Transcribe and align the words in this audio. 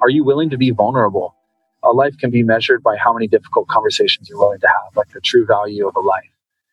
Are 0.00 0.08
you 0.08 0.24
willing 0.24 0.50
to 0.50 0.56
be 0.56 0.70
vulnerable? 0.70 1.34
A 1.82 1.90
life 1.90 2.16
can 2.18 2.30
be 2.30 2.42
measured 2.42 2.82
by 2.82 2.96
how 2.96 3.12
many 3.12 3.26
difficult 3.26 3.68
conversations 3.68 4.28
you're 4.28 4.38
willing 4.38 4.60
to 4.60 4.68
have, 4.68 4.96
like 4.96 5.10
the 5.12 5.20
true 5.20 5.46
value 5.46 5.86
of 5.86 5.96
a 5.96 6.00
life, 6.00 6.30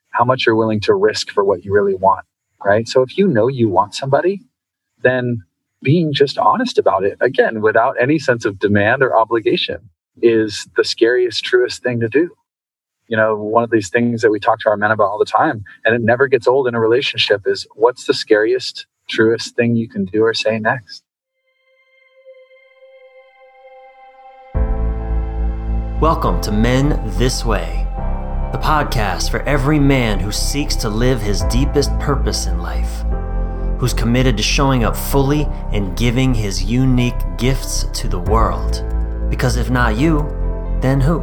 how 0.10 0.26
much 0.26 0.46
you're 0.46 0.56
willing 0.56 0.80
to 0.82 0.94
risk 0.94 1.32
for 1.32 1.44
what 1.44 1.64
you 1.64 1.74
really 1.74 1.96
want, 1.96 2.26
right? 2.64 2.88
So 2.88 3.02
if 3.02 3.18
you 3.18 3.28
know 3.28 3.48
you 3.48 3.70
want 3.70 3.96
somebody, 3.96 4.42
then 5.02 5.44
being 5.82 6.14
just 6.14 6.38
honest 6.38 6.78
about 6.78 7.04
it, 7.04 7.18
again, 7.22 7.62
without 7.62 7.96
any 8.00 8.20
sense 8.20 8.46
of 8.46 8.60
demand 8.60 9.04
or 9.04 9.16
obligation, 9.16 9.90
is 10.22 10.68
the 10.76 10.84
scariest, 10.84 11.44
truest 11.44 11.84
thing 11.84 12.00
to 12.00 12.08
do. 12.08 12.32
You 13.08 13.18
know, 13.18 13.36
one 13.36 13.64
of 13.64 13.70
these 13.70 13.90
things 13.90 14.22
that 14.24 14.32
we 14.32 14.40
talk 14.40 14.60
to 14.62 14.70
our 14.70 14.78
men 14.78 14.92
about 14.92 15.10
all 15.10 15.20
the 15.20 15.26
time, 15.26 15.64
and 15.84 15.96
it 15.96 16.02
never 16.02 16.28
gets 16.28 16.48
old 16.48 16.68
in 16.68 16.74
a 16.76 16.80
relationship, 16.80 17.44
is 17.46 17.68
what's 17.76 18.06
the 18.06 18.14
scariest, 18.14 18.88
truest 19.08 19.56
thing 19.56 19.76
you 19.76 19.88
can 19.88 20.06
do 20.06 20.24
or 20.24 20.34
say 20.34 20.58
next? 20.58 21.05
Welcome 26.02 26.42
to 26.42 26.52
Men 26.52 27.02
This 27.18 27.46
Way, 27.46 27.88
the 28.52 28.58
podcast 28.58 29.32
for 29.32 29.40
every 29.44 29.80
man 29.80 30.20
who 30.20 30.30
seeks 30.30 30.76
to 30.76 30.90
live 30.90 31.22
his 31.22 31.42
deepest 31.44 31.98
purpose 32.00 32.48
in 32.48 32.60
life, 32.60 33.06
who's 33.80 33.94
committed 33.94 34.36
to 34.36 34.44
showing 34.44 34.84
up 34.84 34.94
fully 34.94 35.46
and 35.72 35.96
giving 35.96 36.34
his 36.34 36.62
unique 36.62 37.16
gifts 37.38 37.86
to 37.94 38.10
the 38.10 38.20
world. 38.20 38.84
Because 39.30 39.56
if 39.56 39.70
not 39.70 39.96
you, 39.96 40.28
then 40.82 41.00
who? 41.00 41.22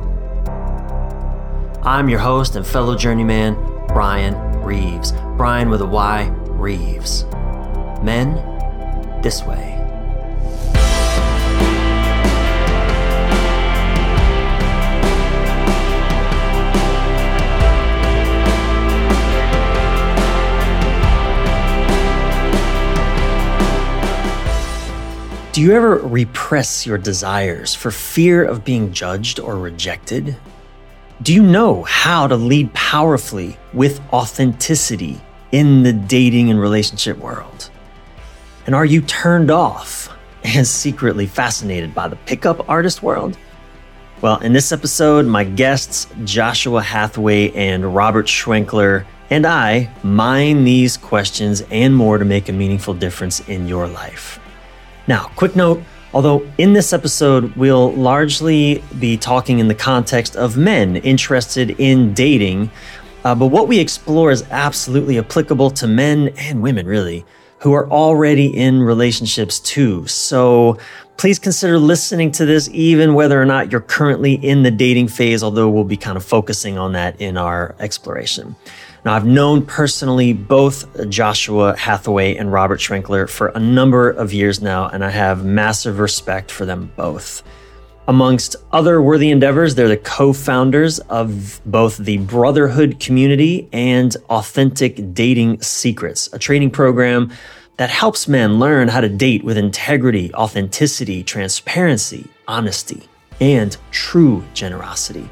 I'm 1.82 2.08
your 2.08 2.20
host 2.20 2.56
and 2.56 2.66
fellow 2.66 2.96
journeyman, 2.96 3.56
Brian 3.88 4.34
Reeves. 4.62 5.12
Brian 5.36 5.68
with 5.68 5.82
a 5.82 5.86
Y, 5.86 6.28
Reeves. 6.48 7.24
Men, 8.02 8.36
this 9.22 9.42
way. 9.42 9.81
Do 25.52 25.60
you 25.60 25.74
ever 25.74 25.96
repress 25.96 26.86
your 26.86 26.96
desires 26.96 27.74
for 27.74 27.90
fear 27.90 28.42
of 28.42 28.64
being 28.64 28.90
judged 28.90 29.38
or 29.38 29.58
rejected? 29.58 30.34
Do 31.20 31.34
you 31.34 31.42
know 31.42 31.82
how 31.82 32.26
to 32.26 32.36
lead 32.36 32.72
powerfully 32.72 33.58
with 33.74 34.00
authenticity 34.14 35.20
in 35.50 35.82
the 35.82 35.92
dating 35.92 36.48
and 36.48 36.58
relationship 36.58 37.18
world? 37.18 37.68
And 38.64 38.74
are 38.74 38.86
you 38.86 39.02
turned 39.02 39.50
off 39.50 40.08
and 40.42 40.66
secretly 40.66 41.26
fascinated 41.26 41.94
by 41.94 42.08
the 42.08 42.16
pickup 42.16 42.66
artist 42.66 43.02
world? 43.02 43.36
Well, 44.22 44.38
in 44.38 44.54
this 44.54 44.72
episode, 44.72 45.26
my 45.26 45.44
guests, 45.44 46.06
Joshua 46.24 46.80
Hathaway 46.80 47.50
and 47.50 47.94
Robert 47.94 48.24
Schwenkler, 48.24 49.04
and 49.28 49.46
I 49.46 49.90
mine 50.02 50.64
these 50.64 50.96
questions 50.96 51.62
and 51.70 51.94
more 51.94 52.16
to 52.16 52.24
make 52.24 52.48
a 52.48 52.54
meaningful 52.54 52.94
difference 52.94 53.40
in 53.50 53.68
your 53.68 53.86
life. 53.86 54.38
Now, 55.12 55.30
quick 55.36 55.54
note 55.54 55.82
although 56.14 56.42
in 56.56 56.72
this 56.72 56.94
episode, 56.94 57.54
we'll 57.54 57.92
largely 57.92 58.82
be 58.98 59.18
talking 59.18 59.58
in 59.58 59.68
the 59.68 59.74
context 59.74 60.36
of 60.36 60.56
men 60.56 60.96
interested 60.96 61.68
in 61.78 62.14
dating, 62.14 62.70
uh, 63.22 63.34
but 63.34 63.48
what 63.48 63.68
we 63.68 63.78
explore 63.78 64.30
is 64.30 64.42
absolutely 64.50 65.18
applicable 65.18 65.70
to 65.72 65.86
men 65.86 66.28
and 66.38 66.62
women, 66.62 66.86
really, 66.86 67.26
who 67.58 67.74
are 67.74 67.86
already 67.90 68.46
in 68.56 68.82
relationships 68.82 69.60
too. 69.60 70.06
So 70.06 70.78
please 71.18 71.38
consider 71.38 71.78
listening 71.78 72.32
to 72.32 72.46
this, 72.46 72.70
even 72.72 73.12
whether 73.12 73.40
or 73.40 73.44
not 73.44 73.70
you're 73.70 73.82
currently 73.82 74.32
in 74.32 74.62
the 74.62 74.70
dating 74.70 75.08
phase, 75.08 75.42
although 75.42 75.68
we'll 75.68 75.84
be 75.84 75.98
kind 75.98 76.16
of 76.16 76.24
focusing 76.24 76.78
on 76.78 76.92
that 76.92 77.20
in 77.20 77.36
our 77.36 77.74
exploration. 77.80 78.56
Now, 79.04 79.14
I've 79.14 79.26
known 79.26 79.66
personally 79.66 80.32
both 80.32 81.08
Joshua 81.08 81.76
Hathaway 81.76 82.36
and 82.36 82.52
Robert 82.52 82.78
Schwenkler 82.78 83.28
for 83.28 83.48
a 83.48 83.58
number 83.58 84.10
of 84.10 84.32
years 84.32 84.62
now, 84.62 84.88
and 84.88 85.04
I 85.04 85.10
have 85.10 85.44
massive 85.44 85.98
respect 85.98 86.52
for 86.52 86.64
them 86.64 86.92
both. 86.94 87.42
Amongst 88.06 88.54
other 88.70 89.02
worthy 89.02 89.30
endeavors, 89.30 89.74
they're 89.74 89.88
the 89.88 89.96
co 89.96 90.32
founders 90.32 91.00
of 91.00 91.60
both 91.66 91.96
the 91.96 92.18
Brotherhood 92.18 93.00
Community 93.00 93.68
and 93.72 94.16
Authentic 94.30 95.12
Dating 95.12 95.60
Secrets, 95.60 96.28
a 96.32 96.38
training 96.38 96.70
program 96.70 97.32
that 97.78 97.90
helps 97.90 98.28
men 98.28 98.60
learn 98.60 98.86
how 98.86 99.00
to 99.00 99.08
date 99.08 99.42
with 99.42 99.56
integrity, 99.56 100.32
authenticity, 100.34 101.24
transparency, 101.24 102.28
honesty, 102.46 103.08
and 103.40 103.76
true 103.90 104.44
generosity. 104.54 105.28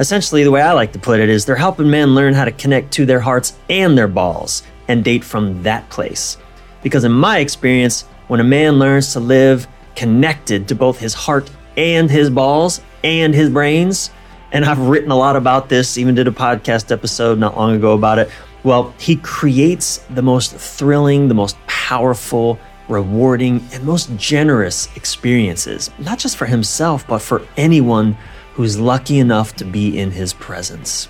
Essentially, 0.00 0.44
the 0.44 0.50
way 0.50 0.62
I 0.62 0.72
like 0.72 0.94
to 0.94 0.98
put 0.98 1.20
it 1.20 1.28
is 1.28 1.44
they're 1.44 1.56
helping 1.56 1.90
men 1.90 2.14
learn 2.14 2.32
how 2.32 2.46
to 2.46 2.52
connect 2.52 2.90
to 2.92 3.04
their 3.04 3.20
hearts 3.20 3.58
and 3.68 3.98
their 3.98 4.08
balls 4.08 4.62
and 4.88 5.04
date 5.04 5.22
from 5.22 5.62
that 5.62 5.90
place. 5.90 6.38
Because 6.82 7.04
in 7.04 7.12
my 7.12 7.40
experience, 7.40 8.06
when 8.28 8.40
a 8.40 8.44
man 8.44 8.78
learns 8.78 9.12
to 9.12 9.20
live 9.20 9.68
connected 9.94 10.68
to 10.68 10.74
both 10.74 10.98
his 10.98 11.12
heart 11.12 11.50
and 11.76 12.10
his 12.10 12.30
balls 12.30 12.80
and 13.04 13.34
his 13.34 13.50
brains, 13.50 14.08
and 14.52 14.64
I've 14.64 14.78
written 14.78 15.10
a 15.10 15.16
lot 15.16 15.36
about 15.36 15.68
this, 15.68 15.98
even 15.98 16.14
did 16.14 16.26
a 16.26 16.32
podcast 16.32 16.90
episode 16.90 17.38
not 17.38 17.58
long 17.58 17.76
ago 17.76 17.92
about 17.92 18.18
it. 18.18 18.30
Well, 18.62 18.94
he 18.98 19.16
creates 19.16 19.98
the 20.08 20.22
most 20.22 20.54
thrilling, 20.54 21.28
the 21.28 21.34
most 21.34 21.58
powerful, 21.66 22.58
rewarding, 22.88 23.62
and 23.74 23.84
most 23.84 24.16
generous 24.16 24.88
experiences, 24.96 25.90
not 25.98 26.18
just 26.18 26.38
for 26.38 26.46
himself, 26.46 27.06
but 27.06 27.18
for 27.18 27.46
anyone 27.58 28.16
who's 28.54 28.78
lucky 28.78 29.18
enough 29.18 29.56
to 29.56 29.64
be 29.64 29.98
in 29.98 30.10
his 30.10 30.32
presence. 30.32 31.08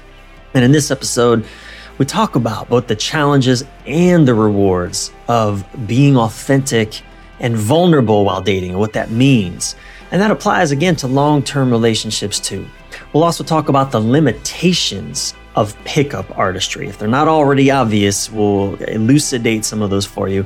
And 0.55 0.65
in 0.65 0.73
this 0.73 0.91
episode, 0.91 1.45
we 1.99 2.07
talk 2.07 2.35
about 2.35 2.69
both 2.69 2.87
the 2.87 2.97
challenges 2.97 3.65
and 3.87 4.27
the 4.27 4.35
rewards 4.35 5.13
of 5.29 5.65
being 5.87 6.17
authentic 6.17 7.03
and 7.41 7.57
vulnerable 7.57 8.25
while 8.25 8.41
dating 8.41 8.71
and 8.71 8.79
what 8.79 8.93
that 8.95 9.11
means. 9.11 9.75
And 10.11 10.21
that 10.21 10.31
applies 10.31 10.71
again 10.71 10.97
to 10.97 11.07
long 11.07 11.43
term 11.43 11.71
relationships 11.71 12.41
too. 12.41 12.67
We'll 13.13 13.25
also 13.25 13.45
talk 13.45 13.69
about 13.69 13.93
the 13.93 14.01
limitations 14.01 15.35
of 15.57 15.77
pickup 15.85 16.39
artistry. 16.39 16.89
If 16.89 16.99
they're 16.99 17.09
not 17.09 17.29
already 17.29 17.71
obvious, 17.71 18.31
we'll 18.31 18.77
elucidate 18.77 19.65
some 19.65 19.83
of 19.83 19.91
those 19.91 20.07
for 20.07 20.29
you. 20.29 20.45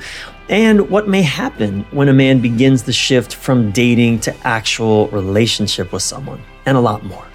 And 0.48 0.90
what 0.90 1.08
may 1.08 1.22
happen 1.22 1.86
when 1.90 2.08
a 2.08 2.12
man 2.12 2.40
begins 2.40 2.82
the 2.82 2.92
shift 2.92 3.34
from 3.34 3.70
dating 3.70 4.20
to 4.20 4.46
actual 4.46 5.08
relationship 5.08 5.92
with 5.92 6.02
someone 6.02 6.42
and 6.66 6.76
a 6.76 6.80
lot 6.80 7.04
more. 7.04 7.26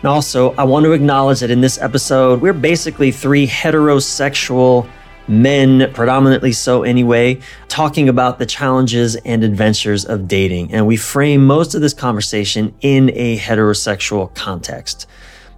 And 0.00 0.06
also, 0.06 0.52
I 0.52 0.62
want 0.62 0.84
to 0.84 0.92
acknowledge 0.92 1.40
that 1.40 1.50
in 1.50 1.60
this 1.60 1.80
episode, 1.80 2.40
we're 2.40 2.52
basically 2.52 3.10
three 3.10 3.46
heterosexual 3.48 4.88
men, 5.26 5.92
predominantly 5.92 6.52
so 6.52 6.84
anyway, 6.84 7.40
talking 7.66 8.08
about 8.08 8.38
the 8.38 8.46
challenges 8.46 9.16
and 9.16 9.42
adventures 9.42 10.04
of 10.04 10.28
dating. 10.28 10.72
And 10.72 10.86
we 10.86 10.96
frame 10.96 11.44
most 11.44 11.74
of 11.74 11.80
this 11.80 11.92
conversation 11.92 12.74
in 12.80 13.10
a 13.14 13.38
heterosexual 13.38 14.32
context. 14.34 15.08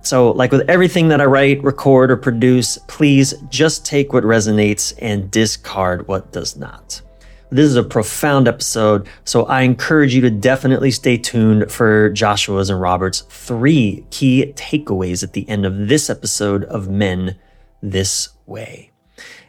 So, 0.02 0.30
like 0.32 0.50
with 0.50 0.68
everything 0.68 1.08
that 1.08 1.20
I 1.20 1.26
write, 1.26 1.62
record, 1.62 2.10
or 2.10 2.16
produce, 2.16 2.78
please 2.88 3.34
just 3.48 3.84
take 3.84 4.12
what 4.12 4.24
resonates 4.24 4.94
and 5.00 5.30
discard 5.30 6.08
what 6.08 6.32
does 6.32 6.56
not. 6.56 7.02
This 7.50 7.66
is 7.66 7.76
a 7.76 7.82
profound 7.82 8.46
episode, 8.46 9.08
so 9.24 9.44
I 9.46 9.62
encourage 9.62 10.14
you 10.14 10.20
to 10.20 10.30
definitely 10.30 10.92
stay 10.92 11.18
tuned 11.18 11.70
for 11.70 12.10
Joshua's 12.10 12.70
and 12.70 12.80
Robert's 12.80 13.22
three 13.22 14.04
key 14.10 14.52
takeaways 14.54 15.24
at 15.24 15.32
the 15.32 15.48
end 15.48 15.66
of 15.66 15.88
this 15.88 16.08
episode 16.08 16.64
of 16.64 16.88
Men 16.88 17.36
This 17.82 18.28
Way. 18.46 18.92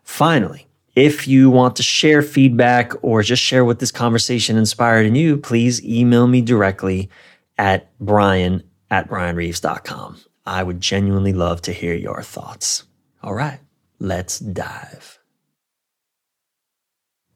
Finally, 0.02 0.66
if 0.96 1.28
you 1.28 1.50
want 1.50 1.76
to 1.76 1.82
share 1.82 2.22
feedback 2.22 2.92
or 3.02 3.22
just 3.22 3.42
share 3.42 3.66
what 3.66 3.80
this 3.80 3.92
conversation 3.92 4.56
inspired 4.56 5.04
in 5.04 5.14
you, 5.14 5.36
please 5.36 5.84
email 5.84 6.26
me 6.26 6.40
directly 6.40 7.10
at 7.58 7.90
brian 8.00 8.62
at 8.90 9.08
brianreeves.com. 9.08 10.20
I 10.46 10.62
would 10.62 10.80
genuinely 10.80 11.34
love 11.34 11.60
to 11.62 11.72
hear 11.72 11.94
your 11.94 12.22
thoughts. 12.22 12.84
All 13.22 13.34
right, 13.34 13.60
let's 13.98 14.38
dive. 14.38 15.18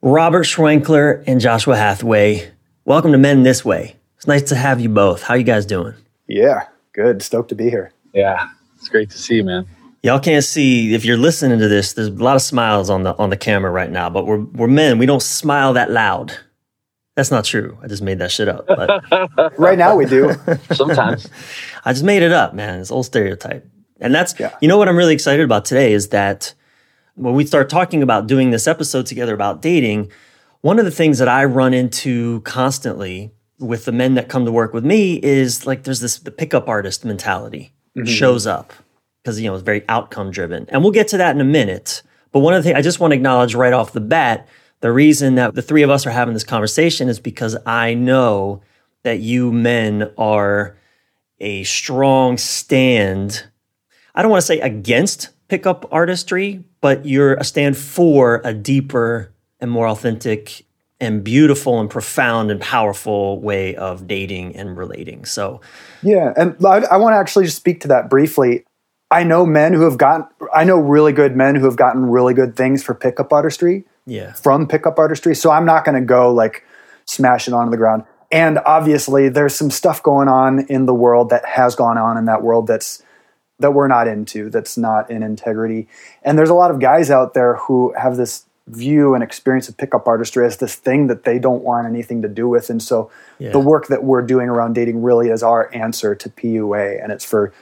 Robert 0.01 0.45
Schwenkler 0.45 1.25
and 1.27 1.41
Joshua 1.41 1.77
Hathaway, 1.77 2.53
welcome 2.89 3.13
to 3.13 3.19
Men 3.19 3.43
This 3.43 3.67
Way. 3.67 3.97
It's 4.17 4.27
nice 4.27 4.43
to 4.45 4.55
have 4.55 4.81
you 4.81 4.89
both. 4.89 5.23
How 5.23 5.35
you 5.35 5.45
guys 5.45 5.67
doing? 5.67 5.93
Yeah, 6.27 6.69
good. 6.95 7.23
Stoked 7.23 7.51
to 7.51 7.55
be 7.55 7.69
here. 7.69 7.93
Yeah, 8.15 8.49
it's 8.77 8.89
great 8.89 9.11
to 9.11 9.19
see 9.19 9.37
you, 9.37 9.45
man. 9.45 9.69
Y'all 10.03 10.19
can't 10.19 10.43
see 10.43 10.95
if 10.95 11.05
you're 11.05 11.19
listening 11.19 11.59
to 11.59 11.69
this. 11.69 11.93
There's 11.93 12.09
a 12.09 12.13
lot 12.13 12.35
of 12.35 12.41
smiles 12.41 12.89
on 12.89 13.03
the 13.03 13.15
on 13.19 13.29
the 13.29 13.37
camera 13.37 13.71
right 13.71 13.91
now, 13.91 14.09
but 14.09 14.27
we're 14.27 14.41
we're 14.41 14.69
men. 14.69 14.97
We 14.97 15.05
don't 15.05 15.23
smile 15.23 15.75
that 15.75 15.91
loud. 15.91 16.37
That's 17.15 17.31
not 17.31 17.45
true. 17.45 17.77
I 17.83 17.89
just 17.89 18.03
made 18.03 18.21
that 18.21 18.31
shit 18.31 18.49
up. 18.49 18.67
But 18.67 19.59
right 19.59 19.77
now 19.77 19.95
we 19.95 20.07
do. 20.07 20.35
Sometimes. 20.73 21.29
I 21.85 21.93
just 21.93 22.05
made 22.05 22.23
it 22.23 22.33
up, 22.33 22.55
man. 22.55 22.81
It's 22.81 22.91
old 22.91 23.05
stereotype. 23.05 23.69
And 24.01 24.15
that's 24.15 24.35
yeah. 24.41 24.57
you 24.63 24.69
know 24.69 24.79
what 24.79 24.89
I'm 24.89 24.97
really 24.97 25.15
excited 25.15 25.45
about 25.45 25.67
today 25.67 25.93
is 25.93 26.09
that 26.09 26.55
when 27.17 27.35
we 27.35 27.45
start 27.45 27.69
talking 27.69 28.03
about 28.03 28.29
doing 28.29 28.51
this 28.51 28.67
episode 28.67 29.05
together 29.05 29.35
about 29.35 29.61
dating, 29.61 30.11
one 30.61 30.79
of 30.79 30.85
the 30.85 30.91
things 30.91 31.19
that 31.19 31.29
I 31.29 31.45
run 31.45 31.75
into 31.75 32.41
constantly 32.43 33.33
with 33.59 33.85
the 33.85 33.93
men 33.93 34.15
that 34.15 34.29
come 34.29 34.45
to 34.45 34.53
work 34.53 34.73
with 34.73 34.85
me 34.85 35.17
is 35.23 35.67
like 35.67 35.85
there's 35.85 36.01
this 36.01 36.19
the 36.19 36.31
pickup 36.31 36.69
artist 36.69 37.05
mentality 37.05 37.73
mm-hmm. 37.97 38.07
shows 38.07 38.47
up 38.47 38.73
because 39.23 39.41
you 39.41 39.49
know 39.49 39.55
it's 39.55 39.65
very 39.65 39.85
outcome 39.89 40.31
driven. 40.31 40.67
And 40.69 40.83
we'll 40.83 40.93
get 40.93 41.09
to 41.09 41.19
that 41.19 41.35
in 41.35 41.41
a 41.41 41.45
minute. 41.45 42.03
But 42.33 42.41
one 42.41 42.55
of 42.55 42.63
the 42.63 42.69
things 42.69 42.79
I 42.79 42.83
just 42.83 43.01
want 43.01 43.13
to 43.13 43.17
acknowledge 43.17 43.55
right 43.55 43.73
off 43.73 43.93
the 43.93 44.01
bat, 44.01 44.49
the 44.81 44.93
reason 44.93 45.37
that 45.37 45.55
the 45.55 45.63
three 45.63 45.83
of 45.83 45.91
us 45.91 46.07
are 46.07 46.11
having 46.11 46.35
this 46.35 46.45
conversation 46.45 47.09
is 47.09 47.19
because 47.19 47.57
I 47.67 47.95
know 47.95 48.63
that 49.03 49.21
you 49.21 49.53
men 49.53 50.13
are 50.19 50.77
a 51.41 51.65
strong 51.65 52.37
stand. 52.37 53.47
I 54.15 54.23
don't 54.23 54.31
want 54.31 54.43
to 54.43 54.47
say 54.47 54.61
against 54.61 55.31
pickup 55.49 55.87
artistry, 55.93 56.65
but 56.81 57.07
you're 57.07 57.35
a 57.35 57.45
stand 57.45 57.77
for 57.77 58.43
a 58.45 58.53
deeper 58.53 59.33
and 59.61 59.71
more 59.71 59.89
authentic 59.89 60.65
and 61.01 61.23
beautiful 61.23 61.81
and 61.81 61.89
profound 61.89 62.51
and 62.51 62.61
powerful 62.61 63.41
way 63.41 63.77
of 63.77 64.07
dating 64.07 64.57
and 64.57 64.77
relating. 64.77 65.25
So, 65.25 65.61
yeah, 66.03 66.33
and 66.37 66.57
I, 66.65 66.83
I 66.91 66.97
want 66.97 67.15
to 67.15 67.19
actually 67.19 67.45
just 67.45 67.57
speak 67.57 67.81
to 67.83 67.89
that 67.89 68.11
briefly. 68.11 68.65
I 69.11 69.25
know 69.25 69.47
men 69.47 69.73
who 69.73 69.83
have 69.83 69.97
gotten, 69.97 70.27
I 70.55 70.65
know 70.65 70.77
really 70.77 71.13
good 71.13 71.37
men 71.37 71.55
who 71.55 71.65
have 71.65 71.77
gotten 71.77 72.07
really 72.07 72.35
good 72.35 72.57
things 72.57 72.83
for 72.83 72.95
pickup 72.95 73.33
artistry. 73.33 73.85
Yeah. 74.07 74.33
From 74.33 74.67
pickup 74.67 74.99
artistry. 74.99 75.35
So 75.35 75.51
I'm 75.51 75.65
not 75.65 75.85
going 75.85 75.95
to 75.95 76.05
go 76.05 76.33
like 76.33 76.65
smash 77.05 77.47
it 77.47 77.55
onto 77.55 77.71
the 77.71 77.77
ground. 77.77 78.05
And 78.31 78.59
obviously, 78.67 79.29
there's 79.29 79.55
some 79.55 79.71
stuff 79.71 80.03
going 80.03 80.29
on 80.29 80.67
in 80.67 80.87
the 80.87 80.95
world 80.95 81.31
that 81.31 81.45
has 81.47 81.75
gone 81.75 81.97
on 81.97 82.19
in 82.19 82.27
that 82.27 82.43
world 82.43 82.67
that's 82.67 83.03
that 83.61 83.73
we're 83.73 83.89
not 83.89 84.07
into, 84.07 84.51
that's 84.51 84.77
not 84.77 85.11
in 85.11 85.23
integrity. 85.23 85.89
And 86.23 86.39
there's 86.39 86.51
a 86.51 86.55
lot 86.55 86.71
of 86.71 86.79
guys 86.79 87.11
out 87.11 87.35
there 87.35 87.57
who 87.57 87.93
have 87.99 88.17
this 88.17 88.45
view 88.69 89.15
and 89.15 89.23
experience 89.23 89.69
of 89.69 89.77
pickup 89.77 90.07
artistry 90.07 90.47
as 90.47 90.59
this 90.59 90.75
thing 90.75 91.07
that 91.07 91.25
they 91.25 91.39
don't 91.39 91.63
want 91.63 91.87
anything 91.87 92.23
to 92.23 92.29
do 92.29 92.49
with. 92.49 92.71
And 92.71 92.83
so 92.83 93.11
yeah. 93.39 93.51
the 93.51 93.59
work 93.59 93.89
that 93.89 94.05
we're 94.05 94.23
doing 94.23 94.49
around 94.49 94.75
dating 94.75 95.03
really 95.03 95.29
is 95.29 95.43
our 95.43 95.75
answer 95.75 96.15
to 96.15 96.29
PUA. 96.29 97.03
And 97.03 97.13
it's 97.13 97.25
for 97.25 97.53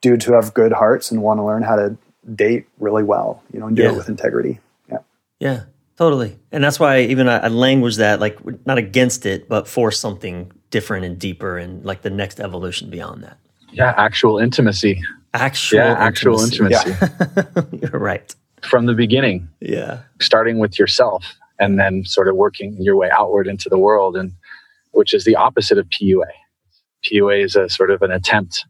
dudes 0.00 0.24
who 0.24 0.34
have 0.34 0.54
good 0.54 0.72
hearts 0.72 1.10
and 1.10 1.22
want 1.22 1.38
to 1.38 1.44
learn 1.44 1.62
how 1.62 1.76
to 1.76 1.96
date 2.34 2.66
really 2.78 3.02
well, 3.02 3.42
you 3.52 3.60
know, 3.60 3.66
and 3.66 3.76
do 3.76 3.82
yeah. 3.82 3.90
it 3.90 3.96
with 3.96 4.08
integrity. 4.08 4.60
Yeah. 4.90 4.98
Yeah. 5.38 5.64
Totally. 5.96 6.38
And 6.52 6.62
that's 6.62 6.78
why 6.78 7.00
even 7.00 7.28
I, 7.28 7.38
I 7.38 7.48
language 7.48 7.96
that 7.96 8.20
like 8.20 8.38
not 8.66 8.76
against 8.76 9.24
it, 9.24 9.48
but 9.48 9.66
for 9.66 9.90
something 9.90 10.52
different 10.70 11.06
and 11.06 11.18
deeper 11.18 11.56
and 11.56 11.84
like 11.84 12.02
the 12.02 12.10
next 12.10 12.38
evolution 12.38 12.90
beyond 12.90 13.22
that. 13.22 13.38
Yeah, 13.72 13.94
actual 13.96 14.38
intimacy. 14.38 15.02
Actual 15.32 15.78
yeah, 15.78 15.94
actual 15.98 16.40
intimacy. 16.40 16.90
intimacy. 16.90 17.78
You're 17.82 18.00
right. 18.00 18.34
From 18.66 18.86
the 18.86 18.94
beginning. 18.94 19.48
Yeah. 19.60 20.00
Starting 20.20 20.58
with 20.58 20.78
yourself 20.78 21.24
and 21.58 21.78
then 21.78 22.04
sort 22.04 22.28
of 22.28 22.36
working 22.36 22.76
your 22.80 22.96
way 22.96 23.10
outward 23.10 23.46
into 23.46 23.68
the 23.68 23.78
world 23.78 24.16
and 24.16 24.32
which 24.92 25.14
is 25.14 25.24
the 25.24 25.36
opposite 25.36 25.78
of 25.78 25.86
PUA. 25.88 26.26
PUA 27.04 27.44
is 27.44 27.56
a 27.56 27.68
sort 27.68 27.90
of 27.90 28.02
an 28.02 28.10
attempt 28.10 28.64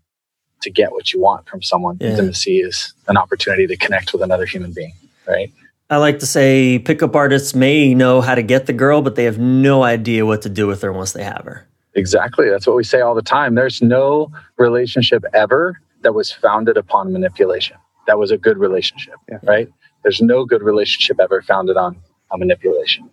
to 0.62 0.70
get 0.70 0.92
what 0.92 1.12
you 1.12 1.20
want 1.20 1.48
from 1.48 1.62
someone. 1.62 1.96
Yeah. 2.00 2.10
Intimacy 2.10 2.58
is 2.58 2.92
an 3.08 3.16
opportunity 3.16 3.66
to 3.66 3.76
connect 3.76 4.12
with 4.12 4.22
another 4.22 4.46
human 4.46 4.72
being, 4.72 4.92
right? 5.26 5.52
I 5.88 5.98
like 5.98 6.18
to 6.18 6.26
say 6.26 6.80
pickup 6.80 7.14
artists 7.14 7.54
may 7.54 7.94
know 7.94 8.20
how 8.20 8.34
to 8.34 8.42
get 8.42 8.66
the 8.66 8.72
girl, 8.72 9.02
but 9.02 9.14
they 9.14 9.24
have 9.24 9.38
no 9.38 9.84
idea 9.84 10.26
what 10.26 10.42
to 10.42 10.48
do 10.48 10.66
with 10.66 10.82
her 10.82 10.92
once 10.92 11.12
they 11.12 11.22
have 11.22 11.44
her. 11.44 11.66
Exactly. 11.94 12.48
That's 12.50 12.66
what 12.66 12.76
we 12.76 12.84
say 12.84 13.00
all 13.00 13.14
the 13.14 13.22
time. 13.22 13.54
There's 13.54 13.80
no 13.80 14.30
relationship 14.58 15.24
ever 15.32 15.80
that 16.02 16.12
was 16.12 16.32
founded 16.32 16.76
upon 16.76 17.12
manipulation. 17.12 17.76
That 18.06 18.18
was 18.18 18.30
a 18.30 18.36
good 18.36 18.58
relationship, 18.58 19.14
yeah. 19.28 19.38
right? 19.44 19.72
There's 20.06 20.22
no 20.22 20.44
good 20.44 20.62
relationship 20.62 21.18
ever 21.18 21.42
founded 21.42 21.76
on, 21.76 21.96
on 22.30 22.38
manipulation. 22.38 23.10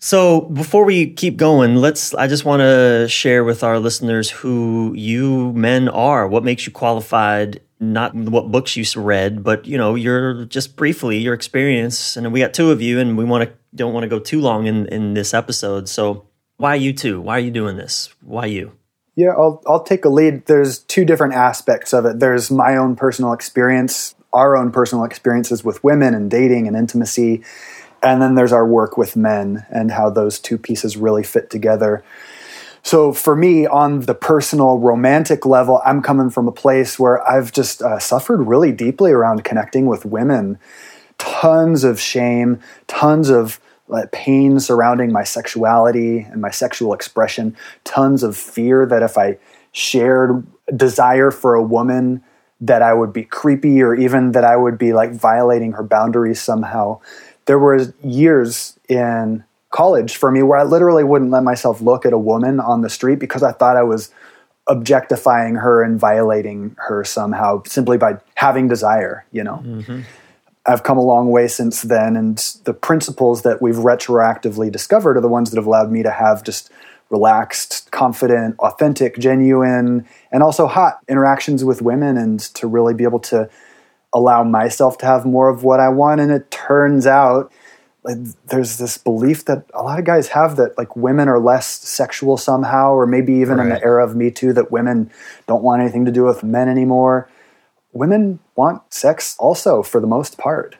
So 0.00 0.42
before 0.42 0.84
we 0.84 1.10
keep 1.10 1.38
going, 1.38 1.76
let's 1.76 2.12
I 2.12 2.26
just 2.26 2.44
want 2.44 2.60
to 2.60 3.06
share 3.08 3.42
with 3.42 3.64
our 3.64 3.78
listeners 3.78 4.28
who 4.28 4.92
you 4.94 5.50
men 5.54 5.88
are. 5.88 6.28
What 6.28 6.44
makes 6.44 6.66
you 6.66 6.72
qualified 6.72 7.62
not 7.80 8.14
what 8.14 8.50
books 8.50 8.76
you 8.76 8.84
read, 9.00 9.42
but 9.42 9.64
you 9.64 9.78
know, 9.78 9.94
your 9.94 10.44
just 10.44 10.76
briefly 10.76 11.16
your 11.16 11.32
experience. 11.32 12.18
And 12.18 12.30
we 12.34 12.40
got 12.40 12.52
two 12.52 12.70
of 12.70 12.82
you, 12.82 13.00
and 13.00 13.16
we 13.16 13.24
want 13.24 13.48
to 13.48 13.56
don't 13.74 13.94
want 13.94 14.04
to 14.04 14.08
go 14.08 14.18
too 14.18 14.42
long 14.42 14.66
in 14.66 14.84
in 14.88 15.14
this 15.14 15.32
episode. 15.32 15.88
So 15.88 16.26
why 16.58 16.74
you 16.74 16.92
two? 16.92 17.18
Why 17.18 17.36
are 17.36 17.40
you 17.40 17.50
doing 17.50 17.78
this? 17.78 18.12
Why 18.20 18.44
you? 18.44 18.72
Yeah, 19.16 19.30
I'll 19.30 19.62
I'll 19.66 19.84
take 19.84 20.04
a 20.04 20.10
lead. 20.10 20.44
There's 20.44 20.80
two 20.80 21.06
different 21.06 21.32
aspects 21.32 21.94
of 21.94 22.04
it. 22.04 22.20
There's 22.20 22.50
my 22.50 22.76
own 22.76 22.94
personal 22.94 23.32
experience, 23.32 24.14
our 24.32 24.56
own 24.56 24.70
personal 24.72 25.04
experiences 25.04 25.64
with 25.64 25.82
women 25.84 26.14
and 26.14 26.30
dating 26.30 26.66
and 26.66 26.76
intimacy, 26.76 27.42
and 28.02 28.20
then 28.20 28.34
there's 28.34 28.52
our 28.52 28.66
work 28.66 28.96
with 28.96 29.16
men 29.16 29.64
and 29.70 29.90
how 29.90 30.10
those 30.10 30.38
two 30.38 30.58
pieces 30.58 30.96
really 30.96 31.22
fit 31.22 31.50
together. 31.50 32.02
So 32.82 33.12
for 33.12 33.36
me, 33.36 33.66
on 33.66 34.00
the 34.00 34.14
personal 34.14 34.78
romantic 34.78 35.46
level, 35.46 35.80
I'm 35.84 36.02
coming 36.02 36.30
from 36.30 36.48
a 36.48 36.52
place 36.52 36.98
where 36.98 37.26
I've 37.28 37.52
just 37.52 37.80
uh, 37.80 38.00
suffered 38.00 38.42
really 38.42 38.72
deeply 38.72 39.12
around 39.12 39.44
connecting 39.44 39.86
with 39.86 40.04
women. 40.04 40.58
Tons 41.18 41.84
of 41.84 42.00
shame, 42.00 42.58
tons 42.88 43.28
of 43.28 43.60
pain 44.10 44.58
surrounding 44.58 45.12
my 45.12 45.22
sexuality 45.22 46.20
and 46.20 46.40
my 46.40 46.50
sexual 46.50 46.92
expression, 46.92 47.56
tons 47.84 48.22
of 48.22 48.36
fear 48.36 48.86
that 48.86 49.02
if 49.02 49.16
I 49.16 49.38
shared 49.72 50.44
desire 50.74 51.30
for 51.30 51.54
a 51.54 51.62
woman, 51.62 52.22
that 52.62 52.80
I 52.80 52.94
would 52.94 53.12
be 53.12 53.24
creepy 53.24 53.82
or 53.82 53.94
even 53.94 54.32
that 54.32 54.44
I 54.44 54.56
would 54.56 54.78
be 54.78 54.92
like 54.92 55.12
violating 55.12 55.72
her 55.72 55.82
boundaries 55.82 56.40
somehow. 56.40 57.00
There 57.46 57.58
were 57.58 57.92
years 58.02 58.78
in 58.88 59.44
college 59.70 60.16
for 60.16 60.30
me 60.30 60.42
where 60.42 60.58
I 60.58 60.62
literally 60.62 61.02
wouldn't 61.02 61.32
let 61.32 61.42
myself 61.42 61.80
look 61.80 62.06
at 62.06 62.12
a 62.12 62.18
woman 62.18 62.60
on 62.60 62.82
the 62.82 62.88
street 62.88 63.18
because 63.18 63.42
I 63.42 63.50
thought 63.52 63.76
I 63.76 63.82
was 63.82 64.10
objectifying 64.68 65.56
her 65.56 65.82
and 65.82 65.98
violating 65.98 66.76
her 66.78 67.02
somehow 67.02 67.64
simply 67.66 67.98
by 67.98 68.18
having 68.36 68.68
desire, 68.68 69.26
you 69.32 69.42
know. 69.42 69.60
Mm-hmm. 69.64 70.02
I've 70.64 70.84
come 70.84 70.98
a 70.98 71.02
long 71.02 71.32
way 71.32 71.48
since 71.48 71.82
then, 71.82 72.14
and 72.14 72.38
the 72.62 72.72
principles 72.72 73.42
that 73.42 73.60
we've 73.60 73.74
retroactively 73.74 74.70
discovered 74.70 75.16
are 75.16 75.20
the 75.20 75.26
ones 75.26 75.50
that 75.50 75.56
have 75.56 75.66
allowed 75.66 75.90
me 75.90 76.04
to 76.04 76.10
have 76.12 76.44
just 76.44 76.70
relaxed, 77.12 77.90
confident, 77.92 78.58
authentic, 78.58 79.18
genuine, 79.18 80.08
and 80.32 80.42
also 80.42 80.66
hot 80.66 80.98
interactions 81.08 81.64
with 81.64 81.82
women 81.82 82.16
and 82.16 82.40
to 82.40 82.66
really 82.66 82.94
be 82.94 83.04
able 83.04 83.20
to 83.20 83.48
allow 84.14 84.42
myself 84.42 84.98
to 84.98 85.06
have 85.06 85.24
more 85.24 85.48
of 85.48 85.62
what 85.62 85.78
I 85.78 85.90
want. 85.90 86.20
And 86.20 86.32
it 86.32 86.50
turns 86.50 87.06
out 87.06 87.52
like 88.04 88.16
there's 88.46 88.78
this 88.78 88.98
belief 88.98 89.44
that 89.44 89.64
a 89.74 89.82
lot 89.82 89.98
of 89.98 90.04
guys 90.04 90.28
have 90.28 90.56
that 90.56 90.76
like 90.76 90.96
women 90.96 91.28
are 91.28 91.38
less 91.38 91.66
sexual 91.66 92.36
somehow 92.36 92.92
or 92.92 93.06
maybe 93.06 93.34
even 93.34 93.58
right. 93.58 93.64
in 93.64 93.68
the 93.70 93.84
era 93.84 94.04
of 94.04 94.16
me 94.16 94.30
too 94.30 94.52
that 94.52 94.72
women 94.72 95.10
don't 95.46 95.62
want 95.62 95.82
anything 95.82 96.04
to 96.04 96.10
do 96.10 96.24
with 96.24 96.42
men 96.42 96.68
anymore 96.68 97.28
women 97.92 98.40
want 98.56 98.82
sex 98.92 99.36
also 99.38 99.82
for 99.82 100.00
the 100.00 100.06
most 100.06 100.36
part 100.36 100.76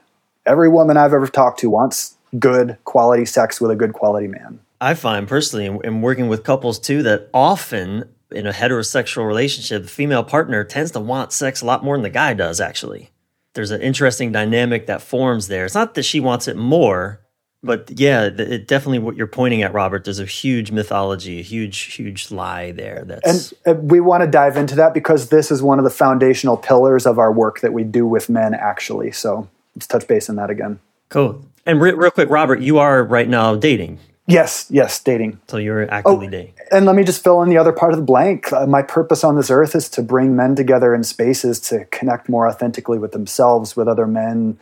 every 0.46 0.68
woman 0.68 0.96
i've 0.96 1.12
ever 1.12 1.28
talked 1.28 1.60
to 1.60 1.70
wants 1.70 2.16
good 2.38 2.76
quality 2.84 3.24
sex 3.24 3.60
with 3.60 3.70
a 3.70 3.76
good 3.76 3.92
quality 3.92 4.26
man 4.26 4.58
i 4.82 4.94
find 4.94 5.28
personally 5.28 5.66
in 5.84 6.02
working 6.02 6.28
with 6.28 6.44
couples 6.44 6.78
too 6.78 7.02
that 7.02 7.28
often 7.32 8.08
in 8.30 8.46
a 8.46 8.52
heterosexual 8.52 9.26
relationship 9.26 9.82
the 9.82 9.88
female 9.88 10.24
partner 10.24 10.64
tends 10.64 10.90
to 10.90 11.00
want 11.00 11.32
sex 11.32 11.62
a 11.62 11.66
lot 11.66 11.84
more 11.84 11.96
than 11.96 12.02
the 12.02 12.10
guy 12.10 12.34
does 12.34 12.60
actually 12.60 13.10
there's 13.54 13.70
an 13.70 13.82
interesting 13.82 14.32
dynamic 14.32 14.86
that 14.86 15.02
forms 15.02 15.48
there. 15.48 15.64
It's 15.64 15.74
not 15.74 15.94
that 15.94 16.04
she 16.04 16.20
wants 16.20 16.48
it 16.48 16.56
more, 16.56 17.20
but 17.62 17.90
yeah, 17.94 18.24
it 18.24 18.66
definitely 18.66 18.98
what 18.98 19.16
you're 19.16 19.26
pointing 19.26 19.62
at, 19.62 19.72
Robert. 19.72 20.04
There's 20.04 20.18
a 20.18 20.26
huge 20.26 20.72
mythology, 20.72 21.38
a 21.38 21.42
huge, 21.42 21.78
huge 21.94 22.30
lie 22.30 22.72
there. 22.72 23.04
That's 23.06 23.52
and 23.66 23.90
we 23.90 24.00
want 24.00 24.22
to 24.22 24.26
dive 24.26 24.56
into 24.56 24.74
that 24.76 24.94
because 24.94 25.28
this 25.28 25.50
is 25.50 25.62
one 25.62 25.78
of 25.78 25.84
the 25.84 25.90
foundational 25.90 26.56
pillars 26.56 27.06
of 27.06 27.18
our 27.18 27.32
work 27.32 27.60
that 27.60 27.72
we 27.72 27.84
do 27.84 28.06
with 28.06 28.28
men, 28.28 28.54
actually. 28.54 29.12
So 29.12 29.48
let's 29.76 29.86
touch 29.86 30.08
base 30.08 30.30
on 30.30 30.36
that 30.36 30.50
again. 30.50 30.80
Cool. 31.08 31.44
And 31.66 31.80
re- 31.80 31.92
real 31.92 32.10
quick, 32.10 32.30
Robert, 32.30 32.60
you 32.60 32.78
are 32.78 33.04
right 33.04 33.28
now 33.28 33.54
dating. 33.54 33.98
Yes, 34.26 34.66
yes, 34.70 35.02
dating. 35.02 35.40
So 35.48 35.56
you're 35.56 35.90
actively 35.90 36.28
oh, 36.28 36.30
dating. 36.30 36.54
And 36.70 36.86
let 36.86 36.94
me 36.94 37.02
just 37.02 37.24
fill 37.24 37.42
in 37.42 37.48
the 37.48 37.58
other 37.58 37.72
part 37.72 37.92
of 37.92 37.98
the 37.98 38.04
blank. 38.04 38.52
Uh, 38.52 38.66
my 38.66 38.82
purpose 38.82 39.24
on 39.24 39.36
this 39.36 39.50
earth 39.50 39.74
is 39.74 39.88
to 39.90 40.02
bring 40.02 40.36
men 40.36 40.54
together 40.54 40.94
in 40.94 41.02
spaces 41.02 41.58
to 41.60 41.86
connect 41.86 42.28
more 42.28 42.48
authentically 42.48 42.98
with 42.98 43.12
themselves, 43.12 43.76
with 43.76 43.88
other 43.88 44.06
men, 44.06 44.58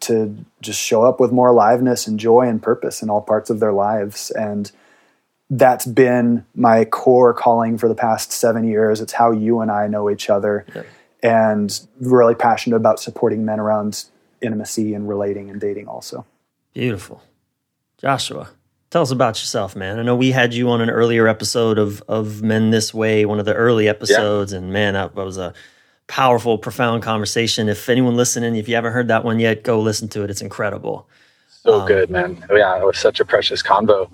to 0.00 0.36
just 0.60 0.80
show 0.80 1.04
up 1.04 1.20
with 1.20 1.30
more 1.30 1.48
aliveness 1.48 2.08
and 2.08 2.18
joy 2.18 2.48
and 2.48 2.60
purpose 2.60 3.02
in 3.02 3.10
all 3.10 3.20
parts 3.20 3.50
of 3.50 3.60
their 3.60 3.72
lives. 3.72 4.30
And 4.32 4.70
that's 5.48 5.86
been 5.86 6.44
my 6.54 6.84
core 6.84 7.32
calling 7.32 7.78
for 7.78 7.88
the 7.88 7.94
past 7.94 8.32
seven 8.32 8.64
years. 8.64 9.00
It's 9.00 9.12
how 9.12 9.30
you 9.30 9.60
and 9.60 9.70
I 9.70 9.86
know 9.86 10.10
each 10.10 10.28
other. 10.28 10.66
Yeah. 10.74 10.82
And 11.22 11.80
really 12.00 12.34
passionate 12.34 12.76
about 12.76 13.00
supporting 13.00 13.44
men 13.44 13.58
around 13.60 14.04
intimacy 14.42 14.92
and 14.92 15.08
relating 15.08 15.48
and 15.50 15.60
dating 15.60 15.88
also. 15.88 16.26
Beautiful. 16.74 17.22
Joshua, 17.96 18.50
tell 18.94 19.02
us 19.02 19.10
about 19.10 19.40
yourself, 19.40 19.74
man. 19.74 19.98
I 19.98 20.02
know 20.02 20.14
we 20.14 20.30
had 20.30 20.54
you 20.54 20.70
on 20.70 20.80
an 20.80 20.88
earlier 20.88 21.26
episode 21.26 21.78
of 21.78 22.00
of 22.06 22.42
Men 22.42 22.70
This 22.70 22.94
Way, 22.94 23.24
one 23.24 23.40
of 23.40 23.44
the 23.44 23.52
early 23.52 23.88
episodes, 23.88 24.52
yeah. 24.52 24.58
and 24.58 24.72
man, 24.72 24.94
that 24.94 25.16
was 25.16 25.36
a 25.36 25.52
powerful, 26.06 26.58
profound 26.58 27.02
conversation. 27.02 27.68
If 27.68 27.88
anyone 27.88 28.14
listening, 28.14 28.54
if 28.54 28.68
you 28.68 28.76
haven't 28.76 28.92
heard 28.92 29.08
that 29.08 29.24
one 29.24 29.40
yet, 29.40 29.64
go 29.64 29.80
listen 29.80 30.06
to 30.10 30.22
it. 30.22 30.30
It's 30.30 30.40
incredible. 30.40 31.08
So 31.48 31.80
um, 31.80 31.88
good, 31.88 32.08
man. 32.08 32.46
Yeah, 32.48 32.78
it 32.78 32.84
was 32.84 32.96
such 32.96 33.18
a 33.18 33.24
precious 33.24 33.64
convo. 33.64 34.08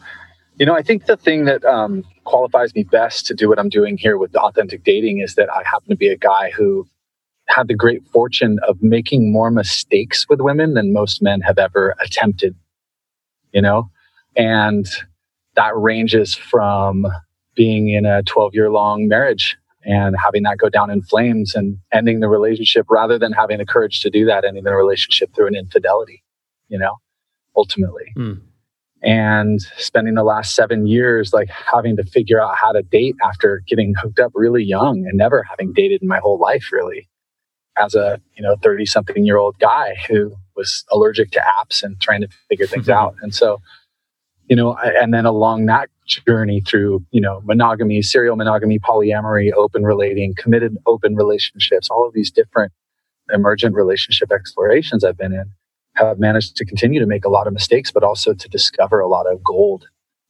You 0.56 0.64
know, 0.64 0.74
I 0.74 0.80
think 0.80 1.04
the 1.04 1.18
thing 1.18 1.44
that 1.44 1.62
um, 1.66 2.02
qualifies 2.24 2.74
me 2.74 2.84
best 2.84 3.26
to 3.26 3.34
do 3.34 3.50
what 3.50 3.58
I'm 3.58 3.68
doing 3.68 3.98
here 3.98 4.16
with 4.16 4.34
authentic 4.34 4.82
dating 4.82 5.18
is 5.18 5.34
that 5.34 5.52
I 5.52 5.62
happen 5.62 5.90
to 5.90 5.96
be 5.96 6.08
a 6.08 6.16
guy 6.16 6.52
who 6.56 6.88
had 7.48 7.68
the 7.68 7.74
great 7.74 8.06
fortune 8.06 8.58
of 8.66 8.82
making 8.82 9.30
more 9.30 9.50
mistakes 9.50 10.26
with 10.26 10.40
women 10.40 10.72
than 10.72 10.94
most 10.94 11.20
men 11.20 11.42
have 11.42 11.58
ever 11.58 11.94
attempted. 12.00 12.56
You 13.52 13.60
know, 13.60 13.90
and 14.36 14.86
that 15.56 15.76
ranges 15.76 16.34
from 16.34 17.06
being 17.54 17.88
in 17.88 18.06
a 18.06 18.22
12 18.22 18.54
year 18.54 18.70
long 18.70 19.08
marriage 19.08 19.56
and 19.84 20.14
having 20.22 20.42
that 20.42 20.58
go 20.58 20.68
down 20.68 20.90
in 20.90 21.02
flames 21.02 21.54
and 21.54 21.78
ending 21.92 22.20
the 22.20 22.28
relationship 22.28 22.86
rather 22.90 23.18
than 23.18 23.32
having 23.32 23.58
the 23.58 23.66
courage 23.66 24.00
to 24.00 24.10
do 24.10 24.26
that, 24.26 24.44
ending 24.44 24.64
the 24.64 24.74
relationship 24.74 25.34
through 25.34 25.46
an 25.46 25.54
infidelity, 25.54 26.22
you 26.68 26.78
know, 26.78 26.96
ultimately. 27.56 28.12
Mm. 28.16 28.40
And 29.02 29.60
spending 29.78 30.14
the 30.14 30.24
last 30.24 30.54
seven 30.54 30.86
years 30.86 31.32
like 31.32 31.48
having 31.48 31.96
to 31.96 32.04
figure 32.04 32.42
out 32.42 32.56
how 32.56 32.72
to 32.72 32.82
date 32.82 33.16
after 33.24 33.62
getting 33.66 33.94
hooked 33.94 34.20
up 34.20 34.32
really 34.34 34.62
young 34.62 35.06
and 35.06 35.16
never 35.16 35.42
having 35.42 35.72
dated 35.72 36.02
in 36.02 36.08
my 36.08 36.18
whole 36.18 36.38
life, 36.38 36.68
really, 36.70 37.08
as 37.78 37.94
a, 37.94 38.20
you 38.36 38.42
know, 38.42 38.56
30 38.62 38.84
something 38.84 39.24
year 39.24 39.38
old 39.38 39.58
guy 39.58 39.94
who 40.06 40.34
was 40.54 40.84
allergic 40.92 41.30
to 41.30 41.40
apps 41.40 41.82
and 41.82 41.98
trying 42.02 42.20
to 42.20 42.28
figure 42.50 42.66
things 42.66 42.88
out. 42.90 43.14
And 43.22 43.34
so, 43.34 43.62
you 44.50 44.56
know, 44.56 44.76
and 44.76 45.14
then 45.14 45.26
along 45.26 45.66
that 45.66 45.88
journey 46.06 46.60
through, 46.60 47.06
you 47.12 47.20
know, 47.20 47.40
monogamy, 47.44 48.02
serial 48.02 48.34
monogamy, 48.34 48.80
polyamory, 48.80 49.52
open 49.52 49.84
relating, 49.84 50.34
committed 50.36 50.76
open 50.86 51.14
relationships, 51.14 51.88
all 51.88 52.04
of 52.04 52.12
these 52.14 52.32
different 52.32 52.72
emergent 53.32 53.76
relationship 53.76 54.32
explorations 54.32 55.04
I've 55.04 55.16
been 55.16 55.32
in 55.32 55.52
have 55.94 56.18
managed 56.18 56.56
to 56.56 56.64
continue 56.64 56.98
to 56.98 57.06
make 57.06 57.24
a 57.24 57.28
lot 57.28 57.46
of 57.46 57.52
mistakes, 57.52 57.92
but 57.92 58.02
also 58.02 58.34
to 58.34 58.48
discover 58.48 58.98
a 58.98 59.06
lot 59.06 59.30
of 59.30 59.40
gold 59.44 59.86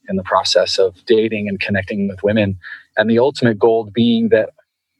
in 0.07 0.17
the 0.17 0.23
process 0.23 0.79
of 0.79 1.03
dating 1.07 1.49
and 1.49 1.59
connecting 1.59 2.07
with 2.07 2.23
women. 2.23 2.59
And 2.99 3.09
the 3.09 3.19
ultimate 3.19 3.59
gold 3.59 3.95
being 3.95 4.29
that 4.29 4.51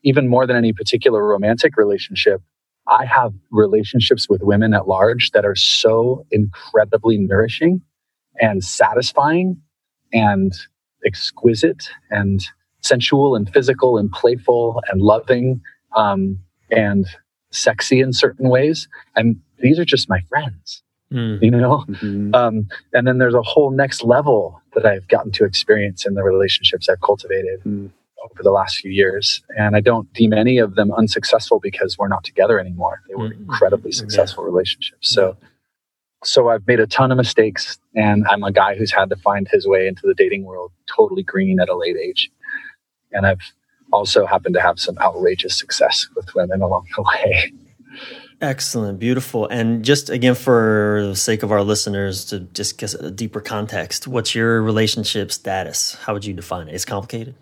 even 0.03 0.29
more 0.29 0.47
than 0.47 0.55
any 0.55 0.73
particular 0.73 1.23
romantic 1.23 1.77
relationship, 1.77 2.41
I 2.87 3.05
have 3.05 3.33
relationships 3.51 4.27
with 4.27 4.41
women 4.41 4.73
at 4.73 4.87
large 4.87 5.29
that 5.31 5.45
are 5.45 5.55
so 5.55 6.25
incredibly 6.31 7.19
nourishing 7.19 7.83
and 8.41 8.63
satisfying 8.63 9.61
and 10.11 10.53
exquisite 11.05 11.89
and 12.09 12.41
sensual 12.81 13.35
and 13.35 13.49
physical 13.53 13.97
and 13.97 14.11
playful 14.11 14.81
and 14.89 15.01
loving 15.01 15.61
um, 15.95 16.39
and 16.69 17.05
sexy 17.51 18.01
in 18.01 18.11
certain 18.11 18.49
ways. 18.49 18.87
And 19.15 19.39
these 19.59 19.79
are 19.79 19.85
just 19.85 20.09
my 20.09 20.19
friends, 20.27 20.83
mm. 21.13 21.41
you 21.41 21.51
know? 21.51 21.85
Mm-hmm. 21.87 22.33
Um, 22.33 22.67
and 22.93 23.07
then 23.07 23.19
there's 23.19 23.35
a 23.35 23.41
whole 23.41 23.71
next 23.71 24.03
level 24.03 24.61
that 24.73 24.85
I've 24.85 25.07
gotten 25.07 25.31
to 25.33 25.45
experience 25.45 26.05
in 26.05 26.15
the 26.15 26.23
relationships 26.23 26.89
I've 26.89 27.01
cultivated. 27.01 27.61
Mm. 27.63 27.91
Over 28.23 28.43
the 28.43 28.51
last 28.51 28.77
few 28.77 28.91
years. 28.91 29.41
And 29.57 29.75
I 29.75 29.79
don't 29.79 30.13
deem 30.13 30.31
any 30.31 30.59
of 30.59 30.75
them 30.75 30.91
unsuccessful 30.91 31.59
because 31.59 31.97
we're 31.97 32.07
not 32.07 32.23
together 32.23 32.59
anymore. 32.59 33.01
They 33.09 33.15
were 33.15 33.29
mm-hmm. 33.29 33.45
incredibly 33.45 33.91
successful 33.91 34.43
yeah. 34.43 34.51
relationships. 34.51 35.09
So, 35.09 35.37
so 36.23 36.49
I've 36.49 36.65
made 36.67 36.79
a 36.79 36.87
ton 36.87 37.11
of 37.11 37.17
mistakes, 37.17 37.79
and 37.95 38.25
I'm 38.27 38.43
a 38.43 38.51
guy 38.51 38.75
who's 38.75 38.91
had 38.91 39.09
to 39.09 39.15
find 39.15 39.47
his 39.51 39.67
way 39.67 39.87
into 39.87 40.03
the 40.05 40.13
dating 40.13 40.43
world 40.43 40.71
totally 40.95 41.23
green 41.23 41.59
at 41.59 41.69
a 41.69 41.75
late 41.75 41.97
age. 41.97 42.29
And 43.11 43.25
I've 43.25 43.41
also 43.91 44.25
happened 44.25 44.55
to 44.55 44.61
have 44.61 44.79
some 44.79 44.97
outrageous 44.99 45.57
success 45.57 46.07
with 46.15 46.33
women 46.35 46.61
along 46.61 46.87
the 46.95 47.03
way. 47.03 47.51
Excellent, 48.39 48.99
beautiful. 48.99 49.47
And 49.47 49.83
just 49.83 50.09
again, 50.09 50.33
for 50.33 51.03
the 51.05 51.15
sake 51.15 51.43
of 51.43 51.51
our 51.51 51.61
listeners, 51.61 52.25
to 52.25 52.39
just 52.39 52.77
get 52.77 52.93
a 52.95 53.11
deeper 53.11 53.41
context, 53.41 54.07
what's 54.07 54.33
your 54.33 54.61
relationship 54.61 55.31
status? 55.31 55.95
How 55.95 56.13
would 56.13 56.25
you 56.25 56.33
define 56.33 56.67
it? 56.67 56.73
It's 56.73 56.85
complicated. 56.85 57.35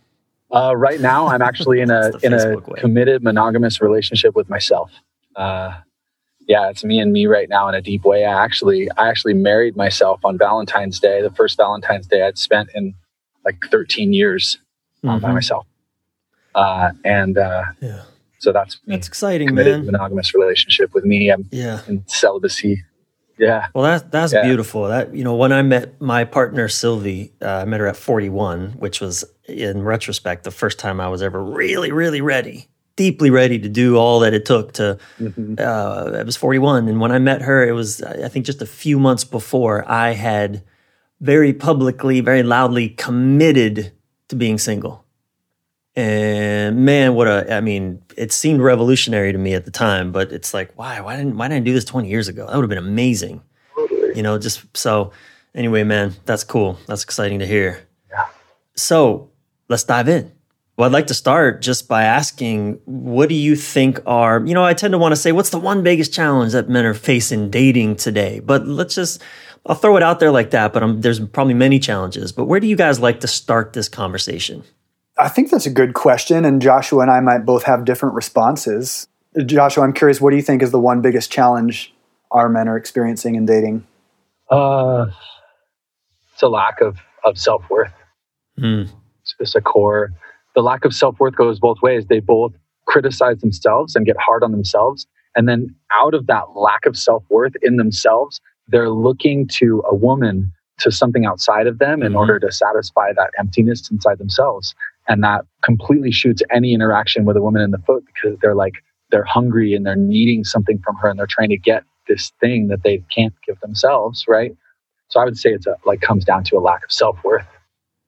Uh, 0.52 0.76
right 0.76 1.00
now, 1.00 1.28
I'm 1.28 1.42
actually 1.42 1.80
in 1.80 1.92
a 1.92 2.12
in 2.24 2.34
a 2.34 2.58
way. 2.58 2.80
committed 2.80 3.24
monogamous 3.24 3.80
relationship 3.80 4.36
with 4.36 4.50
myself. 4.50 4.92
Uh, 5.36 5.80
yeah, 6.50 6.68
it's 6.68 6.84
me 6.84 7.00
and 7.00 7.13
me 7.13 7.27
right 7.27 7.48
now 7.48 7.70
in 7.70 7.75
a 7.75 7.82
deep 7.82 8.03
way. 8.03 8.25
I 8.25 8.44
actually, 8.44 8.89
I 8.98 9.08
actually 9.08 9.36
married 9.36 9.77
myself 9.77 10.20
on 10.25 10.36
Valentine's 10.36 11.00
Day, 11.00 11.22
the 11.22 11.29
first 11.29 11.58
Valentine's 11.58 12.08
Day 12.08 12.24
I'd 12.24 12.39
spent 12.39 12.70
in 12.74 12.96
like 13.46 13.58
13 13.70 14.13
years 14.13 14.58
mm-hmm. 15.03 15.20
by 15.20 15.32
myself. 15.32 15.68
Uh, 16.56 16.89
and 17.06 17.38
uh, 17.38 17.65
yeah. 17.82 18.01
so 18.39 18.51
that's 18.51 18.79
me. 18.88 18.96
that's 18.96 19.08
exciting, 19.08 19.53
man. 19.53 19.86
Monogamous 19.86 20.34
relationship 20.34 20.91
with 20.96 21.06
me. 21.06 21.32
I'm 21.32 21.48
yeah. 21.51 21.82
in 21.88 22.03
celibacy. 22.08 22.84
Yeah. 23.38 23.68
Well, 23.75 23.84
that's 23.84 24.03
that's 24.10 24.34
yeah. 24.34 24.44
beautiful. 24.44 24.88
That 24.88 25.15
you 25.15 25.24
know, 25.24 25.36
when 25.36 25.51
I 25.51 25.62
met 25.62 26.01
my 26.01 26.25
partner 26.25 26.68
Sylvie, 26.68 27.32
uh, 27.44 27.60
I 27.62 27.65
met 27.65 27.79
her 27.79 27.88
at 27.88 27.96
41, 27.96 28.72
which 28.72 29.00
was 29.00 29.24
in 29.48 29.84
retrospect 29.84 30.46
the 30.46 30.51
first 30.51 30.79
time 30.79 31.00
I 31.00 31.10
was 31.10 31.22
ever 31.22 31.41
really, 31.41 31.91
really 31.91 32.22
ready 32.22 32.70
deeply 33.00 33.29
ready 33.29 33.58
to 33.58 33.70
do 33.70 33.96
all 33.96 34.20
that 34.20 34.34
it 34.34 34.46
took 34.46 34.74
to. 34.74 34.98
Mm-hmm. 35.22 35.56
Uh, 35.58 36.20
I 36.20 36.24
was 36.24 36.36
41, 36.36 36.89
and 36.89 37.00
when 37.00 37.13
I 37.13 37.18
met 37.18 37.41
her, 37.44 37.65
it 37.65 37.72
was 37.72 38.03
I 38.03 38.27
think 38.27 38.46
just 38.46 38.62
a 38.62 38.65
few 38.65 39.00
months 39.00 39.24
before 39.24 39.89
I 39.89 40.12
had 40.12 40.63
very 41.22 41.53
publicly, 41.53 42.20
very 42.20 42.44
loudly 42.44 42.89
committed 42.89 43.94
to 44.27 44.36
being 44.36 44.58
single. 44.58 45.06
And 45.96 46.84
man, 46.84 47.15
what 47.15 47.27
a 47.27 47.56
I 47.56 47.62
mean, 47.62 48.01
it 48.18 48.34
seemed 48.34 48.60
revolutionary 48.62 49.32
to 49.32 49.38
me 49.38 49.53
at 49.53 49.63
the 49.63 49.72
time, 49.72 50.12
but 50.12 50.34
it's 50.34 50.53
like, 50.53 50.74
why? 50.75 51.00
Why 51.00 51.15
didn't 51.15 51.38
why 51.38 51.48
didn't 51.48 51.63
I 51.63 51.65
do 51.65 51.74
this 51.74 51.86
20 51.86 52.10
years 52.10 52.27
ago? 52.27 52.48
That 52.48 52.56
would 52.56 52.63
have 52.63 52.70
been 52.70 52.77
amazing. 52.77 53.41
Totally. 53.75 54.13
You 54.18 54.24
know, 54.24 54.38
just 54.38 54.75
so 54.75 55.13
anyway, 55.56 55.84
man, 55.86 56.15
that's 56.25 56.44
cool. 56.44 56.77
That's 56.88 57.03
exciting 57.03 57.39
to 57.39 57.48
hear. 57.48 57.88
Yeah. 58.12 58.25
So 58.75 59.29
let's 59.70 59.86
dive 59.86 60.10
in. 60.10 60.34
Well, 60.80 60.88
I'd 60.88 60.94
like 60.94 61.08
to 61.08 61.14
start 61.14 61.62
just 61.62 61.90
by 61.90 62.06
asking, 62.06 62.80
what 62.86 63.28
do 63.28 63.36
you 63.36 63.58
think 63.58 64.00
are, 64.06 64.42
you 64.46 64.54
know, 64.54 64.64
I 64.64 64.74
tend 64.74 64.94
to 64.94 64.98
want 64.98 65.12
to 65.12 65.18
say, 65.18 65.34
what's 65.34 65.50
the 65.50 65.60
one 65.60 65.84
biggest 65.84 66.14
challenge 66.14 66.54
that 66.54 66.70
men 66.70 66.86
are 66.86 66.94
facing 66.94 67.50
dating 67.50 67.98
today? 67.98 68.40
But 68.40 68.66
let's 68.66 68.96
just, 68.96 69.22
I'll 69.66 69.76
throw 69.76 69.98
it 69.98 70.04
out 70.04 70.22
there 70.22 70.32
like 70.32 70.52
that, 70.52 70.72
but 70.72 70.82
I'm, 70.82 71.02
there's 71.02 71.20
probably 71.20 71.54
many 71.54 71.80
challenges. 71.80 72.32
But 72.32 72.46
where 72.46 72.62
do 72.62 72.68
you 72.68 72.78
guys 72.78 72.98
like 72.98 73.20
to 73.20 73.28
start 73.28 73.74
this 73.74 73.90
conversation? 73.90 74.64
I 75.18 75.28
think 75.28 75.52
that's 75.52 75.66
a 75.66 75.70
good 75.70 75.96
question. 75.96 76.46
And 76.46 76.62
Joshua 76.62 77.02
and 77.02 77.12
I 77.12 77.20
might 77.20 77.40
both 77.40 77.64
have 77.64 77.84
different 77.84 78.16
responses. 78.16 79.06
Joshua, 79.46 79.84
I'm 79.84 79.92
curious, 79.92 80.22
what 80.22 80.30
do 80.30 80.38
you 80.38 80.42
think 80.42 80.64
is 80.64 80.72
the 80.72 80.80
one 80.80 81.02
biggest 81.02 81.30
challenge 81.30 81.94
our 82.32 82.48
men 82.48 82.70
are 82.70 82.78
experiencing 82.78 83.36
in 83.36 83.46
dating? 83.46 83.86
Uh, 84.50 85.08
it's 86.32 86.42
a 86.42 86.48
lack 86.48 86.80
of, 86.80 87.00
of 87.26 87.38
self 87.38 87.70
worth. 87.70 87.92
Mm. 88.58 88.90
It's 89.24 89.36
just 89.38 89.56
a 89.58 89.62
core 89.62 90.14
the 90.56 90.62
lack 90.62 90.86
of 90.86 90.94
self 90.94 91.20
worth 91.20 91.36
goes 91.36 91.60
both 91.60 91.82
ways. 91.82 92.06
They 92.08 92.20
both 92.20 92.53
criticize 92.86 93.39
themselves 93.39 93.96
and 93.96 94.06
get 94.06 94.18
hard 94.18 94.44
on 94.44 94.51
themselves. 94.51 95.06
And 95.36 95.48
then 95.48 95.74
out 95.94 96.13
of 96.13 96.27
that 96.27 96.56
lack 96.56 96.86
of 96.86 96.98
self 96.98 97.24
worth 97.29 97.53
in 97.62 97.77
themselves, 97.77 98.41
they're 98.68 98.89
looking 98.89 99.48
to 99.60 99.84
a 99.89 99.96
woman, 99.96 100.51
to 100.79 100.91
something 100.91 101.25
outside 101.25 101.68
of 101.68 101.79
them 101.79 102.01
in 102.01 102.10
mm-hmm. 102.10 102.18
order 102.18 102.39
to 102.39 102.51
satisfy 102.51 103.13
that 103.13 103.32
emptiness 103.38 103.89
inside 103.91 104.18
themselves. 104.18 104.74
And 105.08 105.24
that 105.24 105.46
completely 105.63 106.12
shoots 106.12 106.41
any 106.51 106.74
interaction 106.74 107.25
with 107.25 107.36
a 107.38 107.41
woman 107.41 107.62
in 107.62 107.72
the 107.72 107.79
foot 107.79 108.03
because 108.06 108.38
they're 108.41 108.56
like, 108.56 108.75
they're 109.12 109.24
hungry 109.24 109.74
and 109.74 109.86
they're 109.86 109.96
needing 109.96 110.44
something 110.44 110.79
from 110.79 110.96
her 110.98 111.10
and 111.10 111.18
they're 111.18 111.27
trying 111.27 111.50
to 111.50 111.58
get 111.58 111.84
this 112.08 112.32
thing 112.39 112.68
that 112.68 112.84
they 112.84 113.03
can't 113.13 113.34
give 113.46 113.60
themselves, 113.60 114.25
right? 114.27 114.56
So 115.10 115.20
I 115.20 115.25
would 115.25 115.38
say 115.38 115.51
it's 115.51 115.68
a, 115.68 115.75
like 115.86 116.01
comes 116.01 116.25
down 116.25 116.44
to 116.46 116.58
a 116.58 116.60
lack 116.60 116.84
of 116.84 116.91
self 116.91 117.24
worth. 117.24 117.46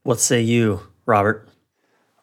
What 0.03 0.19
say 0.19 0.41
you, 0.41 0.81
Robert? 1.05 1.47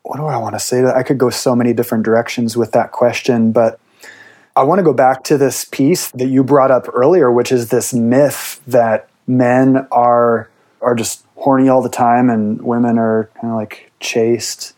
What 0.08 0.16
do 0.16 0.24
I 0.24 0.38
want 0.38 0.54
to 0.54 0.58
say? 0.58 0.80
That 0.80 0.96
I 0.96 1.02
could 1.02 1.18
go 1.18 1.28
so 1.28 1.54
many 1.54 1.74
different 1.74 2.02
directions 2.02 2.56
with 2.56 2.72
that 2.72 2.92
question, 2.92 3.52
but 3.52 3.78
I 4.56 4.62
want 4.62 4.78
to 4.78 4.82
go 4.82 4.94
back 4.94 5.22
to 5.24 5.36
this 5.36 5.66
piece 5.66 6.10
that 6.12 6.28
you 6.28 6.42
brought 6.42 6.70
up 6.70 6.86
earlier, 6.94 7.30
which 7.30 7.52
is 7.52 7.68
this 7.68 7.92
myth 7.92 8.62
that 8.66 9.10
men 9.26 9.86
are 9.92 10.48
are 10.80 10.94
just 10.94 11.26
horny 11.36 11.68
all 11.68 11.82
the 11.82 11.90
time 11.90 12.30
and 12.30 12.62
women 12.62 12.98
are 12.98 13.28
kind 13.34 13.52
of 13.52 13.56
like 13.56 13.92
chaste 14.00 14.72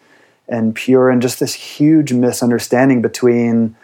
and 0.49 0.75
pure 0.75 1.11
and 1.11 1.23
just 1.23 1.39
this 1.39 1.55
huge 1.55 2.13
misunderstanding 2.13 3.01
between 3.01 3.77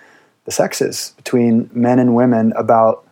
the 0.47 0.51
sexes 0.51 1.13
between 1.17 1.71
men 1.73 1.99
and 1.99 2.17
women 2.17 2.53
about 2.57 3.07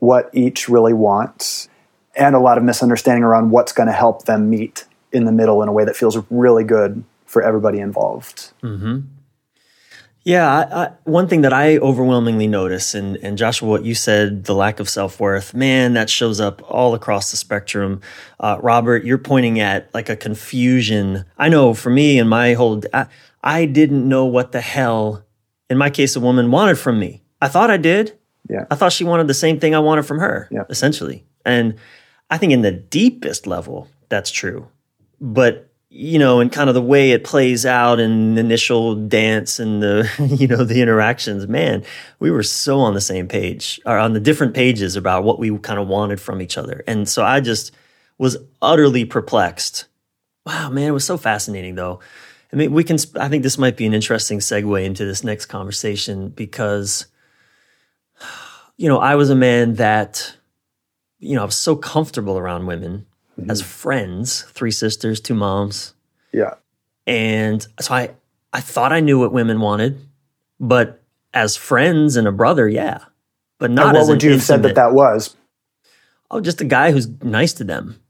what 0.00 0.28
each 0.32 0.68
really 0.68 0.92
wants 0.92 1.68
and 2.16 2.34
a 2.34 2.40
lot 2.40 2.58
of 2.58 2.64
misunderstanding 2.64 3.22
around 3.22 3.50
what's 3.50 3.72
going 3.72 3.86
to 3.86 3.92
help 3.92 4.24
them 4.24 4.50
meet 4.50 4.84
in 5.12 5.24
the 5.24 5.32
middle 5.32 5.62
in 5.62 5.68
a 5.68 5.72
way 5.72 5.84
that 5.84 5.96
feels 5.96 6.18
really 6.28 6.64
good 6.64 7.04
for 7.32 7.42
everybody 7.42 7.80
involved. 7.80 8.52
Mm-hmm. 8.62 8.98
Yeah, 10.22 10.46
I, 10.46 10.82
I, 10.84 10.92
one 11.04 11.26
thing 11.26 11.40
that 11.40 11.52
I 11.54 11.78
overwhelmingly 11.78 12.46
notice, 12.46 12.94
and, 12.94 13.16
and 13.16 13.38
Joshua, 13.38 13.68
what 13.68 13.84
you 13.86 13.94
said, 13.94 14.44
the 14.44 14.54
lack 14.54 14.80
of 14.80 14.88
self 14.88 15.18
worth, 15.18 15.54
man, 15.54 15.94
that 15.94 16.10
shows 16.10 16.40
up 16.40 16.62
all 16.70 16.94
across 16.94 17.30
the 17.30 17.38
spectrum. 17.38 18.02
Uh, 18.38 18.58
Robert, 18.60 19.04
you're 19.04 19.16
pointing 19.16 19.60
at 19.60 19.92
like 19.94 20.10
a 20.10 20.14
confusion. 20.14 21.24
I 21.38 21.48
know 21.48 21.72
for 21.72 21.88
me 21.88 22.18
and 22.18 22.28
my 22.28 22.52
whole, 22.52 22.82
I, 22.92 23.06
I 23.42 23.64
didn't 23.64 24.06
know 24.06 24.26
what 24.26 24.52
the 24.52 24.60
hell, 24.60 25.24
in 25.70 25.78
my 25.78 25.88
case, 25.88 26.14
a 26.14 26.20
woman 26.20 26.50
wanted 26.50 26.78
from 26.78 27.00
me. 27.00 27.24
I 27.40 27.48
thought 27.48 27.70
I 27.70 27.78
did. 27.78 28.16
Yeah. 28.48 28.66
I 28.70 28.74
thought 28.74 28.92
she 28.92 29.04
wanted 29.04 29.26
the 29.26 29.34
same 29.34 29.58
thing 29.58 29.74
I 29.74 29.78
wanted 29.80 30.04
from 30.04 30.18
her, 30.18 30.48
yeah. 30.52 30.64
essentially. 30.68 31.24
And 31.46 31.78
I 32.30 32.36
think 32.36 32.52
in 32.52 32.60
the 32.60 32.72
deepest 32.72 33.46
level, 33.46 33.88
that's 34.10 34.30
true. 34.30 34.68
But 35.20 35.71
you 35.94 36.18
know, 36.18 36.40
and 36.40 36.50
kind 36.50 36.70
of 36.70 36.74
the 36.74 36.80
way 36.80 37.10
it 37.10 37.22
plays 37.22 37.66
out 37.66 38.00
in 38.00 38.38
initial 38.38 38.94
dance 38.94 39.60
and 39.60 39.82
the, 39.82 40.08
you 40.38 40.46
know, 40.46 40.64
the 40.64 40.80
interactions, 40.80 41.46
man, 41.46 41.84
we 42.18 42.30
were 42.30 42.42
so 42.42 42.80
on 42.80 42.94
the 42.94 43.00
same 43.00 43.28
page 43.28 43.78
or 43.84 43.98
on 43.98 44.14
the 44.14 44.20
different 44.20 44.54
pages 44.54 44.96
about 44.96 45.22
what 45.22 45.38
we 45.38 45.56
kind 45.58 45.78
of 45.78 45.86
wanted 45.86 46.18
from 46.18 46.40
each 46.40 46.56
other. 46.56 46.82
And 46.86 47.06
so 47.06 47.22
I 47.22 47.40
just 47.40 47.72
was 48.16 48.38
utterly 48.62 49.04
perplexed. 49.04 49.84
Wow, 50.46 50.70
man, 50.70 50.88
it 50.88 50.92
was 50.92 51.04
so 51.04 51.18
fascinating 51.18 51.74
though. 51.74 52.00
I 52.54 52.56
mean, 52.56 52.72
we 52.72 52.84
can, 52.84 52.96
I 53.20 53.28
think 53.28 53.42
this 53.42 53.58
might 53.58 53.76
be 53.76 53.84
an 53.84 53.92
interesting 53.92 54.38
segue 54.38 54.82
into 54.82 55.04
this 55.04 55.22
next 55.22 55.46
conversation 55.46 56.30
because, 56.30 57.06
you 58.78 58.88
know, 58.88 58.98
I 58.98 59.14
was 59.16 59.28
a 59.28 59.36
man 59.36 59.74
that, 59.74 60.36
you 61.18 61.36
know, 61.36 61.42
I 61.42 61.46
was 61.46 61.56
so 61.56 61.76
comfortable 61.76 62.38
around 62.38 62.64
women 62.64 63.06
mm-hmm. 63.42 63.50
as 63.50 63.62
friends, 63.62 64.42
three 64.42 64.70
sisters, 64.70 65.20
two 65.20 65.34
moms. 65.34 65.94
Yeah. 66.32 66.54
And 67.06 67.66
so 67.80 67.94
I, 67.94 68.10
I 68.52 68.60
thought 68.60 68.92
I 68.92 69.00
knew 69.00 69.18
what 69.18 69.32
women 69.32 69.60
wanted, 69.60 70.00
but 70.60 71.02
as 71.34 71.56
friends 71.56 72.16
and 72.16 72.26
a 72.28 72.32
brother, 72.32 72.68
yeah. 72.68 73.04
But 73.58 73.70
not 73.70 73.88
and 73.88 73.98
what 73.98 74.08
would 74.08 74.22
you 74.22 74.32
have 74.32 74.42
said 74.42 74.62
that 74.64 74.74
that 74.74 74.92
was? 74.92 75.36
Oh, 76.30 76.40
just 76.40 76.60
a 76.60 76.64
guy 76.64 76.92
who's 76.92 77.08
nice 77.22 77.52
to 77.54 77.64
them, 77.64 78.00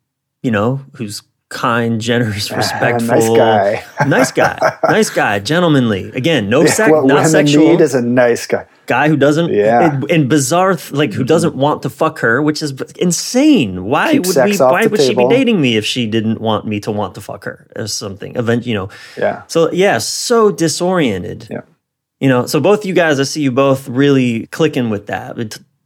you 0.43 0.51
know, 0.51 0.85
who's 0.95 1.23
kind, 1.53 2.01
generous, 2.01 2.51
ah, 2.51 2.57
respectful. 2.57 3.15
nice 3.15 3.29
guy. 3.29 3.85
nice 4.09 4.33
guy. 4.33 4.79
Nice 4.89 5.11
guy. 5.11 5.39
Gentlemanly. 5.39 6.11
Again, 6.15 6.49
no 6.49 6.63
yeah, 6.63 6.71
sex, 6.73 6.91
what 6.91 7.05
not 7.07 7.29
sexual. 7.29 7.69
need 7.69 7.81
is 7.81 7.95
a 7.95 8.03
nice 8.03 8.47
guy. 8.47 8.67
Guy 8.87 9.09
who 9.09 9.17
doesn't, 9.17 9.53
Yeah. 9.53 9.93
and, 9.95 10.11
and 10.11 10.29
bizarre, 10.29 10.75
th- 10.75 10.93
like 10.93 11.13
who 11.13 11.23
doesn't 11.23 11.55
want 11.55 11.83
to 11.83 11.91
fuck 11.91 12.19
her, 12.19 12.43
which 12.43 12.63
is 12.63 12.73
insane. 12.99 13.85
Why 13.85 14.13
Keep 14.13 14.27
would 14.27 14.37
we? 14.45 14.57
Why 14.59 14.87
would 14.87 15.01
she 15.01 15.15
be 15.15 15.29
dating 15.29 15.61
me 15.61 15.77
if 15.77 15.85
she 15.85 16.07
didn't 16.07 16.41
want 16.41 16.67
me 16.67 16.81
to 16.81 16.91
want 16.91 17.15
to 17.15 17.21
fuck 17.21 17.45
her 17.45 17.69
or 17.77 17.87
something? 17.87 18.35
Event, 18.35 18.67
you 18.67 18.75
know. 18.75 18.89
Yeah. 19.17 19.43
So 19.47 19.71
yeah, 19.71 19.99
so 19.99 20.51
disoriented. 20.51 21.47
Yeah. 21.51 21.61
You 22.19 22.29
know, 22.29 22.47
so 22.47 22.61
both 22.61 22.85
you 22.85 22.95
guys, 22.95 23.19
I 23.21 23.25
see 23.25 23.43
you 23.43 23.53
both 23.53 23.89
really 23.89 24.47
clicking 24.47 24.91
with 24.91 25.07
that. 25.07 25.37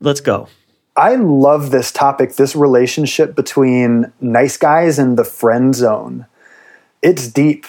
Let's 0.01 0.21
go. 0.21 0.49
I 0.97 1.17
love 1.17 1.71
this 1.71 1.93
topic, 1.93 2.37
this 2.37 2.57
relationship 2.57 3.35
between 3.35 4.13
nice 4.21 4.57
guys 4.57 4.99
and 4.99 5.19
the 5.19 5.25
friend 5.25 5.75
zone. 5.75 6.27
It's 7.03 7.29
deep. 7.29 7.67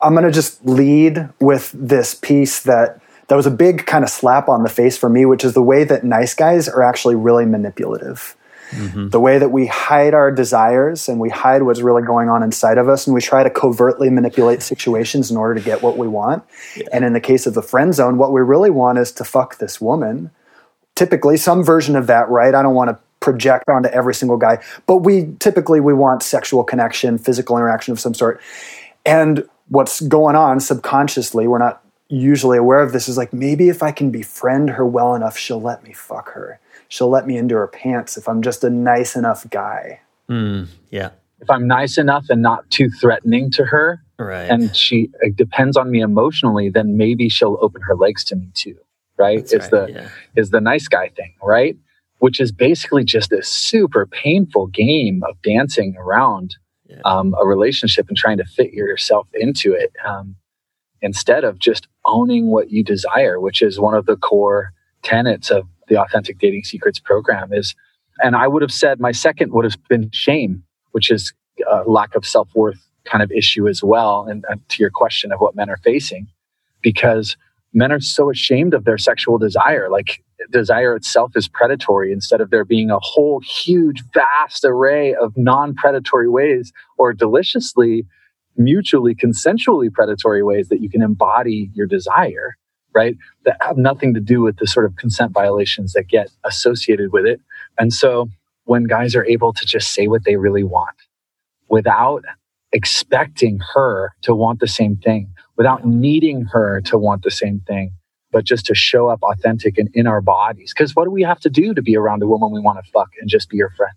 I'm 0.00 0.12
going 0.12 0.24
to 0.24 0.32
just 0.32 0.64
lead 0.66 1.28
with 1.40 1.70
this 1.72 2.14
piece 2.14 2.60
that 2.64 3.00
that 3.28 3.36
was 3.36 3.46
a 3.46 3.50
big 3.50 3.86
kind 3.86 4.04
of 4.04 4.10
slap 4.10 4.48
on 4.48 4.62
the 4.62 4.68
face 4.68 4.96
for 4.96 5.08
me, 5.08 5.26
which 5.26 5.44
is 5.44 5.54
the 5.54 5.62
way 5.62 5.84
that 5.84 6.04
nice 6.04 6.34
guys 6.34 6.68
are 6.68 6.82
actually 6.82 7.14
really 7.14 7.46
manipulative. 7.46 8.36
Mm-hmm. 8.70 9.10
The 9.10 9.20
way 9.20 9.38
that 9.38 9.50
we 9.50 9.66
hide 9.66 10.12
our 10.12 10.32
desires 10.32 11.08
and 11.08 11.20
we 11.20 11.28
hide 11.28 11.62
what's 11.62 11.80
really 11.80 12.02
going 12.02 12.28
on 12.28 12.42
inside 12.42 12.78
of 12.78 12.88
us, 12.88 13.06
and 13.06 13.14
we 13.14 13.20
try 13.20 13.44
to 13.44 13.50
covertly 13.50 14.10
manipulate 14.10 14.60
situations 14.60 15.30
in 15.30 15.36
order 15.36 15.54
to 15.54 15.64
get 15.64 15.82
what 15.82 15.96
we 15.96 16.08
want. 16.08 16.42
And 16.92 17.04
in 17.04 17.12
the 17.12 17.20
case 17.20 17.46
of 17.46 17.54
the 17.54 17.62
friend 17.62 17.94
zone, 17.94 18.18
what 18.18 18.32
we 18.32 18.40
really 18.40 18.70
want 18.70 18.98
is 18.98 19.12
to 19.12 19.24
fuck 19.24 19.58
this 19.58 19.80
woman 19.80 20.32
typically 20.96 21.36
some 21.36 21.62
version 21.62 21.94
of 21.94 22.08
that 22.08 22.28
right 22.28 22.54
i 22.54 22.62
don't 22.62 22.74
want 22.74 22.90
to 22.90 22.98
project 23.20 23.64
onto 23.68 23.88
every 23.90 24.14
single 24.14 24.36
guy 24.36 24.62
but 24.86 24.98
we 24.98 25.32
typically 25.38 25.78
we 25.80 25.94
want 25.94 26.22
sexual 26.22 26.62
connection 26.64 27.16
physical 27.18 27.56
interaction 27.56 27.92
of 27.92 28.00
some 28.00 28.12
sort 28.14 28.40
and 29.04 29.48
what's 29.68 30.00
going 30.02 30.34
on 30.36 30.58
subconsciously 30.60 31.46
we're 31.46 31.58
not 31.58 31.82
usually 32.08 32.58
aware 32.58 32.80
of 32.80 32.92
this 32.92 33.08
is 33.08 33.16
like 33.16 33.32
maybe 33.32 33.68
if 33.68 33.82
i 33.82 33.90
can 33.92 34.10
befriend 34.10 34.70
her 34.70 34.84
well 34.86 35.14
enough 35.14 35.36
she'll 35.38 35.60
let 35.62 35.82
me 35.82 35.92
fuck 35.92 36.30
her 36.32 36.58
she'll 36.88 37.08
let 37.08 37.26
me 37.26 37.36
into 37.36 37.54
her 37.54 37.66
pants 37.68 38.16
if 38.16 38.28
i'm 38.28 38.42
just 38.42 38.62
a 38.64 38.70
nice 38.70 39.14
enough 39.16 39.48
guy 39.50 40.00
Mm, 40.28 40.66
yeah. 40.90 41.10
If 41.40 41.48
I'm 41.48 41.68
nice 41.68 41.98
enough 41.98 42.26
and 42.30 42.42
not 42.42 42.68
too 42.70 42.90
threatening 42.90 43.48
to 43.52 43.64
her, 43.66 44.02
Right. 44.18 44.50
and 44.50 44.74
she 44.74 45.08
uh, 45.24 45.28
depends 45.36 45.76
on 45.76 45.88
me 45.88 46.00
emotionally, 46.00 46.68
then 46.68 46.96
maybe 46.96 47.28
she'll 47.28 47.58
open 47.60 47.80
her 47.82 47.94
legs 47.94 48.24
to 48.24 48.34
me 48.34 48.50
too. 48.54 48.76
Right? 49.18 49.38
That's 49.38 49.52
it's 49.52 49.72
right, 49.72 49.86
the 49.86 49.92
yeah. 49.92 50.08
is 50.36 50.50
the 50.50 50.60
nice 50.60 50.88
guy 50.88 51.08
thing, 51.08 51.34
right? 51.42 51.76
Which 52.18 52.40
is 52.40 52.52
basically 52.52 53.04
just 53.04 53.32
a 53.32 53.42
super 53.42 54.06
painful 54.06 54.68
game 54.68 55.22
of 55.28 55.40
dancing 55.42 55.96
around 55.98 56.56
Yeah. 56.88 57.00
um, 57.04 57.34
a 57.40 57.44
relationship 57.46 58.08
and 58.08 58.16
trying 58.16 58.38
to 58.38 58.44
fit 58.44 58.72
yourself 58.72 59.26
into 59.34 59.72
it 59.72 59.92
um, 60.06 60.36
instead 61.02 61.44
of 61.44 61.58
just 61.58 61.88
owning 62.04 62.46
what 62.48 62.70
you 62.70 62.84
desire, 62.84 63.40
which 63.40 63.60
is 63.62 63.80
one 63.80 63.94
of 63.94 64.06
the 64.06 64.16
core 64.16 64.72
tenets 65.02 65.50
of 65.50 65.66
the 65.88 66.00
Authentic 66.00 66.38
Dating 66.38 66.64
Secrets 66.64 66.98
program. 67.00 67.52
Is 67.52 67.74
and 68.22 68.34
I 68.36 68.46
would 68.48 68.62
have 68.62 68.72
said 68.72 69.00
my 69.00 69.12
second 69.12 69.52
would 69.52 69.64
have 69.64 69.76
been 69.88 70.10
shame, 70.12 70.62
which 70.92 71.10
is 71.10 71.32
a 71.70 71.82
lack 71.86 72.14
of 72.14 72.24
self 72.26 72.48
worth 72.54 72.80
kind 73.04 73.22
of 73.22 73.30
issue 73.30 73.68
as 73.68 73.82
well. 73.82 74.26
And 74.28 74.44
uh, 74.50 74.56
to 74.68 74.82
your 74.82 74.90
question 74.90 75.32
of 75.32 75.40
what 75.40 75.54
men 75.54 75.70
are 75.70 75.76
facing, 75.78 76.28
because 76.82 77.36
men 77.72 77.92
are 77.92 78.00
so 78.00 78.30
ashamed 78.30 78.74
of 78.74 78.84
their 78.84 78.98
sexual 78.98 79.38
desire. 79.38 79.88
Like 79.90 80.22
desire 80.50 80.94
itself 80.94 81.32
is 81.36 81.48
predatory 81.48 82.12
instead 82.12 82.40
of 82.40 82.50
there 82.50 82.64
being 82.64 82.90
a 82.90 82.98
whole 83.00 83.40
huge, 83.40 84.02
vast 84.12 84.64
array 84.64 85.14
of 85.14 85.36
non 85.36 85.74
predatory 85.74 86.28
ways 86.28 86.72
or 86.98 87.12
deliciously, 87.12 88.06
mutually, 88.56 89.14
consensually 89.14 89.92
predatory 89.92 90.42
ways 90.42 90.68
that 90.68 90.80
you 90.80 90.88
can 90.88 91.02
embody 91.02 91.70
your 91.74 91.86
desire, 91.86 92.56
right? 92.94 93.16
That 93.44 93.56
have 93.60 93.76
nothing 93.76 94.14
to 94.14 94.20
do 94.20 94.40
with 94.40 94.58
the 94.58 94.66
sort 94.66 94.86
of 94.86 94.96
consent 94.96 95.32
violations 95.32 95.92
that 95.92 96.08
get 96.08 96.30
associated 96.44 97.12
with 97.12 97.26
it. 97.26 97.40
And 97.78 97.92
so 97.92 98.28
when 98.64 98.84
guys 98.84 99.14
are 99.14 99.24
able 99.24 99.52
to 99.52 99.66
just 99.66 99.92
say 99.92 100.08
what 100.08 100.24
they 100.24 100.36
really 100.36 100.64
want 100.64 100.96
without 101.68 102.24
expecting 102.72 103.60
her 103.74 104.12
to 104.22 104.34
want 104.34 104.60
the 104.60 104.68
same 104.68 104.96
thing, 104.96 105.32
without 105.56 105.86
needing 105.86 106.42
her 106.46 106.80
to 106.82 106.98
want 106.98 107.22
the 107.22 107.30
same 107.30 107.60
thing, 107.66 107.92
but 108.32 108.44
just 108.44 108.66
to 108.66 108.74
show 108.74 109.08
up 109.08 109.22
authentic 109.22 109.78
and 109.78 109.88
in 109.94 110.06
our 110.06 110.20
bodies. 110.20 110.72
Because 110.74 110.94
what 110.96 111.04
do 111.04 111.10
we 111.10 111.22
have 111.22 111.40
to 111.40 111.50
do 111.50 111.74
to 111.74 111.82
be 111.82 111.96
around 111.96 112.22
a 112.22 112.26
woman 112.26 112.52
we 112.52 112.60
want 112.60 112.84
to 112.84 112.90
fuck 112.90 113.10
and 113.20 113.28
just 113.30 113.48
be 113.48 113.56
your 113.56 113.70
friend? 113.70 113.94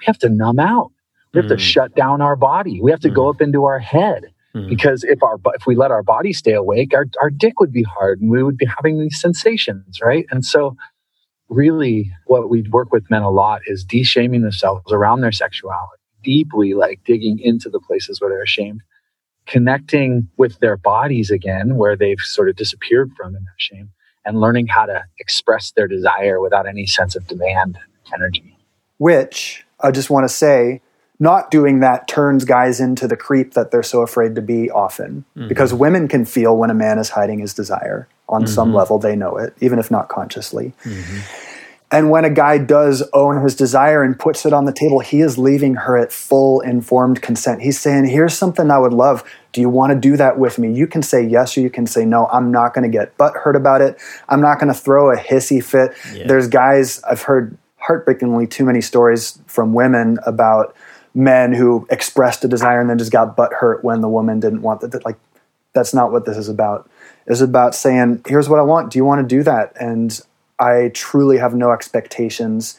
We 0.00 0.04
have 0.06 0.18
to 0.18 0.28
numb 0.28 0.58
out. 0.60 0.92
We 1.34 1.40
have 1.40 1.48
to 1.48 1.56
Mm. 1.56 1.60
shut 1.60 1.94
down 1.94 2.20
our 2.20 2.36
body. 2.36 2.80
We 2.82 2.90
have 2.90 3.00
to 3.00 3.10
go 3.10 3.24
Mm. 3.24 3.30
up 3.34 3.40
into 3.42 3.64
our 3.64 3.78
head 3.78 4.26
Mm. 4.54 4.68
because 4.68 5.04
if 5.04 5.22
our 5.22 5.38
if 5.54 5.66
we 5.66 5.76
let 5.76 5.90
our 5.90 6.02
body 6.02 6.32
stay 6.32 6.52
awake, 6.54 6.94
our 6.94 7.06
our 7.20 7.30
dick 7.30 7.60
would 7.60 7.72
be 7.72 7.82
hard 7.82 8.20
and 8.20 8.30
we 8.30 8.42
would 8.42 8.56
be 8.56 8.66
having 8.66 8.98
these 9.00 9.20
sensations, 9.20 10.00
right? 10.02 10.26
And 10.30 10.44
so, 10.44 10.76
really, 11.48 12.12
what 12.26 12.50
we 12.50 12.62
work 12.70 12.92
with 12.92 13.10
men 13.10 13.22
a 13.22 13.30
lot 13.30 13.62
is 13.66 13.84
de-shaming 13.84 14.42
themselves 14.42 14.92
around 14.92 15.20
their 15.20 15.32
sexuality, 15.32 16.02
deeply 16.22 16.74
like 16.74 17.00
digging 17.04 17.38
into 17.38 17.68
the 17.70 17.80
places 17.80 18.20
where 18.20 18.30
they're 18.30 18.42
ashamed, 18.42 18.82
connecting 19.46 20.28
with 20.36 20.58
their 20.58 20.76
bodies 20.76 21.30
again, 21.30 21.76
where 21.76 21.96
they've 21.96 22.20
sort 22.20 22.48
of 22.48 22.56
disappeared 22.56 23.12
from 23.16 23.36
in 23.36 23.44
that 23.44 23.58
shame, 23.58 23.90
and 24.24 24.40
learning 24.40 24.66
how 24.66 24.86
to 24.86 25.04
express 25.18 25.72
their 25.72 25.86
desire 25.86 26.40
without 26.40 26.66
any 26.66 26.86
sense 26.86 27.14
of 27.16 27.26
demand 27.26 27.78
energy. 28.12 28.56
which 28.98 29.64
I 29.80 29.90
just 29.90 30.10
want 30.10 30.24
to 30.24 30.28
say, 30.28 30.80
not 31.18 31.50
doing 31.50 31.80
that 31.80 32.08
turns 32.08 32.44
guys 32.44 32.80
into 32.80 33.08
the 33.08 33.16
creep 33.16 33.54
that 33.54 33.70
they're 33.70 33.82
so 33.82 34.02
afraid 34.02 34.34
to 34.34 34.42
be 34.42 34.70
often. 34.70 35.24
Mm-hmm. 35.36 35.48
Because 35.48 35.72
women 35.72 36.08
can 36.08 36.24
feel 36.24 36.56
when 36.56 36.70
a 36.70 36.74
man 36.74 36.98
is 36.98 37.10
hiding 37.10 37.38
his 37.38 37.54
desire. 37.54 38.08
On 38.28 38.46
some 38.46 38.68
mm-hmm. 38.68 38.78
level, 38.78 38.98
they 38.98 39.14
know 39.14 39.36
it, 39.36 39.54
even 39.60 39.78
if 39.78 39.90
not 39.90 40.08
consciously. 40.08 40.72
Mm-hmm. 40.82 41.20
And 41.90 42.10
when 42.10 42.24
a 42.24 42.30
guy 42.30 42.58
does 42.58 43.08
own 43.12 43.40
his 43.42 43.54
desire 43.54 44.02
and 44.02 44.18
puts 44.18 44.44
it 44.44 44.52
on 44.52 44.64
the 44.64 44.72
table, 44.72 44.98
he 44.98 45.20
is 45.20 45.38
leaving 45.38 45.76
her 45.76 45.96
at 45.96 46.12
full 46.12 46.60
informed 46.60 47.22
consent. 47.22 47.62
He's 47.62 47.78
saying, 47.78 48.06
Here's 48.06 48.36
something 48.36 48.70
I 48.70 48.78
would 48.78 48.92
love. 48.92 49.22
Do 49.52 49.60
you 49.60 49.68
want 49.68 49.92
to 49.92 49.98
do 49.98 50.16
that 50.16 50.38
with 50.38 50.58
me? 50.58 50.72
You 50.72 50.88
can 50.88 51.02
say 51.02 51.24
yes 51.24 51.56
or 51.56 51.60
you 51.60 51.70
can 51.70 51.86
say 51.86 52.04
no. 52.04 52.26
I'm 52.26 52.50
not 52.50 52.74
going 52.74 52.90
to 52.90 52.90
get 52.90 53.16
butt 53.16 53.34
hurt 53.34 53.54
about 53.54 53.82
it. 53.82 53.98
I'm 54.28 54.40
not 54.40 54.58
going 54.58 54.72
to 54.72 54.78
throw 54.78 55.12
a 55.12 55.16
hissy 55.16 55.62
fit. 55.62 55.92
Yeah. 56.12 56.26
There's 56.26 56.48
guys, 56.48 57.02
I've 57.04 57.22
heard 57.22 57.56
heartbreakingly 57.76 58.48
too 58.48 58.64
many 58.64 58.80
stories 58.80 59.38
from 59.46 59.72
women 59.72 60.18
about 60.26 60.74
men 61.14 61.52
who 61.52 61.86
expressed 61.88 62.44
a 62.44 62.48
desire 62.48 62.80
and 62.80 62.90
then 62.90 62.98
just 62.98 63.12
got 63.12 63.36
butt 63.36 63.52
hurt 63.52 63.84
when 63.84 64.00
the 64.00 64.08
woman 64.08 64.40
didn't 64.40 64.62
want 64.62 64.80
that. 64.80 65.04
Like, 65.04 65.16
that's 65.72 65.94
not 65.94 66.10
what 66.10 66.24
this 66.26 66.36
is 66.36 66.48
about. 66.48 66.90
It's 67.26 67.40
about 67.40 67.74
saying, 67.74 68.22
here's 68.26 68.48
what 68.48 68.58
I 68.58 68.62
want. 68.62 68.90
Do 68.90 68.98
you 68.98 69.04
want 69.04 69.26
to 69.26 69.36
do 69.36 69.42
that? 69.44 69.72
And 69.80 70.20
I 70.58 70.90
truly 70.94 71.38
have 71.38 71.54
no 71.54 71.70
expectations. 71.70 72.78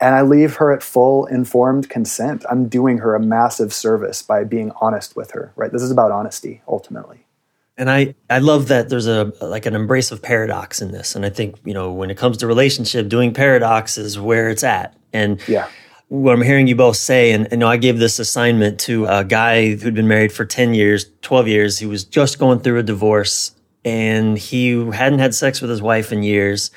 And 0.00 0.14
I 0.14 0.22
leave 0.22 0.56
her 0.56 0.72
at 0.72 0.82
full 0.82 1.26
informed 1.26 1.90
consent. 1.90 2.44
I'm 2.48 2.68
doing 2.68 2.98
her 2.98 3.14
a 3.14 3.20
massive 3.20 3.72
service 3.72 4.22
by 4.22 4.44
being 4.44 4.70
honest 4.80 5.16
with 5.16 5.32
her, 5.32 5.52
right? 5.56 5.72
This 5.72 5.82
is 5.82 5.90
about 5.90 6.12
honesty 6.12 6.62
ultimately. 6.68 7.24
And 7.76 7.90
I, 7.90 8.14
I 8.28 8.38
love 8.38 8.68
that 8.68 8.88
there's 8.88 9.06
a 9.06 9.32
like 9.40 9.66
an 9.66 9.74
embrace 9.74 10.10
of 10.10 10.22
paradox 10.22 10.80
in 10.80 10.92
this. 10.92 11.14
And 11.14 11.24
I 11.24 11.30
think, 11.30 11.56
you 11.64 11.74
know, 11.74 11.92
when 11.92 12.10
it 12.10 12.16
comes 12.16 12.36
to 12.38 12.46
relationship, 12.46 13.08
doing 13.08 13.32
paradox 13.32 13.98
is 13.98 14.18
where 14.18 14.48
it's 14.48 14.64
at. 14.64 14.96
And 15.12 15.40
yeah 15.48 15.68
what 16.08 16.32
I'm 16.32 16.42
hearing 16.42 16.66
you 16.66 16.74
both 16.74 16.96
say, 16.96 17.32
and, 17.32 17.44
and 17.44 17.52
you 17.52 17.58
know, 17.58 17.68
I 17.68 17.76
gave 17.76 17.98
this 17.98 18.18
assignment 18.18 18.80
to 18.80 19.06
a 19.06 19.24
guy 19.24 19.74
who'd 19.74 19.94
been 19.94 20.08
married 20.08 20.32
for 20.32 20.44
10 20.44 20.74
years, 20.74 21.06
12 21.22 21.48
years. 21.48 21.78
He 21.78 21.86
was 21.86 22.04
just 22.04 22.38
going 22.38 22.60
through 22.60 22.78
a 22.78 22.82
divorce 22.82 23.54
and 23.84 24.38
he 24.38 24.70
hadn't 24.90 25.18
had 25.18 25.34
sex 25.34 25.60
with 25.60 25.70
his 25.70 25.82
wife 25.82 26.10
in 26.10 26.22
years. 26.22 26.70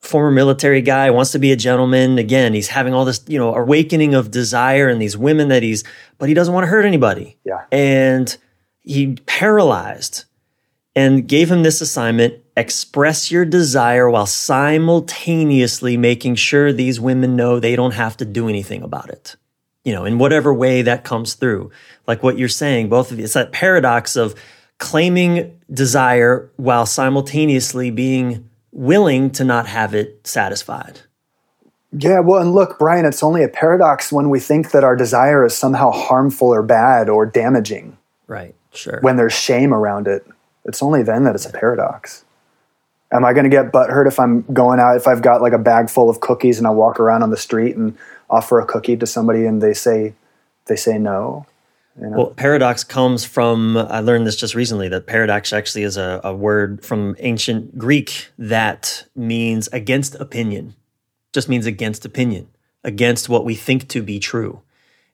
Former 0.00 0.30
military 0.30 0.82
guy 0.82 1.10
wants 1.10 1.32
to 1.32 1.38
be 1.38 1.52
a 1.52 1.56
gentleman. 1.56 2.18
Again, 2.18 2.54
he's 2.54 2.68
having 2.68 2.94
all 2.94 3.04
this, 3.04 3.24
you 3.26 3.38
know, 3.38 3.54
awakening 3.54 4.14
of 4.14 4.30
desire 4.30 4.88
and 4.88 5.02
these 5.02 5.16
women 5.16 5.48
that 5.48 5.62
he's, 5.62 5.82
but 6.18 6.28
he 6.28 6.34
doesn't 6.34 6.54
want 6.54 6.64
to 6.64 6.68
hurt 6.68 6.84
anybody. 6.84 7.36
Yeah. 7.44 7.64
And 7.72 8.36
he 8.82 9.16
paralyzed 9.26 10.24
and 10.94 11.26
gave 11.26 11.50
him 11.50 11.62
this 11.62 11.80
assignment 11.80 12.42
express 12.56 13.30
your 13.30 13.44
desire 13.44 14.08
while 14.08 14.26
simultaneously 14.26 15.96
making 15.96 16.36
sure 16.36 16.72
these 16.72 16.98
women 16.98 17.36
know 17.36 17.60
they 17.60 17.76
don't 17.76 17.92
have 17.92 18.16
to 18.16 18.24
do 18.24 18.48
anything 18.48 18.82
about 18.82 19.10
it. 19.10 19.36
You 19.84 19.92
know, 19.92 20.04
in 20.04 20.18
whatever 20.18 20.52
way 20.52 20.82
that 20.82 21.04
comes 21.04 21.34
through. 21.34 21.70
Like 22.06 22.22
what 22.22 22.38
you're 22.38 22.48
saying, 22.48 22.88
both 22.88 23.12
of 23.12 23.18
you, 23.18 23.24
it's 23.24 23.34
that 23.34 23.52
paradox 23.52 24.16
of 24.16 24.34
claiming 24.78 25.60
desire 25.70 26.50
while 26.56 26.86
simultaneously 26.86 27.90
being 27.90 28.48
willing 28.76 29.30
to 29.30 29.42
not 29.42 29.66
have 29.66 29.94
it 29.94 30.26
satisfied. 30.26 31.00
Yeah, 31.92 32.20
well, 32.20 32.42
and 32.42 32.54
look, 32.54 32.78
Brian, 32.78 33.06
it's 33.06 33.22
only 33.22 33.42
a 33.42 33.48
paradox 33.48 34.12
when 34.12 34.28
we 34.28 34.38
think 34.38 34.72
that 34.72 34.84
our 34.84 34.94
desire 34.94 35.46
is 35.46 35.56
somehow 35.56 35.90
harmful 35.90 36.48
or 36.48 36.62
bad 36.62 37.08
or 37.08 37.24
damaging. 37.24 37.96
Right, 38.26 38.54
sure. 38.72 39.00
When 39.00 39.16
there's 39.16 39.32
shame 39.32 39.72
around 39.72 40.06
it. 40.06 40.26
It's 40.66 40.82
only 40.82 41.02
then 41.02 41.24
that 41.24 41.34
it's 41.34 41.46
a 41.46 41.52
paradox. 41.52 42.24
Am 43.12 43.24
I 43.24 43.32
going 43.32 43.44
to 43.44 43.50
get 43.50 43.72
butthurt 43.72 44.08
if 44.08 44.18
I'm 44.18 44.42
going 44.52 44.80
out, 44.80 44.96
if 44.96 45.06
I've 45.06 45.22
got 45.22 45.40
like 45.40 45.52
a 45.52 45.58
bag 45.58 45.88
full 45.88 46.10
of 46.10 46.20
cookies 46.20 46.58
and 46.58 46.66
I 46.66 46.70
walk 46.70 46.98
around 46.98 47.22
on 47.22 47.30
the 47.30 47.36
street 47.36 47.76
and 47.76 47.96
offer 48.28 48.58
a 48.58 48.66
cookie 48.66 48.96
to 48.96 49.06
somebody 49.06 49.46
and 49.46 49.62
they 49.62 49.72
say, 49.72 50.14
they 50.66 50.76
say 50.76 50.98
no? 50.98 51.46
You 52.00 52.10
know? 52.10 52.16
Well, 52.16 52.26
paradox 52.30 52.84
comes 52.84 53.24
from, 53.24 53.76
I 53.76 54.00
learned 54.00 54.26
this 54.26 54.36
just 54.36 54.54
recently, 54.54 54.88
that 54.88 55.06
paradox 55.06 55.52
actually 55.52 55.82
is 55.82 55.96
a, 55.96 56.20
a 56.22 56.34
word 56.34 56.84
from 56.84 57.16
ancient 57.18 57.78
Greek 57.78 58.28
that 58.38 59.06
means 59.14 59.68
against 59.68 60.14
opinion, 60.16 60.74
just 61.32 61.48
means 61.48 61.66
against 61.66 62.04
opinion, 62.04 62.48
against 62.84 63.28
what 63.28 63.44
we 63.44 63.54
think 63.54 63.88
to 63.88 64.02
be 64.02 64.18
true. 64.18 64.60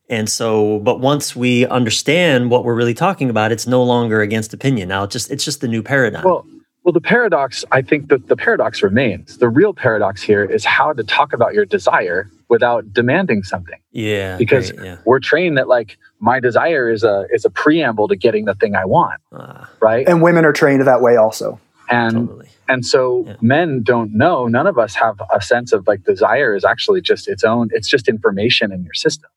And 0.09 0.29
so, 0.29 0.79
but 0.79 0.99
once 0.99 1.35
we 1.35 1.65
understand 1.65 2.51
what 2.51 2.65
we're 2.65 2.75
really 2.75 2.93
talking 2.93 3.29
about, 3.29 3.51
it's 3.53 3.65
no 3.65 3.81
longer 3.81 4.21
against 4.21 4.53
opinion. 4.53 4.89
Now, 4.89 5.03
it's 5.03 5.13
just 5.13 5.31
it's 5.31 5.45
just 5.45 5.61
the 5.61 5.67
new 5.67 5.81
paradigm. 5.81 6.23
Well, 6.23 6.45
well, 6.83 6.91
the 6.91 7.01
paradox, 7.01 7.63
I 7.71 7.81
think 7.81 8.09
that 8.09 8.27
the 8.27 8.35
paradox 8.35 8.83
remains. 8.83 9.37
The 9.37 9.47
real 9.47 9.73
paradox 9.73 10.21
here 10.21 10.43
is 10.43 10.65
how 10.65 10.91
to 10.91 11.03
talk 11.03 11.31
about 11.31 11.53
your 11.53 11.65
desire 11.65 12.29
without 12.49 12.91
demanding 12.93 13.43
something. 13.43 13.79
Yeah. 13.91 14.35
Because 14.37 14.71
great, 14.71 14.85
yeah. 14.85 14.97
we're 15.05 15.19
trained 15.19 15.57
that 15.57 15.69
like 15.69 15.97
my 16.19 16.41
desire 16.41 16.89
is 16.89 17.03
a 17.03 17.25
is 17.31 17.45
a 17.45 17.49
preamble 17.49 18.09
to 18.09 18.17
getting 18.17 18.45
the 18.45 18.53
thing 18.55 18.75
I 18.75 18.85
want. 18.85 19.21
Uh, 19.31 19.65
right. 19.81 20.07
And 20.07 20.21
women 20.21 20.43
are 20.43 20.51
trained 20.51 20.85
that 20.85 21.01
way 21.01 21.15
also. 21.15 21.59
And 21.89 22.27
totally. 22.27 22.49
and 22.67 22.85
so 22.85 23.23
yeah. 23.27 23.35
men 23.41 23.81
don't 23.83 24.13
know, 24.13 24.47
none 24.47 24.67
of 24.67 24.77
us 24.77 24.93
have 24.95 25.21
a 25.33 25.41
sense 25.41 25.71
of 25.71 25.87
like 25.87 26.03
desire 26.03 26.53
is 26.53 26.65
actually 26.65 27.01
just 27.01 27.29
its 27.29 27.45
own, 27.45 27.69
it's 27.71 27.87
just 27.87 28.09
information 28.09 28.73
in 28.73 28.83
your 28.83 28.93
system 28.93 29.29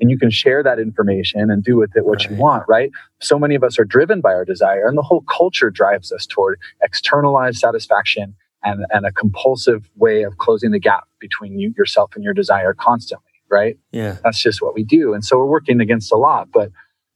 and 0.00 0.10
you 0.10 0.18
can 0.18 0.30
share 0.30 0.62
that 0.62 0.78
information 0.78 1.50
and 1.50 1.62
do 1.62 1.76
with 1.76 1.96
it 1.96 2.04
what 2.04 2.20
right. 2.20 2.30
you 2.30 2.36
want, 2.36 2.64
right? 2.68 2.90
So 3.20 3.38
many 3.38 3.54
of 3.54 3.62
us 3.62 3.78
are 3.78 3.84
driven 3.84 4.20
by 4.20 4.32
our 4.32 4.44
desire, 4.44 4.88
and 4.88 4.98
the 4.98 5.02
whole 5.02 5.22
culture 5.22 5.70
drives 5.70 6.12
us 6.12 6.26
toward 6.26 6.58
externalized 6.82 7.58
satisfaction 7.58 8.34
and, 8.62 8.86
and 8.90 9.06
a 9.06 9.12
compulsive 9.12 9.88
way 9.96 10.22
of 10.22 10.38
closing 10.38 10.70
the 10.70 10.80
gap 10.80 11.04
between 11.20 11.58
you, 11.58 11.72
yourself 11.76 12.12
and 12.14 12.24
your 12.24 12.34
desire 12.34 12.74
constantly, 12.74 13.30
right? 13.50 13.78
Yeah. 13.92 14.18
That's 14.24 14.42
just 14.42 14.62
what 14.62 14.74
we 14.74 14.84
do. 14.84 15.14
And 15.14 15.24
so 15.24 15.38
we're 15.38 15.46
working 15.46 15.80
against 15.80 16.12
a 16.12 16.16
lot, 16.16 16.48
but 16.52 16.70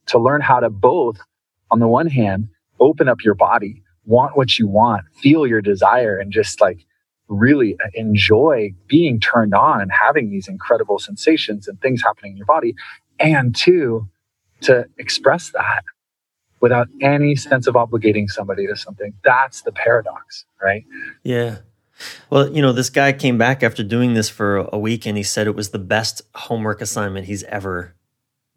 to 0.06 0.18
learn 0.18 0.40
how 0.40 0.60
to 0.60 0.70
both, 0.70 1.18
on 1.70 1.80
the 1.80 1.88
one 1.88 2.06
hand, 2.06 2.48
open 2.80 3.08
up 3.08 3.18
your 3.24 3.34
body, 3.34 3.82
want 4.04 4.36
what 4.36 4.58
you 4.58 4.68
want, 4.68 5.04
feel 5.14 5.46
your 5.46 5.60
desire, 5.60 6.16
and 6.18 6.32
just 6.32 6.60
like 6.60 6.86
really 7.28 7.76
uh, 7.82 7.88
enjoy 7.94 8.72
being 8.86 9.20
turned 9.20 9.54
on 9.54 9.80
and 9.80 9.90
having 9.92 10.30
these 10.30 10.48
incredible 10.48 10.98
sensations 10.98 11.68
and 11.68 11.80
things 11.80 12.02
happening 12.02 12.32
in 12.32 12.36
your 12.36 12.46
body. 12.46 12.74
And 13.20 13.54
two, 13.54 14.08
to 14.62 14.86
express 14.98 15.50
that 15.50 15.84
without 16.60 16.88
any 17.00 17.36
sense 17.36 17.66
of 17.66 17.74
obligating 17.74 18.28
somebody 18.28 18.66
to 18.66 18.76
something. 18.76 19.14
That's 19.22 19.62
the 19.62 19.72
paradox, 19.72 20.44
right? 20.60 20.84
Yeah. 21.22 21.58
Well, 22.30 22.52
you 22.52 22.62
know, 22.62 22.72
this 22.72 22.90
guy 22.90 23.12
came 23.12 23.38
back 23.38 23.62
after 23.62 23.82
doing 23.82 24.14
this 24.14 24.28
for 24.28 24.58
a 24.72 24.78
week 24.78 25.06
and 25.06 25.16
he 25.16 25.22
said 25.22 25.46
it 25.46 25.54
was 25.54 25.70
the 25.70 25.78
best 25.78 26.22
homework 26.34 26.80
assignment 26.80 27.26
he's 27.26 27.44
ever 27.44 27.94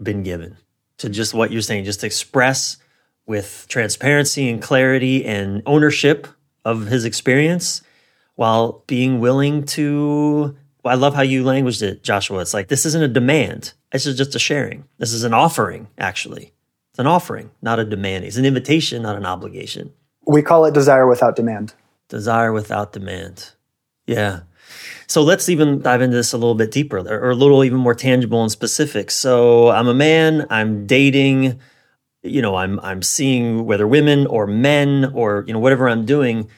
been 0.01 0.23
given 0.23 0.57
to 0.97 1.09
just 1.09 1.33
what 1.33 1.51
you're 1.51 1.61
saying, 1.61 1.83
just 1.83 2.03
express 2.03 2.77
with 3.25 3.65
transparency 3.69 4.49
and 4.49 4.61
clarity 4.61 5.25
and 5.25 5.61
ownership 5.65 6.27
of 6.63 6.87
his 6.87 7.05
experience 7.05 7.81
while 8.41 8.83
being 8.87 9.19
willing 9.19 9.63
to 9.63 10.57
well, 10.83 10.91
I 10.91 10.97
love 10.97 11.13
how 11.13 11.21
you 11.21 11.43
languaged 11.43 11.83
it, 11.83 12.01
Joshua. 12.01 12.39
It's 12.39 12.55
like 12.55 12.69
this 12.69 12.87
isn't 12.87 13.03
a 13.03 13.07
demand. 13.07 13.73
This 13.91 14.07
is 14.07 14.17
just 14.17 14.33
a 14.33 14.39
sharing. 14.39 14.85
This 14.97 15.13
is 15.13 15.23
an 15.23 15.31
offering, 15.31 15.89
actually. 15.99 16.51
It's 16.89 16.97
an 16.97 17.05
offering, 17.05 17.51
not 17.61 17.77
a 17.77 17.85
demand. 17.85 18.25
It's 18.25 18.37
an 18.37 18.45
invitation, 18.45 19.03
not 19.03 19.15
an 19.15 19.27
obligation. 19.27 19.93
We 20.25 20.41
call 20.41 20.65
it 20.65 20.73
desire 20.73 21.05
without 21.05 21.35
demand. 21.35 21.75
Desire 22.09 22.51
without 22.51 22.93
demand. 22.93 23.51
Yeah. 24.07 24.39
So 25.05 25.21
let's 25.21 25.47
even 25.47 25.79
dive 25.83 26.01
into 26.01 26.17
this 26.17 26.33
a 26.33 26.37
little 26.37 26.55
bit 26.55 26.71
deeper 26.71 26.97
or 26.97 27.29
a 27.29 27.35
little 27.35 27.63
even 27.63 27.77
more 27.77 27.93
tangible 27.93 28.41
and 28.41 28.51
specific. 28.51 29.11
So 29.11 29.69
I'm 29.69 29.87
a 29.87 29.93
man, 29.93 30.47
I'm 30.49 30.87
dating, 30.87 31.59
you 32.23 32.41
know, 32.41 32.55
I'm 32.55 32.79
I'm 32.79 33.03
seeing 33.03 33.65
whether 33.67 33.87
women 33.87 34.25
or 34.25 34.47
men 34.47 35.11
or 35.13 35.43
you 35.45 35.53
know 35.53 35.59
whatever 35.59 35.87
I'm 35.87 36.07
doing 36.07 36.49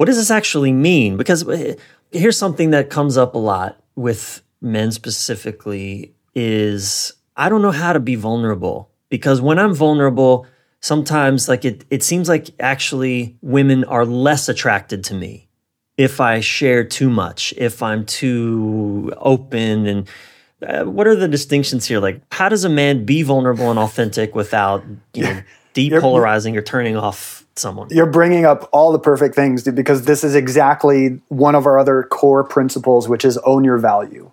what 0.00 0.06
does 0.06 0.16
this 0.16 0.30
actually 0.30 0.72
mean? 0.72 1.18
Because 1.18 1.46
uh, 1.46 1.74
here's 2.10 2.38
something 2.38 2.70
that 2.70 2.88
comes 2.88 3.18
up 3.18 3.34
a 3.34 3.38
lot 3.38 3.78
with 3.96 4.40
men 4.62 4.92
specifically 4.92 6.14
is 6.34 7.12
I 7.36 7.50
don't 7.50 7.60
know 7.60 7.70
how 7.70 7.92
to 7.92 8.00
be 8.00 8.14
vulnerable 8.14 8.90
because 9.10 9.42
when 9.42 9.58
I'm 9.58 9.74
vulnerable, 9.74 10.46
sometimes 10.80 11.50
like 11.50 11.66
it, 11.66 11.84
it 11.90 12.02
seems 12.02 12.30
like 12.30 12.48
actually 12.58 13.36
women 13.42 13.84
are 13.84 14.06
less 14.06 14.48
attracted 14.48 15.04
to 15.04 15.14
me 15.14 15.50
if 15.98 16.18
I 16.18 16.40
share 16.40 16.82
too 16.82 17.10
much, 17.10 17.52
if 17.58 17.82
I'm 17.82 18.06
too 18.06 19.12
open 19.18 19.86
and 19.86 20.08
uh, 20.66 20.84
what 20.84 21.08
are 21.08 21.16
the 21.16 21.28
distinctions 21.28 21.84
here? 21.84 22.00
Like, 22.00 22.22
how 22.32 22.48
does 22.48 22.64
a 22.64 22.70
man 22.70 23.04
be 23.04 23.22
vulnerable 23.22 23.68
and 23.68 23.78
authentic 23.78 24.34
without, 24.34 24.82
you 25.12 25.24
know, 25.24 25.42
depolarizing 25.74 26.56
or 26.56 26.62
turning 26.62 26.96
off 26.96 27.39
someone. 27.60 27.88
You're 27.90 28.06
bringing 28.06 28.44
up 28.44 28.68
all 28.72 28.92
the 28.92 28.98
perfect 28.98 29.34
things 29.34 29.62
dude, 29.62 29.74
because 29.74 30.04
this 30.04 30.24
is 30.24 30.34
exactly 30.34 31.20
one 31.28 31.54
of 31.54 31.66
our 31.66 31.78
other 31.78 32.02
core 32.02 32.44
principles, 32.44 33.08
which 33.08 33.24
is 33.24 33.38
own 33.38 33.64
your 33.64 33.78
value. 33.78 34.30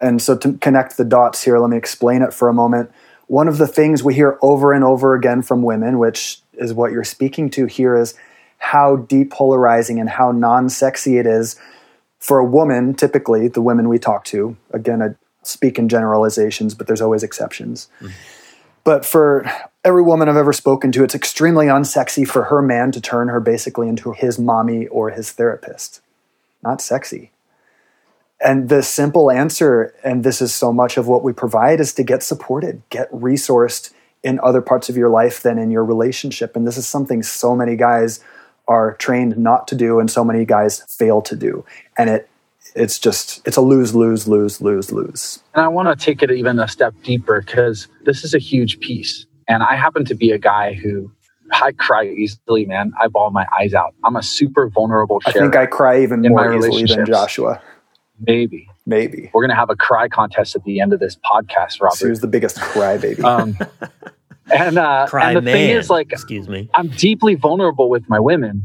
And 0.00 0.22
so 0.22 0.36
to 0.38 0.54
connect 0.54 0.96
the 0.96 1.04
dots 1.04 1.42
here, 1.42 1.58
let 1.58 1.70
me 1.70 1.76
explain 1.76 2.22
it 2.22 2.32
for 2.32 2.48
a 2.48 2.54
moment. 2.54 2.90
One 3.26 3.48
of 3.48 3.58
the 3.58 3.66
things 3.66 4.02
we 4.02 4.14
hear 4.14 4.38
over 4.42 4.72
and 4.72 4.84
over 4.84 5.14
again 5.14 5.42
from 5.42 5.62
women, 5.62 5.98
which 5.98 6.40
is 6.54 6.72
what 6.72 6.92
you're 6.92 7.04
speaking 7.04 7.50
to 7.50 7.66
here, 7.66 7.96
is 7.96 8.14
how 8.58 8.96
depolarizing 8.96 10.00
and 10.00 10.08
how 10.08 10.32
non 10.32 10.68
sexy 10.68 11.18
it 11.18 11.26
is 11.26 11.56
for 12.18 12.38
a 12.38 12.44
woman, 12.44 12.94
typically, 12.94 13.48
the 13.48 13.62
women 13.62 13.88
we 13.88 13.98
talk 13.98 14.24
to. 14.24 14.56
Again, 14.72 15.02
I 15.02 15.08
speak 15.42 15.78
in 15.78 15.88
generalizations, 15.88 16.74
but 16.74 16.86
there's 16.86 17.00
always 17.00 17.22
exceptions. 17.22 17.88
Mm-hmm 18.00 18.37
but 18.84 19.04
for 19.04 19.50
every 19.84 20.02
woman 20.02 20.28
I've 20.28 20.36
ever 20.36 20.52
spoken 20.52 20.92
to, 20.92 21.04
it's 21.04 21.14
extremely 21.14 21.66
unsexy 21.66 22.26
for 22.26 22.44
her 22.44 22.62
man 22.62 22.92
to 22.92 23.00
turn 23.00 23.28
her 23.28 23.40
basically 23.40 23.88
into 23.88 24.12
his 24.12 24.38
mommy 24.38 24.86
or 24.88 25.10
his 25.10 25.32
therapist. 25.32 26.00
Not 26.62 26.80
sexy. 26.80 27.30
And 28.40 28.68
the 28.68 28.82
simple 28.82 29.30
answer, 29.30 29.94
and 30.04 30.22
this 30.22 30.40
is 30.40 30.54
so 30.54 30.72
much 30.72 30.96
of 30.96 31.08
what 31.08 31.24
we 31.24 31.32
provide, 31.32 31.80
is 31.80 31.92
to 31.94 32.04
get 32.04 32.22
supported, 32.22 32.82
get 32.88 33.10
resourced 33.10 33.92
in 34.22 34.38
other 34.40 34.60
parts 34.60 34.88
of 34.88 34.96
your 34.96 35.08
life 35.08 35.42
than 35.42 35.58
in 35.58 35.70
your 35.70 35.84
relationship. 35.84 36.54
And 36.54 36.66
this 36.66 36.76
is 36.76 36.86
something 36.86 37.22
so 37.22 37.56
many 37.56 37.76
guys 37.76 38.20
are 38.68 38.94
trained 38.94 39.38
not 39.38 39.66
to 39.68 39.74
do, 39.74 39.98
and 39.98 40.10
so 40.10 40.22
many 40.22 40.44
guys 40.44 40.82
fail 40.82 41.22
to 41.22 41.34
do. 41.34 41.64
And 41.96 42.10
it 42.10 42.28
it's 42.78 42.98
just 42.98 43.46
it's 43.46 43.56
a 43.56 43.60
lose 43.60 43.94
lose 43.94 44.28
lose 44.28 44.60
lose 44.60 44.92
lose 44.92 45.42
and 45.54 45.64
i 45.64 45.68
want 45.68 45.88
to 45.88 46.04
take 46.04 46.22
it 46.22 46.30
even 46.30 46.58
a 46.58 46.68
step 46.68 46.94
deeper 47.02 47.40
because 47.40 47.88
this 48.04 48.24
is 48.24 48.34
a 48.34 48.38
huge 48.38 48.78
piece 48.80 49.26
and 49.48 49.62
i 49.62 49.74
happen 49.74 50.04
to 50.04 50.14
be 50.14 50.30
a 50.30 50.38
guy 50.38 50.74
who 50.74 51.10
I 51.50 51.72
cry 51.72 52.06
easily, 52.06 52.66
man. 52.66 52.92
I 53.00 53.08
bawl 53.08 53.30
my 53.30 53.46
eyes 53.58 53.74
out. 53.74 53.94
I'm 54.04 54.16
a 54.16 54.22
super 54.22 54.68
vulnerable. 54.68 55.20
I 55.26 55.32
think 55.32 55.56
I 55.56 55.66
cry 55.66 56.02
even 56.02 56.20
more 56.22 56.54
easily 56.54 56.84
than 56.84 57.06
Joshua. 57.06 57.60
Maybe, 58.20 58.68
maybe 58.84 59.30
we're 59.32 59.42
gonna 59.42 59.54
have 59.54 59.70
a 59.70 59.76
cry 59.76 60.08
contest 60.08 60.56
at 60.56 60.64
the 60.64 60.80
end 60.80 60.92
of 60.92 61.00
this 61.00 61.16
podcast, 61.24 61.80
Robert. 61.80 62.00
Who's 62.00 62.20
the 62.20 62.26
biggest 62.26 62.60
cry 62.60 62.98
baby? 62.98 63.22
Um, 63.22 63.56
and 64.52 64.78
uh, 64.78 65.06
cry 65.08 65.28
and 65.28 65.36
the 65.36 65.42
man. 65.42 65.54
thing 65.54 65.70
is, 65.70 65.88
like, 65.88 66.12
excuse 66.12 66.48
me, 66.48 66.68
I'm 66.74 66.88
deeply 66.88 67.34
vulnerable 67.36 67.88
with 67.88 68.08
my 68.08 68.18
women, 68.18 68.64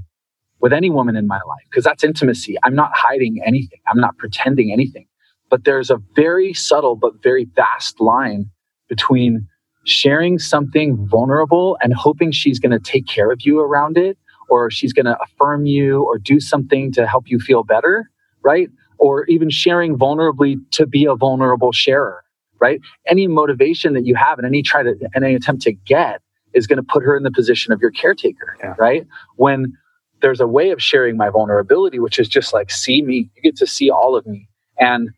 with 0.63 0.71
any 0.71 0.89
woman 0.89 1.17
in 1.17 1.28
my 1.28 1.41
life, 1.45 1.65
because 1.69 1.84
that's 1.84 2.06
intimacy. 2.06 2.56
I'm 2.63 2.73
not 2.73 2.91
hiding 2.95 3.41
anything. 3.45 3.82
I'm 3.86 3.99
not 3.99 4.17
pretending 4.17 4.71
anything. 4.71 5.06
But 5.49 5.65
there's 5.65 5.91
a 5.91 5.97
very 6.15 6.54
subtle 6.54 6.95
but 6.95 7.21
very 7.21 7.45
vast 7.54 7.99
line 7.99 8.49
between 8.88 9.45
sharing 9.84 10.39
something 10.39 11.06
vulnerable 11.06 11.78
and 11.84 11.93
hoping 11.93 12.32
she's 12.32 12.60
going 12.60 12.71
to 12.71 12.80
take 12.80 13.06
care 13.06 13.30
of 13.30 13.41
you 13.41 13.60
around 13.60 13.97
it 13.97 14.17
or 14.49 14.71
she's 14.71 14.93
going 14.93 15.06
to 15.06 15.17
affirm 15.21 15.65
you 15.65 16.02
or 16.04 16.17
do 16.17 16.39
something 16.39 16.93
to 16.93 17.06
help 17.06 17.26
you 17.28 17.39
feel 17.39 17.63
better, 17.65 18.10
right? 18.41 18.69
Or 18.99 19.26
even 19.26 19.49
sharing 19.49 19.97
vulnerably 19.97 20.56
to 20.71 20.88
be 20.88 21.04
a 21.04 21.13
vulnerable 21.13 21.73
sharer, 21.73 22.23
right? 22.62 22.80
Any 23.06 23.28
motivation 23.28 23.95
that 23.95 24.06
you 24.06 24.15
have 24.15 24.39
and 24.39 24.47
any 24.47 24.63
try 24.63 24.82
to 24.82 24.95
any 25.13 25.36
attempt 25.36 25.63
to 25.63 25.73
get 25.73 26.21
is 26.54 26.67
going 26.67 26.78
to 26.78 26.84
put 26.84 27.04
her 27.04 27.17
in 27.17 27.23
the 27.23 27.32
position 27.32 27.73
of 27.73 27.82
your 27.82 27.91
caretaker, 27.91 28.56
yeah. 28.62 28.76
right? 28.78 29.06
When 29.36 29.73
there's 30.23 30.39
a 30.39 30.47
way 30.47 30.71
of 30.71 30.81
sharing 30.81 31.17
my 31.17 31.29
vulnerability, 31.29 31.99
which 31.99 32.17
is 32.17 32.29
just 32.29 32.53
like 32.53 32.71
see 32.71 33.01
me, 33.01 33.29
you 33.36 33.41
get 33.43 33.57
to 33.57 33.67
see 33.67 33.91
all 33.91 34.15
of 34.15 34.25
me. 34.25 34.47
And 34.79 35.09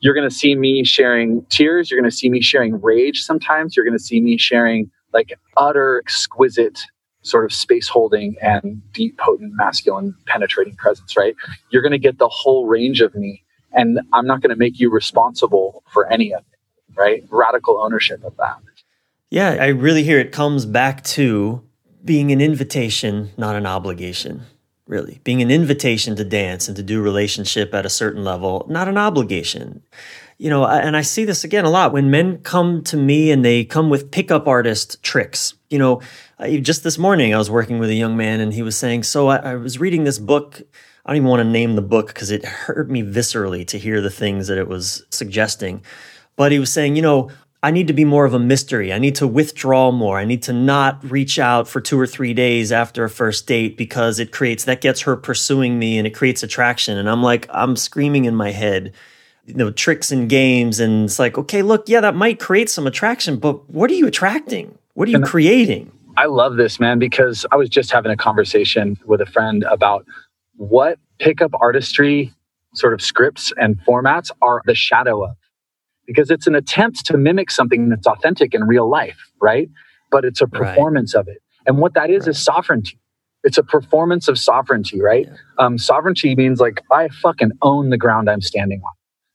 you're 0.00 0.12
going 0.14 0.28
to 0.28 0.34
see 0.34 0.54
me 0.54 0.84
sharing 0.84 1.44
tears. 1.46 1.90
You're 1.90 1.98
going 1.98 2.10
to 2.10 2.16
see 2.16 2.28
me 2.28 2.42
sharing 2.42 2.78
rage 2.80 3.22
sometimes. 3.22 3.74
You're 3.74 3.86
going 3.86 3.96
to 3.96 4.04
see 4.04 4.20
me 4.20 4.36
sharing 4.36 4.90
like 5.14 5.32
utter 5.56 5.98
exquisite 6.04 6.82
sort 7.22 7.46
of 7.46 7.52
space 7.54 7.88
holding 7.88 8.36
and 8.42 8.82
deep, 8.92 9.16
potent, 9.16 9.54
masculine, 9.54 10.14
penetrating 10.26 10.76
presence, 10.76 11.16
right? 11.16 11.34
You're 11.70 11.82
going 11.82 11.92
to 11.92 11.98
get 11.98 12.18
the 12.18 12.28
whole 12.28 12.66
range 12.66 13.00
of 13.00 13.14
me. 13.14 13.42
And 13.72 13.98
I'm 14.12 14.26
not 14.26 14.42
going 14.42 14.50
to 14.50 14.56
make 14.56 14.78
you 14.78 14.90
responsible 14.90 15.84
for 15.88 16.06
any 16.12 16.34
of 16.34 16.40
it, 16.40 16.98
right? 16.98 17.24
Radical 17.30 17.78
ownership 17.78 18.22
of 18.24 18.36
that. 18.36 18.58
Yeah, 19.30 19.56
I 19.60 19.68
really 19.68 20.02
hear 20.02 20.18
it 20.18 20.32
comes 20.32 20.66
back 20.66 21.02
to 21.04 21.62
being 22.04 22.32
an 22.32 22.40
invitation, 22.40 23.30
not 23.36 23.56
an 23.56 23.66
obligation 23.66 24.42
really. 24.90 25.20
Being 25.22 25.40
an 25.40 25.52
invitation 25.52 26.16
to 26.16 26.24
dance 26.24 26.66
and 26.66 26.76
to 26.76 26.82
do 26.82 27.00
relationship 27.00 27.72
at 27.72 27.86
a 27.86 27.90
certain 27.90 28.24
level 28.24 28.66
not 28.68 28.88
an 28.88 28.98
obligation. 28.98 29.82
You 30.36 30.50
know 30.50 30.66
and 30.66 30.96
i 30.96 31.02
see 31.02 31.24
this 31.24 31.44
again 31.44 31.64
a 31.64 31.70
lot. 31.70 31.92
When 31.92 32.10
men 32.10 32.38
come 32.38 32.82
to 32.84 32.96
me 32.96 33.30
and 33.30 33.44
they 33.44 33.64
come 33.64 33.88
with 33.88 34.10
pickup 34.10 34.46
artist 34.46 35.02
tricks 35.02 35.54
you 35.70 35.78
know 35.78 36.02
just 36.60 36.82
this 36.82 36.98
morning 36.98 37.32
i 37.32 37.38
was 37.38 37.50
working 37.50 37.78
with 37.78 37.90
a 37.90 37.94
young 37.94 38.16
man 38.16 38.40
and 38.40 38.52
he 38.52 38.62
was 38.62 38.76
saying 38.76 39.04
so 39.04 39.28
i, 39.28 39.36
I 39.36 39.54
was 39.54 39.78
reading 39.78 40.04
this 40.04 40.18
book. 40.18 40.60
I 41.06 41.12
don't 41.12 41.16
even 41.16 41.28
want 41.28 41.40
to 41.40 41.48
name 41.48 41.76
the 41.76 41.82
book 41.82 42.08
because 42.08 42.30
it 42.30 42.44
hurt 42.44 42.90
me 42.90 43.02
viscerally 43.02 43.66
to 43.68 43.78
hear 43.78 44.00
the 44.02 44.10
things 44.10 44.48
that 44.48 44.58
it 44.58 44.68
was 44.68 45.02
suggesting. 45.10 45.82
But 46.36 46.52
he 46.52 46.58
was 46.58 46.72
saying 46.72 46.96
you 46.96 47.02
know 47.02 47.30
I 47.62 47.70
need 47.70 47.88
to 47.88 47.92
be 47.92 48.06
more 48.06 48.24
of 48.24 48.32
a 48.32 48.38
mystery. 48.38 48.90
I 48.90 48.98
need 48.98 49.16
to 49.16 49.26
withdraw 49.26 49.90
more. 49.90 50.18
I 50.18 50.24
need 50.24 50.42
to 50.44 50.52
not 50.52 50.98
reach 51.10 51.38
out 51.38 51.68
for 51.68 51.80
two 51.80 52.00
or 52.00 52.06
three 52.06 52.32
days 52.32 52.72
after 52.72 53.04
a 53.04 53.10
first 53.10 53.46
date 53.46 53.76
because 53.76 54.18
it 54.18 54.32
creates 54.32 54.64
that 54.64 54.80
gets 54.80 55.02
her 55.02 55.14
pursuing 55.14 55.78
me 55.78 55.98
and 55.98 56.06
it 56.06 56.14
creates 56.14 56.42
attraction. 56.42 56.96
And 56.96 57.08
I'm 57.08 57.22
like, 57.22 57.46
I'm 57.50 57.76
screaming 57.76 58.24
in 58.24 58.34
my 58.34 58.50
head, 58.50 58.94
you 59.44 59.54
know, 59.54 59.70
tricks 59.70 60.10
and 60.10 60.26
games. 60.26 60.80
And 60.80 61.04
it's 61.04 61.18
like, 61.18 61.36
okay, 61.36 61.60
look, 61.60 61.86
yeah, 61.86 62.00
that 62.00 62.14
might 62.14 62.40
create 62.40 62.70
some 62.70 62.86
attraction, 62.86 63.36
but 63.36 63.68
what 63.68 63.90
are 63.90 63.94
you 63.94 64.06
attracting? 64.06 64.78
What 64.94 65.08
are 65.08 65.12
you 65.12 65.20
creating? 65.20 65.92
I 66.16 66.26
love 66.26 66.56
this, 66.56 66.80
man, 66.80 66.98
because 66.98 67.44
I 67.52 67.56
was 67.56 67.68
just 67.68 67.92
having 67.92 68.10
a 68.10 68.16
conversation 68.16 68.98
with 69.04 69.20
a 69.20 69.26
friend 69.26 69.64
about 69.64 70.06
what 70.56 70.98
pickup 71.18 71.52
artistry 71.60 72.32
sort 72.74 72.94
of 72.94 73.02
scripts 73.02 73.52
and 73.58 73.78
formats 73.86 74.30
are 74.40 74.62
the 74.64 74.74
shadow 74.74 75.24
of 75.24 75.36
because 76.10 76.28
it's 76.28 76.48
an 76.48 76.56
attempt 76.56 77.06
to 77.06 77.16
mimic 77.16 77.52
something 77.52 77.88
that's 77.88 78.04
authentic 78.04 78.52
in 78.52 78.64
real 78.64 78.90
life, 78.90 79.30
right? 79.40 79.70
But 80.10 80.24
it's 80.24 80.40
a 80.40 80.48
performance 80.48 81.14
right. 81.14 81.20
of 81.20 81.28
it. 81.28 81.40
And 81.66 81.78
what 81.78 81.94
that 81.94 82.10
is 82.10 82.22
right. 82.22 82.30
is 82.30 82.42
sovereignty. 82.42 82.98
It's 83.44 83.58
a 83.58 83.62
performance 83.62 84.26
of 84.26 84.36
sovereignty, 84.36 85.00
right? 85.00 85.28
Yeah. 85.28 85.36
Um, 85.64 85.78
sovereignty 85.78 86.34
means 86.34 86.58
like 86.58 86.82
I 86.90 87.10
fucking 87.22 87.52
own 87.62 87.90
the 87.90 87.96
ground 87.96 88.28
I'm 88.28 88.40
standing 88.40 88.82
on. 88.84 88.90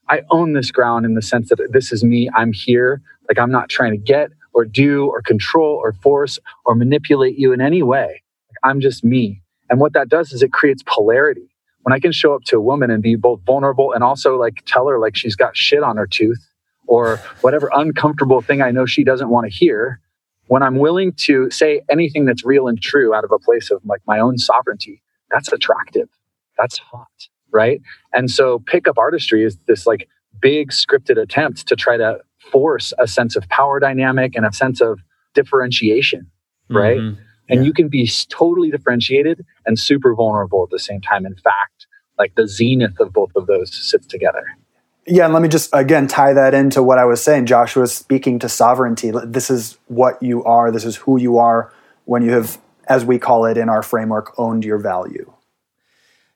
I 0.09 0.23
own 0.31 0.51
this 0.51 0.69
ground 0.69 1.05
in 1.05 1.15
the 1.15 1.21
sense 1.21 1.47
that 1.47 1.65
this 1.71 1.93
is 1.93 2.03
me. 2.03 2.29
I'm 2.35 2.51
here. 2.51 3.01
Like 3.29 3.39
I'm 3.39 3.51
not 3.51 3.69
trying 3.69 3.91
to 3.91 3.97
get 3.97 4.31
or 4.53 4.65
do 4.65 5.05
or 5.05 5.21
control 5.21 5.79
or 5.81 5.93
force 5.93 6.39
or 6.65 6.75
manipulate 6.75 7.39
you 7.39 7.53
in 7.53 7.61
any 7.61 7.83
way. 7.83 8.21
Like, 8.49 8.69
I'm 8.69 8.81
just 8.81 9.05
me. 9.05 9.41
And 9.69 9.79
what 9.79 9.93
that 9.93 10.09
does 10.09 10.33
is 10.33 10.43
it 10.43 10.51
creates 10.51 10.83
polarity. 10.85 11.49
When 11.83 11.93
I 11.93 11.99
can 11.99 12.11
show 12.11 12.35
up 12.35 12.43
to 12.47 12.57
a 12.57 12.61
woman 12.61 12.91
and 12.91 13.01
be 13.01 13.15
both 13.15 13.39
vulnerable 13.45 13.93
and 13.93 14.03
also 14.03 14.37
like 14.37 14.63
tell 14.65 14.87
her 14.87 14.99
like 14.99 15.15
she's 15.15 15.37
got 15.37 15.55
shit 15.55 15.83
on 15.83 15.95
her 15.95 16.07
tooth 16.07 16.45
or 16.87 17.17
whatever 17.41 17.69
uncomfortable 17.73 18.41
thing 18.41 18.61
I 18.61 18.71
know 18.71 18.85
she 18.85 19.03
doesn't 19.03 19.29
want 19.29 19.45
to 19.45 19.55
hear, 19.55 19.99
when 20.47 20.61
I'm 20.61 20.77
willing 20.77 21.13
to 21.13 21.49
say 21.49 21.81
anything 21.89 22.25
that's 22.25 22.45
real 22.45 22.67
and 22.67 22.79
true 22.81 23.13
out 23.13 23.23
of 23.23 23.31
a 23.31 23.39
place 23.39 23.71
of 23.71 23.81
like 23.85 24.01
my 24.05 24.19
own 24.19 24.37
sovereignty, 24.37 25.01
that's 25.31 25.51
attractive. 25.51 26.09
That's 26.57 26.77
hot. 26.77 27.07
Right. 27.51 27.81
And 28.13 28.29
so 28.29 28.59
pickup 28.59 28.97
artistry 28.97 29.43
is 29.43 29.57
this 29.67 29.87
like 29.87 30.07
big 30.41 30.71
scripted 30.71 31.19
attempt 31.19 31.67
to 31.67 31.75
try 31.75 31.97
to 31.97 32.19
force 32.51 32.93
a 32.99 33.07
sense 33.07 33.35
of 33.35 33.47
power 33.49 33.79
dynamic 33.79 34.35
and 34.35 34.45
a 34.45 34.53
sense 34.53 34.81
of 34.81 34.99
differentiation. 35.33 36.29
Right. 36.69 36.97
Mm-hmm. 36.97 37.21
And 37.49 37.61
yeah. 37.61 37.65
you 37.65 37.73
can 37.73 37.89
be 37.89 38.09
totally 38.29 38.71
differentiated 38.71 39.45
and 39.65 39.77
super 39.77 40.15
vulnerable 40.15 40.63
at 40.63 40.69
the 40.69 40.79
same 40.79 41.01
time. 41.01 41.25
In 41.25 41.35
fact, 41.35 41.87
like 42.17 42.35
the 42.35 42.47
zenith 42.47 42.99
of 42.99 43.13
both 43.13 43.31
of 43.35 43.47
those 43.47 43.73
sits 43.73 44.07
together. 44.07 44.45
Yeah, 45.07 45.25
and 45.25 45.33
let 45.33 45.43
me 45.43 45.49
just 45.49 45.69
again 45.71 46.07
tie 46.07 46.33
that 46.33 46.53
into 46.55 46.81
what 46.81 46.97
I 46.97 47.05
was 47.05 47.23
saying. 47.23 47.45
Joshua 47.45 47.85
speaking 47.87 48.39
to 48.39 48.49
sovereignty. 48.49 49.11
This 49.23 49.51
is 49.51 49.77
what 49.87 50.21
you 50.21 50.43
are. 50.45 50.71
This 50.71 50.85
is 50.85 50.95
who 50.95 51.19
you 51.19 51.37
are 51.37 51.71
when 52.05 52.23
you 52.23 52.31
have, 52.31 52.57
as 52.87 53.05
we 53.05 53.19
call 53.19 53.45
it 53.45 53.57
in 53.57 53.69
our 53.69 53.83
framework, 53.83 54.33
owned 54.39 54.65
your 54.65 54.79
value. 54.79 55.31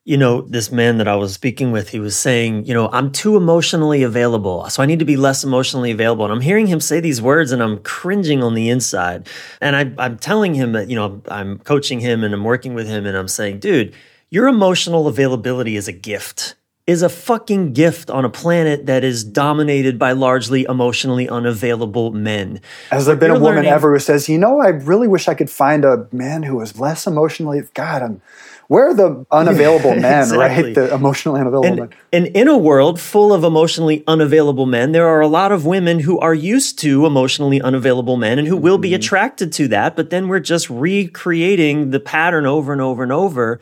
You 0.06 0.18
know, 0.18 0.42
this 0.42 0.72
man 0.72 0.98
that 0.98 1.08
I 1.08 1.16
was 1.16 1.34
speaking 1.34 1.72
with, 1.72 1.90
he 1.90 2.00
was 2.00 2.18
saying, 2.18 2.66
you 2.66 2.74
know, 2.74 2.90
I'm 2.92 3.12
too 3.12 3.38
emotionally 3.38 4.04
available, 4.04 4.68
so 4.70 4.82
I 4.82 4.86
need 4.86 5.00
to 5.00 5.06
be 5.06 5.18
less 5.18 5.44
emotionally 5.44 5.92
available. 5.92 6.26
And 6.26 6.34
I'm 6.34 6.42
hearing 6.42 6.68
him 6.68 6.80
say 6.80 7.00
these 7.00 7.22
words 7.22 7.52
and 7.52 7.62
I'm 7.62 7.80
cringing 7.80 8.44
on 8.44 8.54
the 8.54 8.70
inside. 8.70 9.28
And 9.62 9.76
I, 9.76 9.92
I'm 10.04 10.18
telling 10.18 10.54
him 10.54 10.72
that, 10.74 10.90
you 10.90 10.96
know, 10.96 11.22
I'm 11.28 11.60
coaching 11.60 12.00
him 12.00 12.24
and 12.24 12.34
I'm 12.34 12.44
working 12.44 12.76
with 12.76 12.88
him 12.88 13.06
and 13.06 13.18
I'm 13.18 13.28
saying, 13.28 13.60
dude, 13.60 13.94
your 14.30 14.48
emotional 14.48 15.08
availability 15.08 15.76
is 15.76 15.88
a 15.88 15.94
gift 15.94 16.56
is 16.90 17.04
a 17.04 17.10
fucking 17.10 17.72
gift 17.72 18.10
on 18.10 18.26
a 18.26 18.30
planet 18.30 18.88
that 18.88 19.04
is 19.04 19.24
dominated 19.24 20.00
by 20.00 20.12
largely 20.12 20.64
emotionally 20.64 21.30
unavailable 21.30 22.12
men. 22.12 22.60
Has 22.90 23.06
there 23.06 23.16
been 23.16 23.30
a 23.30 23.36
woman 23.36 23.58
learning, 23.58 23.70
ever 23.70 23.94
who 23.94 24.00
says, 24.00 24.28
you 24.28 24.40
know, 24.40 24.60
I 24.60 24.70
really 24.70 25.08
wish 25.08 25.28
I 25.28 25.36
could 25.36 25.52
find 25.52 25.86
a 25.86 26.08
man 26.12 26.42
who 26.42 26.56
was 26.56 26.80
less 26.80 27.06
emotionally, 27.06 27.62
God, 27.76 28.02
I'm, 28.02 28.22
where 28.70 28.90
are 28.90 28.96
the 28.96 29.24
unavailable 29.30 29.92
men, 30.02 30.24
exactly. 30.24 30.38
right? 30.38 30.74
The 30.74 30.92
emotionally 30.92 31.42
unavailable 31.42 31.68
and, 31.68 31.80
men. 31.80 31.90
And 32.12 32.28
in 32.28 32.48
a 32.48 32.58
world 32.58 33.00
full 33.00 33.34
of 33.34 33.44
emotionally 33.44 34.04
unavailable 34.08 34.66
men, 34.66 34.92
there 34.92 35.08
are 35.08 35.22
a 35.22 35.28
lot 35.28 35.52
of 35.52 35.68
women 35.68 36.00
who 36.00 36.18
are 36.18 36.34
used 36.34 36.80
to 36.80 37.06
emotionally 37.06 37.62
unavailable 37.62 38.18
men 38.18 38.40
and 38.40 38.48
who 38.48 38.58
will 38.58 38.80
be 38.80 38.90
mm-hmm. 38.90 38.96
attracted 38.96 39.54
to 39.54 39.68
that, 39.68 39.96
but 39.96 40.10
then 40.10 40.28
we're 40.28 40.40
just 40.40 40.68
recreating 40.72 41.92
the 41.92 42.00
pattern 42.00 42.48
over 42.48 42.74
and 42.74 42.82
over 42.82 43.04
and 43.04 43.12
over 43.12 43.62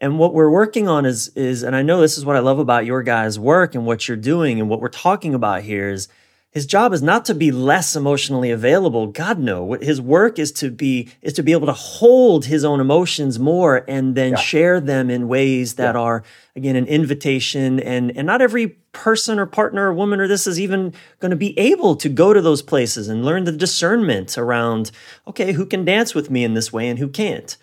and 0.00 0.18
what 0.18 0.34
we're 0.34 0.50
working 0.50 0.88
on 0.88 1.06
is 1.06 1.28
is 1.28 1.62
and 1.62 1.74
I 1.74 1.82
know 1.82 2.00
this 2.00 2.18
is 2.18 2.24
what 2.24 2.36
I 2.36 2.40
love 2.40 2.58
about 2.58 2.86
your 2.86 3.02
guys' 3.02 3.38
work 3.38 3.74
and 3.74 3.86
what 3.86 4.08
you're 4.08 4.16
doing 4.16 4.60
and 4.60 4.68
what 4.68 4.80
we're 4.80 4.88
talking 4.88 5.34
about 5.34 5.62
here 5.62 5.88
is 5.88 6.08
his 6.56 6.64
job 6.64 6.94
is 6.94 7.02
not 7.02 7.26
to 7.26 7.34
be 7.34 7.50
less 7.50 7.94
emotionally 7.94 8.50
available. 8.50 9.08
God 9.08 9.38
no. 9.38 9.74
His 9.74 10.00
work 10.00 10.38
is 10.38 10.52
to 10.52 10.70
be 10.70 11.10
is 11.20 11.34
to 11.34 11.42
be 11.42 11.52
able 11.52 11.66
to 11.66 11.74
hold 11.74 12.46
his 12.46 12.64
own 12.64 12.80
emotions 12.80 13.38
more 13.38 13.84
and 13.86 14.14
then 14.14 14.30
yeah. 14.30 14.36
share 14.36 14.80
them 14.80 15.10
in 15.10 15.28
ways 15.28 15.74
that 15.74 15.94
yeah. 15.94 16.00
are 16.00 16.22
again 16.54 16.76
an 16.76 16.86
invitation 16.86 17.78
and 17.80 18.16
and 18.16 18.26
not 18.26 18.40
every 18.40 18.68
person 18.92 19.38
or 19.38 19.44
partner 19.44 19.90
or 19.90 19.92
woman 19.92 20.18
or 20.18 20.26
this 20.26 20.46
is 20.46 20.58
even 20.58 20.94
going 21.20 21.30
to 21.30 21.36
be 21.36 21.58
able 21.58 21.94
to 21.96 22.08
go 22.08 22.32
to 22.32 22.40
those 22.40 22.62
places 22.62 23.08
and 23.08 23.22
learn 23.22 23.44
the 23.44 23.52
discernment 23.52 24.38
around 24.38 24.90
okay, 25.26 25.52
who 25.52 25.66
can 25.66 25.84
dance 25.84 26.14
with 26.14 26.30
me 26.30 26.42
in 26.42 26.54
this 26.54 26.72
way 26.72 26.88
and 26.88 26.98
who 26.98 27.08
can't. 27.08 27.58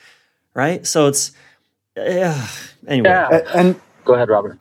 Right? 0.53 0.85
So 0.85 1.07
it's 1.07 1.31
yeah. 1.97 2.47
Anyway, 2.85 3.07
yeah. 3.07 3.39
and 3.55 3.79
go 4.03 4.13
ahead, 4.13 4.27
Robert. 4.27 4.59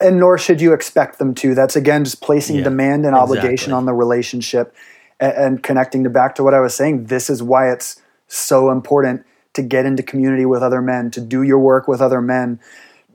And 0.00 0.20
nor 0.20 0.38
should 0.38 0.60
you 0.60 0.72
expect 0.72 1.18
them 1.18 1.34
to. 1.34 1.56
That's 1.56 1.74
again 1.74 2.04
just 2.04 2.20
placing 2.20 2.58
yeah, 2.58 2.62
demand 2.62 3.04
and 3.04 3.16
obligation 3.16 3.52
exactly. 3.52 3.72
on 3.72 3.86
the 3.86 3.94
relationship 3.94 4.76
and, 5.18 5.32
and 5.32 5.62
connecting 5.64 6.04
to 6.04 6.10
back 6.10 6.36
to 6.36 6.44
what 6.44 6.54
I 6.54 6.60
was 6.60 6.76
saying. 6.76 7.06
This 7.06 7.28
is 7.28 7.42
why 7.42 7.72
it's 7.72 8.00
so 8.28 8.70
important 8.70 9.26
to 9.54 9.62
get 9.62 9.86
into 9.86 10.04
community 10.04 10.46
with 10.46 10.62
other 10.62 10.80
men, 10.80 11.10
to 11.10 11.20
do 11.20 11.42
your 11.42 11.58
work 11.58 11.88
with 11.88 12.00
other 12.00 12.20
men, 12.20 12.60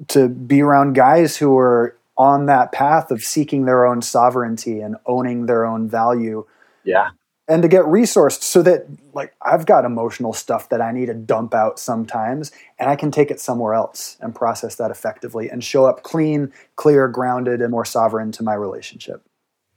to 0.10 0.28
be 0.28 0.62
around 0.62 0.94
guys 0.94 1.38
who 1.38 1.58
are 1.58 1.96
on 2.18 2.48
that 2.48 2.74
path 2.74 3.12
of 3.12 3.24
seeking 3.24 3.66
their 3.66 3.86
own 3.86 4.02
sovereignty 4.02 4.82
and 4.82 4.98
owning 5.06 5.46
their 5.46 5.66
own 5.66 5.88
value. 5.88 6.46
Yeah. 6.84 7.12
And 7.48 7.62
to 7.62 7.68
get 7.68 7.84
resourced 7.84 8.42
so 8.42 8.62
that 8.62 8.86
like 9.14 9.34
I've 9.42 9.66
got 9.66 9.84
emotional 9.84 10.32
stuff 10.32 10.70
that 10.70 10.82
I 10.82 10.94
need 10.94 11.08
to 11.08 11.14
dump 11.14 11.54
out 11.54 11.78
sometimes 11.78 12.54
and 12.80 12.90
I 12.90 12.96
can 12.96 13.12
take 13.12 13.32
it 13.32 13.40
somewhere 13.42 13.74
else 13.74 14.18
and 14.22 14.34
process 14.34 14.76
that 14.76 14.92
effectively 14.92 15.50
and 15.50 15.62
show 15.62 15.84
up 15.86 16.04
clean, 16.04 16.54
clear, 16.78 17.10
grounded 17.10 17.62
and 17.62 17.70
more 17.70 17.84
sovereign 17.84 18.32
to 18.34 18.44
my 18.44 18.54
relationship. 18.54 19.24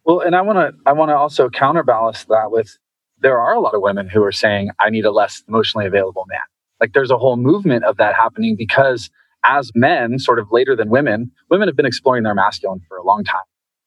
Well, 0.04 0.20
and 0.20 0.36
I 0.36 0.42
want 0.42 0.58
to 0.58 0.80
I 0.88 0.92
want 0.92 1.08
to 1.08 1.16
also 1.16 1.50
counterbalance 1.50 2.24
that 2.26 2.52
with 2.52 2.78
there 3.18 3.40
are 3.40 3.54
a 3.54 3.60
lot 3.60 3.74
of 3.74 3.82
women 3.82 4.08
who 4.08 4.22
are 4.22 4.32
saying 4.32 4.70
I 4.78 4.90
need 4.90 5.04
a 5.04 5.10
less 5.10 5.42
emotionally 5.48 5.86
available 5.86 6.24
man. 6.28 6.38
Like 6.80 6.92
there's 6.92 7.10
a 7.10 7.18
whole 7.18 7.36
movement 7.36 7.84
of 7.84 7.96
that 7.96 8.14
happening 8.14 8.54
because 8.56 9.10
as 9.44 9.72
men, 9.74 10.18
sort 10.18 10.38
of 10.38 10.48
later 10.50 10.76
than 10.76 10.90
women, 10.90 11.30
women 11.50 11.68
have 11.68 11.76
been 11.76 11.86
exploring 11.86 12.24
their 12.24 12.34
masculine 12.34 12.80
for 12.88 12.96
a 12.96 13.04
long 13.04 13.24
time, 13.24 13.40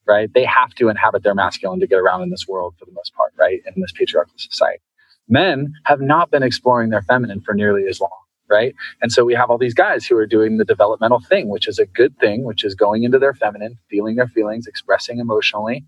right? 0.09 0.33
They 0.33 0.43
have 0.43 0.73
to 0.75 0.89
inhabit 0.89 1.21
their 1.21 1.35
masculine 1.35 1.79
to 1.81 1.87
get 1.87 1.99
around 1.99 2.23
in 2.23 2.31
this 2.31 2.47
world 2.47 2.73
for 2.79 2.85
the 2.85 2.91
most 2.91 3.13
part, 3.13 3.31
right? 3.37 3.61
In 3.65 3.79
this 3.79 3.91
patriarchal 3.91 4.33
society. 4.37 4.81
Men 5.29 5.73
have 5.85 6.01
not 6.01 6.31
been 6.31 6.41
exploring 6.41 6.89
their 6.89 7.03
feminine 7.03 7.41
for 7.41 7.53
nearly 7.53 7.85
as 7.87 8.01
long, 8.01 8.09
right? 8.49 8.73
And 9.03 9.11
so 9.11 9.23
we 9.23 9.35
have 9.35 9.51
all 9.51 9.59
these 9.59 9.75
guys 9.75 10.07
who 10.07 10.17
are 10.17 10.25
doing 10.25 10.57
the 10.57 10.65
developmental 10.65 11.19
thing, 11.19 11.47
which 11.47 11.67
is 11.67 11.77
a 11.77 11.85
good 11.85 12.17
thing, 12.17 12.43
which 12.43 12.63
is 12.63 12.73
going 12.73 13.03
into 13.03 13.19
their 13.19 13.35
feminine, 13.35 13.77
feeling 13.87 14.15
their 14.15 14.27
feelings, 14.27 14.65
expressing 14.65 15.19
emotionally, 15.19 15.85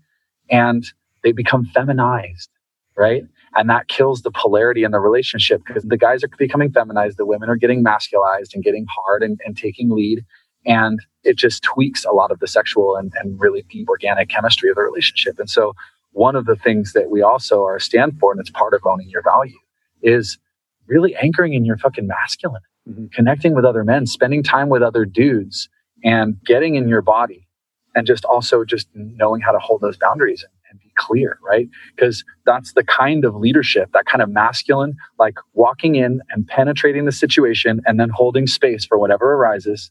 and 0.48 0.86
they 1.24 1.32
become 1.32 1.64
feminized, 1.74 2.48
right? 2.96 3.24
And 3.56 3.68
that 3.70 3.88
kills 3.88 4.22
the 4.22 4.30
polarity 4.30 4.84
in 4.84 4.92
the 4.92 5.00
relationship 5.00 5.62
because 5.66 5.82
the 5.82 5.96
guys 5.96 6.22
are 6.22 6.30
becoming 6.38 6.70
feminized, 6.70 7.18
the 7.18 7.26
women 7.26 7.50
are 7.50 7.56
getting 7.56 7.82
masculized 7.82 8.54
and 8.54 8.62
getting 8.62 8.86
hard 8.88 9.24
and, 9.24 9.40
and 9.44 9.56
taking 9.56 9.90
lead. 9.90 10.24
And 10.64 11.00
it 11.24 11.36
just 11.36 11.62
tweaks 11.62 12.04
a 12.04 12.12
lot 12.12 12.30
of 12.30 12.40
the 12.40 12.46
sexual 12.46 12.96
and, 12.96 13.12
and 13.16 13.40
really 13.40 13.64
deep 13.68 13.88
organic 13.88 14.28
chemistry 14.28 14.70
of 14.70 14.76
the 14.76 14.82
relationship. 14.82 15.38
And 15.38 15.50
so 15.50 15.74
one 16.12 16.36
of 16.36 16.46
the 16.46 16.56
things 16.56 16.92
that 16.92 17.10
we 17.10 17.22
also 17.22 17.64
are 17.64 17.80
stand 17.80 18.18
for, 18.18 18.32
and 18.32 18.40
it's 18.40 18.50
part 18.50 18.74
of 18.74 18.82
owning 18.84 19.08
your 19.08 19.22
value, 19.22 19.58
is 20.02 20.38
really 20.86 21.16
anchoring 21.16 21.54
in 21.54 21.64
your 21.64 21.78
fucking 21.78 22.06
masculine, 22.06 22.62
mm-hmm. 22.88 23.06
connecting 23.12 23.54
with 23.54 23.64
other 23.64 23.84
men, 23.84 24.06
spending 24.06 24.42
time 24.42 24.68
with 24.68 24.82
other 24.82 25.04
dudes, 25.04 25.68
and 26.04 26.36
getting 26.44 26.74
in 26.74 26.88
your 26.88 27.02
body, 27.02 27.46
and 27.94 28.06
just 28.06 28.24
also 28.24 28.64
just 28.64 28.88
knowing 28.94 29.40
how 29.40 29.52
to 29.52 29.58
hold 29.58 29.80
those 29.80 29.96
boundaries 29.96 30.42
and, 30.42 30.52
and 30.70 30.80
be 30.80 30.92
clear, 30.96 31.38
right? 31.46 31.68
Because 31.94 32.24
that's 32.44 32.72
the 32.72 32.84
kind 32.84 33.24
of 33.24 33.36
leadership, 33.36 33.90
that 33.92 34.06
kind 34.06 34.22
of 34.22 34.28
masculine, 34.28 34.96
like 35.18 35.36
walking 35.54 35.94
in 35.94 36.20
and 36.30 36.46
penetrating 36.46 37.04
the 37.04 37.12
situation 37.12 37.80
and 37.86 38.00
then 38.00 38.10
holding 38.10 38.46
space 38.46 38.84
for 38.84 38.98
whatever 38.98 39.34
arises. 39.34 39.90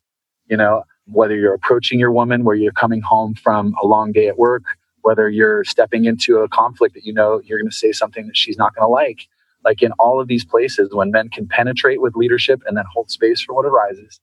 You 0.51 0.57
know, 0.57 0.83
whether 1.07 1.35
you're 1.35 1.53
approaching 1.53 1.99
your 1.99 2.11
woman, 2.11 2.43
where 2.43 2.55
you're 2.55 2.71
coming 2.73 3.01
home 3.01 3.33
from 3.33 3.73
a 3.81 3.87
long 3.87 4.11
day 4.11 4.27
at 4.27 4.37
work, 4.37 4.63
whether 5.01 5.29
you're 5.29 5.63
stepping 5.63 6.05
into 6.05 6.37
a 6.39 6.49
conflict 6.49 6.93
that 6.95 7.05
you 7.05 7.13
know 7.13 7.41
you're 7.45 7.59
going 7.59 7.69
to 7.69 7.75
say 7.75 7.91
something 7.91 8.27
that 8.27 8.37
she's 8.37 8.57
not 8.57 8.75
going 8.75 8.85
to 8.85 8.91
like. 8.91 9.27
Like 9.63 9.81
in 9.81 9.91
all 9.93 10.19
of 10.19 10.27
these 10.27 10.43
places, 10.43 10.89
when 10.93 11.11
men 11.11 11.29
can 11.29 11.47
penetrate 11.47 12.01
with 12.01 12.15
leadership 12.15 12.61
and 12.65 12.75
then 12.75 12.85
hold 12.91 13.09
space 13.09 13.41
for 13.41 13.53
what 13.53 13.65
arises, 13.65 14.19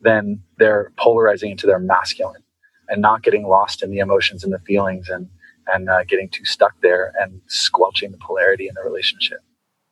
then 0.00 0.42
they're 0.58 0.92
polarizing 0.96 1.50
into 1.50 1.66
their 1.66 1.78
masculine 1.78 2.42
and 2.88 3.02
not 3.02 3.22
getting 3.22 3.46
lost 3.46 3.82
in 3.82 3.90
the 3.90 3.98
emotions 3.98 4.44
and 4.44 4.52
the 4.52 4.60
feelings 4.60 5.08
and 5.08 5.28
and 5.72 5.90
uh, 5.90 6.04
getting 6.04 6.28
too 6.28 6.44
stuck 6.44 6.80
there 6.80 7.12
and 7.20 7.40
squelching 7.48 8.12
the 8.12 8.18
polarity 8.18 8.68
in 8.68 8.74
the 8.76 8.82
relationship. 8.82 9.40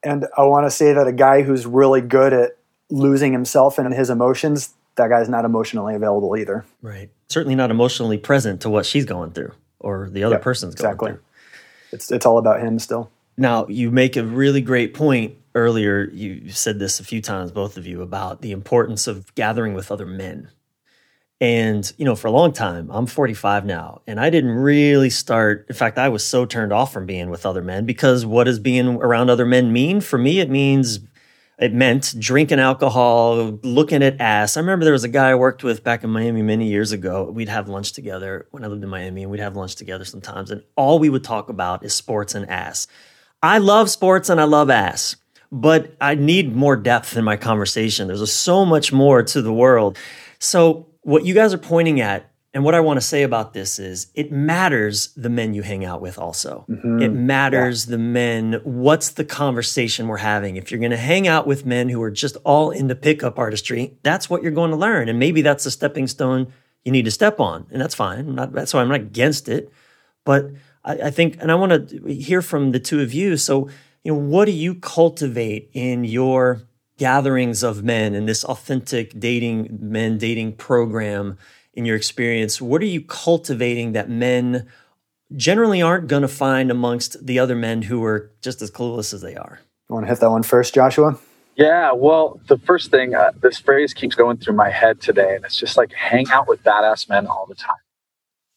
And 0.05 0.27
I 0.37 0.44
want 0.44 0.66
to 0.66 0.70
say 0.70 0.92
that 0.92 1.09
a 1.09 1.12
guy 1.12 1.42
who's 1.42 1.66
really 1.66 2.01
good 2.01 2.33
at 2.33 2.53
losing 2.90 3.33
himself 3.33 3.79
and 3.79 3.92
his 3.92 4.09
emotions, 4.09 4.75
that 4.96 5.09
guy's 5.09 5.28
not 5.28 5.44
emotionally 5.44 5.94
available 5.94 6.37
either. 6.37 6.64
Right. 6.83 7.11
Certainly 7.28 7.57
not 7.57 7.70
emotionally 7.70 8.18
present 8.18 8.61
to 8.62 8.70
what 8.70 8.87
she's 8.87 9.04
going 9.04 9.33
through 9.33 9.52
or 9.80 10.09
the 10.11 10.24
other 10.24 10.37
yep, 10.37 10.42
person's 10.42 10.74
going 10.74 10.92
exactly. 10.92 11.11
through. 11.12 11.20
It's 11.92 12.11
it's 12.11 12.26
all 12.26 12.38
about 12.38 12.61
him 12.61 12.78
still. 12.78 13.11
Now, 13.37 13.66
you 13.66 13.90
make 13.90 14.16
a 14.16 14.24
really 14.24 14.61
great 14.61 14.94
point 14.94 15.35
earlier. 15.54 16.09
You 16.12 16.50
said 16.50 16.78
this 16.78 17.00
a 17.00 17.04
few 17.04 17.20
times, 17.20 17.50
both 17.50 17.76
of 17.76 17.87
you, 17.87 18.02
about 18.02 18.42
the 18.42 18.52
importance 18.52 19.07
of 19.07 19.35
gathering 19.35 19.74
with 19.74 19.90
other 19.90 20.07
men 20.07 20.50
and, 21.40 21.92
you 21.98 22.04
know, 22.04 22.14
for 22.14 22.28
a 22.28 22.30
long 22.30 22.52
time, 22.52 22.90
I'm 22.90 23.07
45 23.07 23.66
now, 23.66 24.02
and 24.07 24.20
I 24.20 24.30
didn't 24.30 24.52
really 24.52 25.11
start. 25.11 25.66
In 25.68 25.74
fact, 25.74 25.98
I 25.98 26.09
was 26.09 26.24
so 26.24 26.46
turned 26.46 26.72
off 26.72 26.92
from 26.92 27.07
being 27.07 27.28
with 27.28 27.44
other 27.44 27.61
men 27.61 27.85
because 27.85 28.24
what 28.24 28.44
does 28.44 28.59
being 28.59 28.88
around 28.88 29.30
other 29.30 29.44
men 29.44 29.72
mean? 29.72 30.00
For 30.00 30.16
me, 30.16 30.40
it 30.40 30.48
means 30.48 31.00
it 31.58 31.72
meant 31.72 32.14
drinking 32.18 32.58
alcohol, 32.58 33.58
looking 33.62 34.02
at 34.02 34.20
ass. 34.20 34.56
I 34.56 34.60
remember 34.60 34.84
there 34.84 34.92
was 34.92 35.04
a 35.04 35.08
guy 35.08 35.30
I 35.30 35.34
worked 35.34 35.62
with 35.62 35.84
back 35.84 36.02
in 36.02 36.10
Miami 36.10 36.42
many 36.42 36.66
years 36.68 36.90
ago. 36.90 37.30
We'd 37.30 37.48
have 37.48 37.68
lunch 37.68 37.92
together 37.92 38.46
when 38.50 38.64
I 38.64 38.66
lived 38.66 38.82
in 38.82 38.88
Miami, 38.90 39.22
and 39.22 39.30
we'd 39.30 39.40
have 39.40 39.56
lunch 39.56 39.76
together 39.76 40.04
sometimes. 40.04 40.50
And 40.50 40.62
all 40.76 40.98
we 40.98 41.08
would 41.08 41.24
talk 41.24 41.48
about 41.48 41.84
is 41.84 41.94
sports 41.94 42.34
and 42.34 42.48
ass. 42.50 42.88
I 43.42 43.58
love 43.58 43.90
sports 43.90 44.30
and 44.30 44.40
I 44.40 44.44
love 44.44 44.70
ass, 44.70 45.16
but 45.52 45.94
I 46.00 46.14
need 46.14 46.56
more 46.56 46.76
depth 46.76 47.16
in 47.16 47.24
my 47.24 47.36
conversation. 47.36 48.08
There's 48.08 48.32
so 48.32 48.64
much 48.64 48.92
more 48.92 49.22
to 49.22 49.42
the 49.42 49.52
world. 49.52 49.98
So 50.38 50.86
what 51.02 51.24
you 51.24 51.34
guys 51.34 51.54
are 51.54 51.58
pointing 51.58 52.00
at 52.00 52.30
and 52.54 52.62
what 52.62 52.76
I 52.76 52.80
want 52.80 52.98
to 52.98 53.06
say 53.06 53.24
about 53.24 53.52
this 53.52 53.80
is 53.80 54.06
it 54.14 54.30
matters 54.30 55.08
the 55.16 55.28
men 55.28 55.54
you 55.54 55.62
hang 55.62 55.84
out 55.84 56.00
with 56.00 56.18
also. 56.18 56.64
Mm-hmm. 56.70 57.02
It 57.02 57.08
matters 57.12 57.86
yeah. 57.86 57.90
the 57.90 57.98
men. 57.98 58.60
What's 58.62 59.10
the 59.10 59.24
conversation 59.24 60.06
we're 60.06 60.18
having? 60.18 60.56
If 60.56 60.70
you're 60.70 60.78
going 60.78 60.92
to 60.92 60.96
hang 60.96 61.26
out 61.26 61.48
with 61.48 61.66
men 61.66 61.88
who 61.88 62.00
are 62.00 62.12
just 62.12 62.36
all 62.44 62.70
into 62.70 62.94
pickup 62.94 63.40
artistry, 63.40 63.98
that's 64.04 64.30
what 64.30 64.44
you're 64.44 64.52
going 64.52 64.70
to 64.70 64.76
learn. 64.76 65.08
And 65.08 65.18
maybe 65.18 65.42
that's 65.42 65.66
a 65.66 65.70
stepping 65.70 66.06
stone 66.06 66.52
you 66.84 66.92
need 66.92 67.06
to 67.06 67.10
step 67.10 67.40
on. 67.40 67.66
And 67.72 67.82
that's 67.82 67.94
fine. 67.94 68.36
Not, 68.36 68.52
that's 68.52 68.72
why 68.72 68.82
I'm 68.82 68.88
not 68.88 69.00
against 69.00 69.48
it. 69.48 69.72
But 70.24 70.52
I, 70.84 70.92
I 70.92 71.10
think, 71.10 71.38
and 71.40 71.50
I 71.50 71.56
want 71.56 71.88
to 71.88 72.06
hear 72.06 72.40
from 72.40 72.70
the 72.70 72.78
two 72.78 73.00
of 73.00 73.12
you. 73.12 73.36
So, 73.36 73.68
you 74.04 74.12
know, 74.12 74.18
what 74.18 74.44
do 74.44 74.52
you 74.52 74.76
cultivate 74.76 75.70
in 75.72 76.04
your 76.04 76.62
gatherings 76.98 77.64
of 77.64 77.82
men 77.82 78.14
and 78.14 78.28
this 78.28 78.44
authentic 78.44 79.18
dating 79.18 79.76
men 79.80 80.18
dating 80.18 80.52
program 80.52 81.36
in 81.74 81.84
your 81.84 81.96
experience 81.96 82.60
what 82.60 82.80
are 82.82 82.87
you 82.87 83.02
cultivating 83.02 83.92
that 83.92 84.08
men 84.08 84.66
generally 85.37 85.82
aren't 85.82 86.06
going 86.06 86.22
to 86.22 86.28
find 86.28 86.70
amongst 86.70 87.24
the 87.26 87.38
other 87.38 87.56
men 87.56 87.82
who 87.82 88.02
are 88.04 88.30
just 88.40 88.62
as 88.62 88.70
clueless 88.70 89.12
as 89.12 89.20
they 89.20 89.34
are? 89.34 89.60
You 89.88 89.94
want 89.94 90.06
to 90.06 90.10
hit 90.10 90.20
that 90.20 90.30
one 90.30 90.42
first 90.42 90.74
joshua? 90.74 91.18
Yeah 91.56 91.92
well 91.92 92.40
the 92.48 92.58
first 92.58 92.90
thing 92.90 93.14
uh, 93.14 93.32
this 93.40 93.58
phrase 93.58 93.94
keeps 93.94 94.14
going 94.14 94.38
through 94.38 94.54
my 94.54 94.70
head 94.70 95.00
today 95.00 95.37
and 95.37 95.44
it's 95.44 95.56
just 95.56 95.76
like 95.76 95.92
hang 95.92 96.30
out 96.30 96.48
with 96.48 96.62
badass 96.62 97.08
men 97.08 97.26
all 97.26 97.46
the 97.46 97.54
time. 97.54 97.76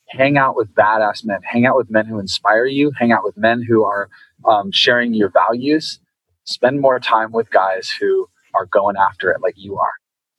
Hang 0.09 0.37
out 0.37 0.55
with 0.55 0.73
badass 0.73 1.25
men. 1.25 1.39
Hang 1.43 1.65
out 1.65 1.75
with 1.75 1.89
men 1.89 2.05
who 2.05 2.17
inspire 2.19 2.65
you. 2.65 2.91
Hang 2.97 3.11
out 3.11 3.25
with 3.25 3.35
men 3.35 3.61
who 3.61 3.83
are 3.83 4.09
um, 4.45 4.71
sharing 4.71 5.13
your 5.13 5.29
values. 5.29 5.99
Spend 6.45 6.79
more 6.79 6.99
time 6.99 7.33
with 7.33 7.49
guys 7.51 7.89
who 7.89 8.29
are 8.55 8.65
going 8.65 8.95
after 8.95 9.31
it 9.31 9.41
like 9.41 9.55
you 9.57 9.77
are. 9.77 9.91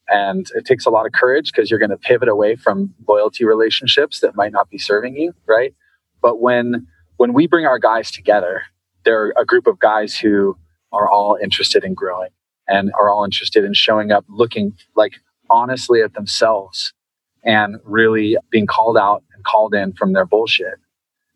And 0.08 0.46
it 0.54 0.64
takes 0.64 0.86
a 0.86 0.90
lot 0.90 1.06
of 1.06 1.12
courage 1.12 1.52
because 1.52 1.70
you're 1.70 1.78
going 1.78 1.90
to 1.90 1.96
pivot 1.98 2.28
away 2.28 2.56
from 2.56 2.94
loyalty 3.06 3.44
relationships 3.44 4.20
that 4.20 4.36
might 4.36 4.52
not 4.52 4.70
be 4.70 4.78
serving 4.78 5.16
you, 5.16 5.34
right? 5.46 5.74
But 6.22 6.40
when 6.40 6.86
when 7.18 7.32
we 7.32 7.46
bring 7.46 7.66
our 7.66 7.78
guys 7.78 8.10
together, 8.10 8.62
they're 9.04 9.32
a 9.36 9.44
group 9.44 9.66
of 9.66 9.78
guys 9.78 10.16
who 10.16 10.56
are 10.92 11.08
all 11.10 11.36
interested 11.42 11.84
in 11.84 11.94
growing 11.94 12.30
and 12.68 12.92
are 12.98 13.10
all 13.10 13.24
interested 13.24 13.64
in 13.64 13.74
showing 13.74 14.12
up 14.12 14.24
looking 14.28 14.74
like 14.94 15.14
honestly 15.50 16.00
at 16.02 16.14
themselves 16.14 16.92
and 17.44 17.76
really 17.84 18.36
being 18.50 18.66
called 18.66 18.96
out 18.96 19.24
and 19.34 19.44
called 19.44 19.74
in 19.74 19.92
from 19.92 20.12
their 20.12 20.26
bullshit 20.26 20.78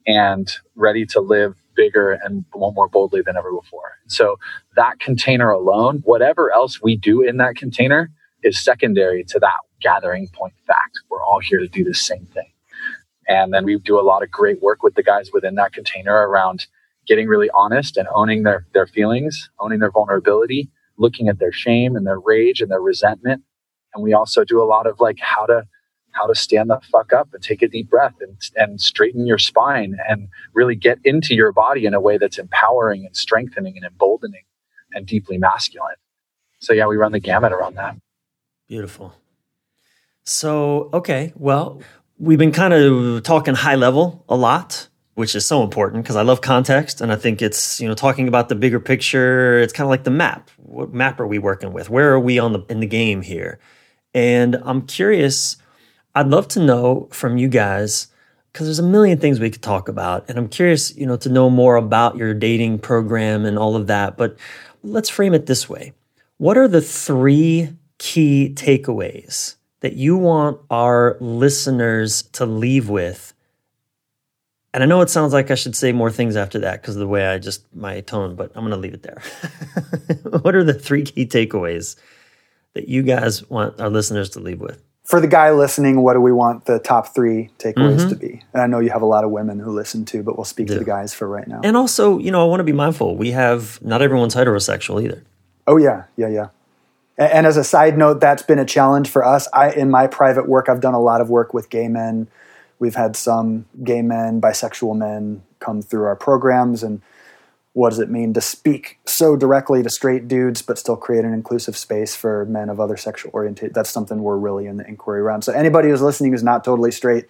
and 0.06 0.52
ready 0.74 1.06
to 1.06 1.20
live 1.20 1.54
bigger 1.74 2.18
and 2.22 2.44
more 2.54 2.88
boldly 2.88 3.22
than 3.22 3.36
ever 3.36 3.50
before. 3.52 3.98
So 4.08 4.38
that 4.76 5.00
container 5.00 5.50
alone, 5.50 6.02
whatever 6.04 6.52
else 6.52 6.82
we 6.82 6.96
do 6.96 7.22
in 7.22 7.38
that 7.38 7.56
container 7.56 8.10
is 8.42 8.58
secondary 8.58 9.24
to 9.24 9.38
that 9.40 9.58
gathering 9.80 10.28
point 10.28 10.54
fact. 10.66 11.00
We're 11.10 11.22
all 11.22 11.40
here 11.40 11.58
to 11.58 11.68
do 11.68 11.84
the 11.84 11.94
same 11.94 12.26
thing. 12.26 12.52
And 13.28 13.52
then 13.52 13.64
we 13.64 13.78
do 13.78 13.98
a 13.98 14.02
lot 14.02 14.22
of 14.22 14.30
great 14.30 14.60
work 14.60 14.82
with 14.82 14.94
the 14.94 15.02
guys 15.02 15.30
within 15.32 15.54
that 15.56 15.72
container 15.72 16.28
around 16.28 16.66
getting 17.06 17.28
really 17.28 17.50
honest 17.54 17.96
and 17.96 18.08
owning 18.14 18.42
their, 18.42 18.66
their 18.74 18.86
feelings, 18.86 19.50
owning 19.58 19.78
their 19.78 19.90
vulnerability, 19.90 20.70
looking 20.98 21.28
at 21.28 21.38
their 21.38 21.52
shame 21.52 21.96
and 21.96 22.06
their 22.06 22.18
rage 22.18 22.60
and 22.60 22.70
their 22.70 22.80
resentment. 22.80 23.42
And 23.94 24.02
we 24.02 24.12
also 24.12 24.44
do 24.44 24.62
a 24.62 24.64
lot 24.64 24.86
of 24.86 25.00
like 25.00 25.18
how 25.20 25.46
to 25.46 25.66
how 26.12 26.26
to 26.26 26.34
stand 26.34 26.68
the 26.68 26.78
fuck 26.90 27.12
up 27.12 27.32
and 27.32 27.42
take 27.42 27.62
a 27.62 27.68
deep 27.68 27.88
breath 27.88 28.14
and, 28.20 28.36
and 28.56 28.80
straighten 28.80 29.26
your 29.26 29.38
spine 29.38 29.96
and 30.08 30.28
really 30.52 30.76
get 30.76 30.98
into 31.04 31.34
your 31.34 31.52
body 31.52 31.86
in 31.86 31.94
a 31.94 32.00
way 32.00 32.18
that's 32.18 32.38
empowering 32.38 33.06
and 33.06 33.16
strengthening 33.16 33.76
and 33.76 33.86
emboldening 33.86 34.44
and 34.92 35.06
deeply 35.06 35.38
masculine. 35.38 35.94
So, 36.60 36.74
yeah, 36.74 36.86
we 36.86 36.96
run 36.96 37.12
the 37.12 37.18
gamut 37.18 37.52
around 37.52 37.76
that. 37.76 37.96
Beautiful. 38.72 39.12
So, 40.24 40.88
okay, 40.94 41.34
well, 41.36 41.82
we've 42.18 42.38
been 42.38 42.52
kind 42.52 42.72
of 42.72 43.22
talking 43.22 43.54
high 43.54 43.74
level 43.74 44.24
a 44.30 44.34
lot, 44.34 44.88
which 45.12 45.34
is 45.34 45.44
so 45.44 45.62
important 45.62 46.02
because 46.02 46.16
I 46.16 46.22
love 46.22 46.40
context 46.40 47.02
and 47.02 47.12
I 47.12 47.16
think 47.16 47.42
it's, 47.42 47.82
you 47.82 47.86
know, 47.86 47.92
talking 47.92 48.28
about 48.28 48.48
the 48.48 48.54
bigger 48.54 48.80
picture, 48.80 49.58
it's 49.58 49.74
kind 49.74 49.84
of 49.84 49.90
like 49.90 50.04
the 50.04 50.10
map. 50.10 50.48
What 50.56 50.94
map 50.94 51.20
are 51.20 51.26
we 51.26 51.38
working 51.38 51.74
with? 51.74 51.90
Where 51.90 52.12
are 52.12 52.18
we 52.18 52.38
on 52.38 52.54
the 52.54 52.60
in 52.70 52.80
the 52.80 52.86
game 52.86 53.20
here? 53.20 53.58
And 54.14 54.56
I'm 54.64 54.86
curious 54.86 55.58
I'd 56.14 56.28
love 56.28 56.48
to 56.48 56.60
know 56.60 57.08
from 57.12 57.36
you 57.36 57.48
guys 57.48 58.06
because 58.54 58.68
there's 58.68 58.78
a 58.78 58.82
million 58.82 59.18
things 59.18 59.38
we 59.38 59.50
could 59.50 59.60
talk 59.60 59.90
about, 59.90 60.30
and 60.30 60.38
I'm 60.38 60.48
curious, 60.48 60.96
you 60.96 61.04
know, 61.04 61.18
to 61.18 61.28
know 61.28 61.50
more 61.50 61.76
about 61.76 62.16
your 62.16 62.32
dating 62.32 62.78
program 62.78 63.44
and 63.44 63.58
all 63.58 63.76
of 63.76 63.88
that. 63.88 64.16
But 64.16 64.38
let's 64.82 65.10
frame 65.10 65.34
it 65.34 65.44
this 65.44 65.68
way: 65.68 65.92
What 66.38 66.56
are 66.56 66.68
the 66.68 66.80
three 66.80 67.68
key 68.02 68.52
takeaways 68.52 69.54
that 69.78 69.92
you 69.92 70.16
want 70.16 70.60
our 70.70 71.16
listeners 71.20 72.22
to 72.32 72.44
leave 72.44 72.88
with? 72.88 73.32
And 74.74 74.82
I 74.82 74.86
know 74.86 75.02
it 75.02 75.10
sounds 75.10 75.32
like 75.32 75.52
I 75.52 75.54
should 75.54 75.76
say 75.76 75.92
more 75.92 76.10
things 76.10 76.34
after 76.34 76.58
that 76.60 76.82
because 76.82 76.96
of 76.96 77.00
the 77.00 77.06
way 77.06 77.28
I 77.28 77.38
just 77.38 77.64
my 77.72 78.00
tone, 78.00 78.34
but 78.34 78.50
I'm 78.56 78.62
going 78.62 78.72
to 78.72 78.76
leave 78.76 78.94
it 78.94 79.04
there. 79.04 79.22
what 80.40 80.56
are 80.56 80.64
the 80.64 80.74
three 80.74 81.04
key 81.04 81.26
takeaways 81.26 81.94
that 82.72 82.88
you 82.88 83.04
guys 83.04 83.48
want 83.48 83.78
our 83.80 83.88
listeners 83.88 84.30
to 84.30 84.40
leave 84.40 84.60
with? 84.60 84.82
For 85.04 85.20
the 85.20 85.28
guy 85.28 85.52
listening, 85.52 86.00
what 86.02 86.14
do 86.14 86.20
we 86.20 86.32
want 86.32 86.64
the 86.64 86.80
top 86.80 87.14
three 87.14 87.50
takeaways 87.58 87.98
mm-hmm. 87.98 88.08
to 88.08 88.16
be? 88.16 88.42
And 88.52 88.62
I 88.62 88.66
know 88.66 88.80
you 88.80 88.90
have 88.90 89.02
a 89.02 89.06
lot 89.06 89.22
of 89.22 89.30
women 89.30 89.60
who 89.60 89.70
listen 89.70 90.04
too, 90.04 90.24
but 90.24 90.36
we'll 90.36 90.44
speak 90.44 90.66
to 90.68 90.78
the 90.78 90.84
guys 90.84 91.14
for 91.14 91.28
right 91.28 91.46
now. 91.46 91.60
And 91.62 91.76
also, 91.76 92.18
you 92.18 92.32
know, 92.32 92.42
I 92.42 92.48
want 92.48 92.60
to 92.60 92.64
be 92.64 92.72
mindful. 92.72 93.16
We 93.16 93.30
have 93.30 93.80
not 93.80 94.02
everyone's 94.02 94.34
heterosexual 94.34 95.04
either. 95.04 95.22
Oh 95.68 95.76
yeah, 95.76 96.04
yeah, 96.16 96.28
yeah. 96.28 96.48
And 97.30 97.46
as 97.46 97.56
a 97.56 97.64
side 97.64 97.96
note, 97.96 98.20
that's 98.20 98.42
been 98.42 98.58
a 98.58 98.64
challenge 98.64 99.08
for 99.08 99.24
us. 99.24 99.48
I, 99.52 99.70
in 99.70 99.90
my 99.90 100.06
private 100.06 100.48
work, 100.48 100.68
I've 100.68 100.80
done 100.80 100.94
a 100.94 101.00
lot 101.00 101.20
of 101.20 101.30
work 101.30 101.54
with 101.54 101.70
gay 101.70 101.88
men. 101.88 102.28
We've 102.78 102.94
had 102.94 103.16
some 103.16 103.66
gay 103.84 104.02
men, 104.02 104.40
bisexual 104.40 104.96
men 104.96 105.42
come 105.60 105.82
through 105.82 106.04
our 106.04 106.16
programs. 106.16 106.82
And 106.82 107.00
what 107.74 107.90
does 107.90 108.00
it 108.00 108.10
mean 108.10 108.34
to 108.34 108.40
speak 108.40 108.98
so 109.06 109.36
directly 109.36 109.82
to 109.82 109.88
straight 109.88 110.28
dudes, 110.28 110.62
but 110.62 110.78
still 110.78 110.96
create 110.96 111.24
an 111.24 111.32
inclusive 111.32 111.76
space 111.76 112.14
for 112.14 112.44
men 112.46 112.68
of 112.68 112.80
other 112.80 112.96
sexual 112.96 113.30
orientation? 113.32 113.72
That's 113.72 113.90
something 113.90 114.22
we're 114.22 114.36
really 114.36 114.66
in 114.66 114.76
the 114.76 114.86
inquiry 114.86 115.20
around. 115.20 115.42
So 115.42 115.52
anybody 115.52 115.88
who's 115.88 116.02
listening 116.02 116.32
who's 116.32 116.42
not 116.42 116.64
totally 116.64 116.90
straight, 116.90 117.26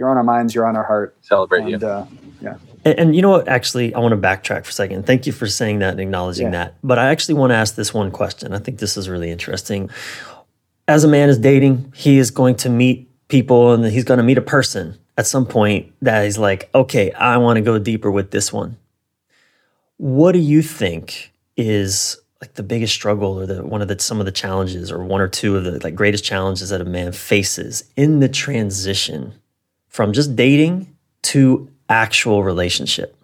you're 0.00 0.08
on 0.08 0.16
our 0.16 0.24
minds, 0.24 0.54
you're 0.54 0.66
on 0.66 0.76
our 0.76 0.82
heart. 0.82 1.14
Celebrate 1.20 1.60
and, 1.60 1.82
you. 1.82 1.86
Uh, 1.86 2.06
yeah. 2.40 2.56
And, 2.86 2.98
and, 2.98 3.16
you 3.16 3.20
know 3.20 3.28
what? 3.28 3.48
Actually, 3.48 3.94
I 3.94 3.98
want 3.98 4.12
to 4.12 4.16
backtrack 4.16 4.64
for 4.64 4.70
a 4.70 4.72
second. 4.72 5.04
Thank 5.04 5.26
you 5.26 5.32
for 5.32 5.46
saying 5.46 5.80
that 5.80 5.90
and 5.90 6.00
acknowledging 6.00 6.46
yeah. 6.46 6.52
that. 6.52 6.74
But 6.82 6.98
I 6.98 7.10
actually 7.10 7.34
want 7.34 7.50
to 7.50 7.56
ask 7.56 7.74
this 7.74 7.92
one 7.92 8.10
question. 8.10 8.54
I 8.54 8.60
think 8.60 8.78
this 8.78 8.96
is 8.96 9.10
really 9.10 9.30
interesting. 9.30 9.90
As 10.88 11.04
a 11.04 11.08
man 11.08 11.28
is 11.28 11.36
dating, 11.36 11.92
he 11.94 12.16
is 12.16 12.30
going 12.30 12.56
to 12.56 12.70
meet 12.70 13.10
people 13.28 13.74
and 13.74 13.84
he's 13.84 14.04
going 14.04 14.16
to 14.16 14.24
meet 14.24 14.38
a 14.38 14.42
person 14.42 14.98
at 15.18 15.26
some 15.26 15.44
point 15.44 15.92
that 16.00 16.24
he's 16.24 16.38
like, 16.38 16.70
okay, 16.74 17.12
I 17.12 17.36
want 17.36 17.58
to 17.58 17.60
go 17.60 17.78
deeper 17.78 18.10
with 18.10 18.30
this 18.30 18.50
one. 18.50 18.78
What 19.98 20.32
do 20.32 20.38
you 20.38 20.62
think 20.62 21.30
is 21.58 22.18
like 22.40 22.54
the 22.54 22.62
biggest 22.62 22.94
struggle 22.94 23.38
or 23.38 23.44
the 23.44 23.62
one 23.62 23.82
of 23.82 23.88
the 23.88 23.98
some 23.98 24.18
of 24.18 24.24
the 24.24 24.32
challenges 24.32 24.90
or 24.90 25.04
one 25.04 25.20
or 25.20 25.28
two 25.28 25.58
of 25.58 25.64
the 25.64 25.78
like 25.84 25.94
greatest 25.94 26.24
challenges 26.24 26.70
that 26.70 26.80
a 26.80 26.86
man 26.86 27.12
faces 27.12 27.84
in 27.96 28.20
the 28.20 28.30
transition 28.30 29.34
from 29.90 30.14
just 30.14 30.34
dating 30.34 30.96
to 31.22 31.68
actual 31.88 32.42
relationship? 32.42 33.14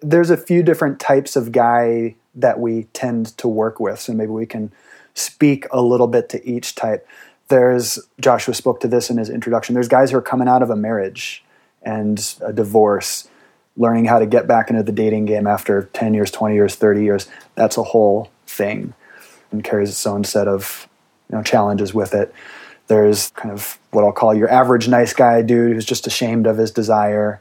There's 0.00 0.30
a 0.30 0.36
few 0.36 0.62
different 0.62 1.00
types 1.00 1.34
of 1.34 1.50
guy 1.50 2.16
that 2.34 2.60
we 2.60 2.84
tend 2.92 3.36
to 3.38 3.48
work 3.48 3.80
with, 3.80 3.98
so 3.98 4.12
maybe 4.12 4.30
we 4.30 4.46
can 4.46 4.70
speak 5.14 5.66
a 5.72 5.80
little 5.80 6.06
bit 6.06 6.28
to 6.28 6.46
each 6.48 6.74
type. 6.74 7.08
There's 7.48 7.98
Joshua 8.20 8.54
spoke 8.54 8.80
to 8.80 8.88
this 8.88 9.10
in 9.10 9.16
his 9.16 9.30
introduction. 9.30 9.74
There's 9.74 9.88
guys 9.88 10.10
who 10.10 10.18
are 10.18 10.22
coming 10.22 10.46
out 10.46 10.62
of 10.62 10.70
a 10.70 10.76
marriage 10.76 11.42
and 11.82 12.34
a 12.42 12.52
divorce, 12.52 13.28
learning 13.76 14.04
how 14.04 14.18
to 14.18 14.26
get 14.26 14.46
back 14.46 14.70
into 14.70 14.82
the 14.82 14.92
dating 14.92 15.24
game 15.24 15.46
after 15.46 15.88
10 15.94 16.14
years, 16.14 16.30
20 16.30 16.54
years, 16.54 16.74
30 16.74 17.02
years. 17.02 17.28
That's 17.54 17.78
a 17.78 17.82
whole 17.82 18.30
thing 18.46 18.94
and 19.50 19.64
carries 19.64 19.90
its 19.90 20.06
own 20.06 20.24
set 20.24 20.46
of 20.46 20.88
you 21.30 21.36
know, 21.36 21.42
challenges 21.42 21.94
with 21.94 22.14
it. 22.14 22.32
There's 22.88 23.30
kind 23.30 23.52
of 23.52 23.78
what 23.90 24.04
I'll 24.04 24.12
call 24.12 24.34
your 24.34 24.50
average 24.50 24.88
nice 24.88 25.12
guy 25.12 25.42
dude 25.42 25.74
who's 25.74 25.84
just 25.84 26.06
ashamed 26.06 26.46
of 26.46 26.56
his 26.56 26.70
desire. 26.70 27.40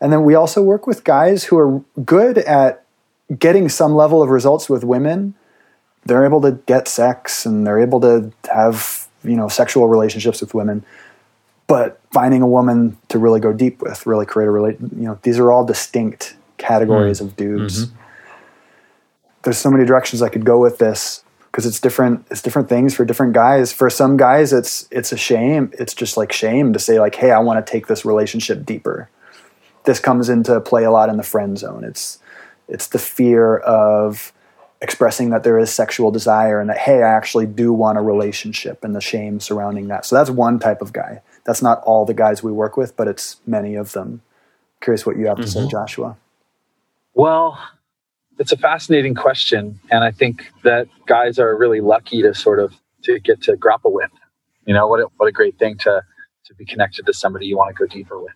And 0.00 0.12
then 0.12 0.24
we 0.24 0.34
also 0.34 0.62
work 0.62 0.86
with 0.86 1.02
guys 1.04 1.44
who 1.44 1.58
are 1.58 1.82
good 2.04 2.38
at 2.38 2.84
getting 3.38 3.68
some 3.68 3.94
level 3.94 4.22
of 4.22 4.28
results 4.28 4.68
with 4.68 4.84
women. 4.84 5.34
They're 6.04 6.24
able 6.24 6.40
to 6.42 6.52
get 6.52 6.86
sex 6.86 7.46
and 7.46 7.66
they're 7.66 7.80
able 7.80 8.00
to 8.02 8.32
have, 8.52 9.08
you 9.24 9.36
know, 9.36 9.48
sexual 9.48 9.88
relationships 9.88 10.40
with 10.40 10.54
women. 10.54 10.84
But 11.66 11.98
finding 12.12 12.42
a 12.42 12.46
woman 12.46 12.96
to 13.08 13.18
really 13.18 13.40
go 13.40 13.52
deep 13.52 13.82
with, 13.82 14.06
really 14.06 14.26
create 14.26 14.46
a 14.46 14.50
relate, 14.50 14.76
you 14.80 15.02
know, 15.02 15.18
these 15.22 15.38
are 15.38 15.50
all 15.50 15.64
distinct 15.64 16.36
categories 16.58 17.18
mm. 17.18 17.22
of 17.22 17.36
dudes. 17.36 17.86
Mm-hmm. 17.86 17.96
There's 19.42 19.58
so 19.58 19.70
many 19.70 19.84
directions 19.84 20.22
I 20.22 20.28
could 20.28 20.44
go 20.44 20.58
with 20.58 20.78
this 20.78 21.24
because 21.56 21.64
it's 21.64 21.80
different 21.80 22.26
it's 22.30 22.42
different 22.42 22.68
things 22.68 22.94
for 22.94 23.06
different 23.06 23.32
guys. 23.32 23.72
For 23.72 23.88
some 23.88 24.18
guys 24.18 24.52
it's 24.52 24.86
it's 24.90 25.10
a 25.10 25.16
shame. 25.16 25.72
It's 25.72 25.94
just 25.94 26.18
like 26.18 26.30
shame 26.30 26.74
to 26.74 26.78
say 26.78 27.00
like 27.00 27.14
hey 27.14 27.30
i 27.30 27.38
want 27.38 27.64
to 27.64 27.72
take 27.72 27.86
this 27.86 28.04
relationship 28.04 28.66
deeper. 28.66 29.08
This 29.84 29.98
comes 29.98 30.28
into 30.28 30.60
play 30.60 30.84
a 30.84 30.90
lot 30.90 31.08
in 31.08 31.16
the 31.16 31.22
friend 31.22 31.56
zone. 31.56 31.82
It's 31.82 32.18
it's 32.68 32.88
the 32.88 32.98
fear 32.98 33.56
of 33.56 34.34
expressing 34.82 35.30
that 35.30 35.44
there 35.44 35.58
is 35.58 35.72
sexual 35.72 36.10
desire 36.10 36.60
and 36.60 36.68
that 36.68 36.76
hey 36.76 37.02
i 37.02 37.08
actually 37.08 37.46
do 37.46 37.72
want 37.72 37.96
a 37.96 38.02
relationship 38.02 38.84
and 38.84 38.94
the 38.94 39.00
shame 39.00 39.40
surrounding 39.40 39.88
that. 39.88 40.04
So 40.04 40.14
that's 40.14 40.28
one 40.28 40.58
type 40.58 40.82
of 40.82 40.92
guy. 40.92 41.22
That's 41.44 41.62
not 41.62 41.82
all 41.84 42.04
the 42.04 42.12
guys 42.12 42.42
we 42.42 42.52
work 42.52 42.76
with 42.76 42.94
but 42.98 43.08
it's 43.08 43.40
many 43.46 43.76
of 43.76 43.92
them. 43.92 44.20
Curious 44.82 45.06
what 45.06 45.16
you 45.16 45.26
have 45.28 45.38
to 45.38 45.44
mm-hmm. 45.44 45.64
say 45.64 45.68
joshua. 45.68 46.18
Well 47.14 47.58
it's 48.38 48.52
a 48.52 48.56
fascinating 48.56 49.14
question, 49.14 49.80
and 49.90 50.04
I 50.04 50.10
think 50.10 50.52
that 50.62 50.88
guys 51.06 51.38
are 51.38 51.56
really 51.56 51.80
lucky 51.80 52.22
to 52.22 52.34
sort 52.34 52.60
of 52.60 52.74
to 53.04 53.18
get 53.20 53.42
to 53.42 53.56
grapple 53.56 53.92
with. 53.92 54.10
You 54.66 54.74
know, 54.74 54.86
what 54.86 55.00
a, 55.00 55.06
what 55.16 55.26
a 55.26 55.32
great 55.32 55.58
thing 55.58 55.78
to 55.78 56.02
to 56.46 56.54
be 56.54 56.64
connected 56.64 57.06
to 57.06 57.12
somebody 57.12 57.46
you 57.46 57.56
want 57.56 57.74
to 57.74 57.78
go 57.78 57.86
deeper 57.86 58.20
with. 58.20 58.32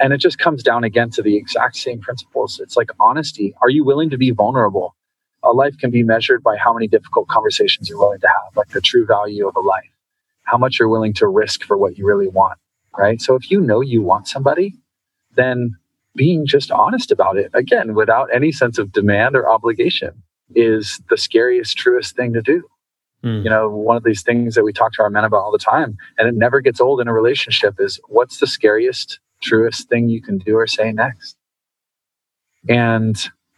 And 0.00 0.12
it 0.12 0.18
just 0.18 0.38
comes 0.38 0.62
down 0.62 0.84
again 0.84 1.10
to 1.10 1.22
the 1.22 1.36
exact 1.36 1.76
same 1.76 2.00
principles. 2.00 2.60
It's 2.60 2.76
like 2.76 2.90
honesty. 3.00 3.54
Are 3.60 3.68
you 3.68 3.84
willing 3.84 4.10
to 4.10 4.16
be 4.16 4.30
vulnerable? 4.30 4.94
A 5.42 5.50
life 5.50 5.76
can 5.76 5.90
be 5.90 6.02
measured 6.02 6.42
by 6.42 6.56
how 6.56 6.72
many 6.72 6.86
difficult 6.86 7.28
conversations 7.28 7.88
you're 7.88 7.98
willing 7.98 8.20
to 8.20 8.28
have, 8.28 8.56
like 8.56 8.68
the 8.68 8.80
true 8.80 9.04
value 9.04 9.48
of 9.48 9.56
a 9.56 9.60
life, 9.60 9.90
how 10.44 10.56
much 10.56 10.78
you're 10.78 10.88
willing 10.88 11.14
to 11.14 11.26
risk 11.26 11.64
for 11.64 11.76
what 11.76 11.98
you 11.98 12.06
really 12.06 12.28
want, 12.28 12.58
right? 12.96 13.20
So 13.20 13.34
if 13.34 13.50
you 13.50 13.60
know 13.60 13.80
you 13.80 14.02
want 14.02 14.28
somebody, 14.28 14.74
then 15.34 15.76
being 16.14 16.46
just 16.46 16.70
honest 16.70 17.10
about 17.10 17.36
it, 17.36 17.50
again, 17.54 17.94
without 17.94 18.28
any 18.32 18.52
sense 18.52 18.78
of 18.78 18.92
demand 18.92 19.36
or 19.36 19.48
obligation, 19.48 20.22
is 20.54 21.00
the 21.08 21.16
scariest, 21.16 21.76
truest 21.76 22.14
thing 22.14 22.32
to 22.34 22.42
do. 22.42 22.62
Mm. 23.24 23.44
You 23.44 23.50
know, 23.50 23.68
one 23.68 23.96
of 23.96 24.04
these 24.04 24.22
things 24.22 24.54
that 24.54 24.64
we 24.64 24.72
talk 24.72 24.92
to 24.94 25.02
our 25.02 25.10
men 25.10 25.24
about 25.24 25.42
all 25.42 25.52
the 25.52 25.58
time, 25.58 25.96
and 26.18 26.28
it 26.28 26.34
never 26.34 26.60
gets 26.60 26.80
old 26.80 27.00
in 27.00 27.08
a 27.08 27.12
relationship, 27.12 27.76
is 27.78 28.00
what's 28.08 28.38
the 28.38 28.46
scariest, 28.46 29.20
truest 29.40 29.88
thing 29.88 30.08
you 30.08 30.20
can 30.20 30.38
do 30.38 30.56
or 30.56 30.66
say 30.66 30.92
next? 30.92 31.36
And 32.68 33.16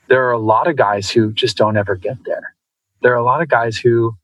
there 0.09 0.27
are 0.27 0.33
a 0.33 0.39
lot 0.39 0.69
of 0.69 0.77
guys 0.77 1.11
who 1.11 1.33
just 1.33 1.57
don't 1.57 1.77
ever 1.77 1.97
get 1.97 2.25
there. 2.25 2.55
There 3.03 3.13
are 3.13 3.17
a 3.19 3.25
lot 3.25 3.43
of 3.43 3.49
guys 3.49 3.77
who 3.77 4.17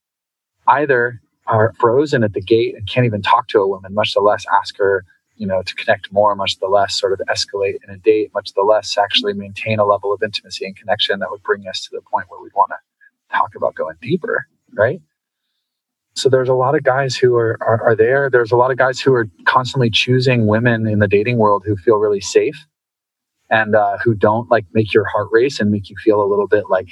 either 0.66 1.20
are 1.46 1.72
frozen 1.78 2.22
at 2.22 2.32
the 2.32 2.40
gate 2.40 2.76
and 2.76 2.88
can't 2.88 3.06
even 3.06 3.22
talk 3.22 3.48
to 3.48 3.60
a 3.60 3.68
woman, 3.68 3.94
much 3.94 4.14
less 4.16 4.44
ask 4.60 4.76
her 4.78 5.04
you 5.40 5.46
know, 5.46 5.62
to 5.62 5.74
connect 5.74 6.12
more, 6.12 6.36
much 6.36 6.58
the 6.58 6.66
less 6.66 6.94
sort 7.00 7.14
of 7.14 7.26
escalate 7.26 7.76
in 7.82 7.88
a 7.88 7.96
date, 7.96 8.30
much 8.34 8.52
the 8.52 8.60
less 8.62 8.98
actually 8.98 9.32
maintain 9.32 9.78
a 9.78 9.86
level 9.86 10.12
of 10.12 10.22
intimacy 10.22 10.66
and 10.66 10.76
connection 10.76 11.18
that 11.18 11.30
would 11.30 11.42
bring 11.42 11.66
us 11.66 11.82
to 11.82 11.88
the 11.92 12.02
point 12.02 12.26
where 12.28 12.38
we'd 12.42 12.52
want 12.54 12.70
to 12.70 13.36
talk 13.36 13.54
about 13.56 13.74
going 13.74 13.96
deeper, 14.02 14.46
right? 14.74 15.00
So 16.14 16.28
there's 16.28 16.50
a 16.50 16.54
lot 16.54 16.74
of 16.74 16.82
guys 16.82 17.16
who 17.16 17.36
are, 17.36 17.56
are, 17.62 17.82
are 17.82 17.96
there. 17.96 18.28
There's 18.28 18.52
a 18.52 18.56
lot 18.56 18.70
of 18.70 18.76
guys 18.76 19.00
who 19.00 19.14
are 19.14 19.30
constantly 19.46 19.88
choosing 19.88 20.46
women 20.46 20.86
in 20.86 20.98
the 20.98 21.08
dating 21.08 21.38
world 21.38 21.62
who 21.64 21.74
feel 21.74 21.96
really 21.96 22.20
safe 22.20 22.66
and 23.48 23.74
uh, 23.74 23.96
who 24.04 24.12
don't 24.14 24.50
like 24.50 24.66
make 24.74 24.92
your 24.92 25.06
heart 25.06 25.28
race 25.32 25.58
and 25.58 25.70
make 25.70 25.88
you 25.88 25.96
feel 26.04 26.22
a 26.22 26.28
little 26.28 26.48
bit 26.48 26.64
like 26.68 26.88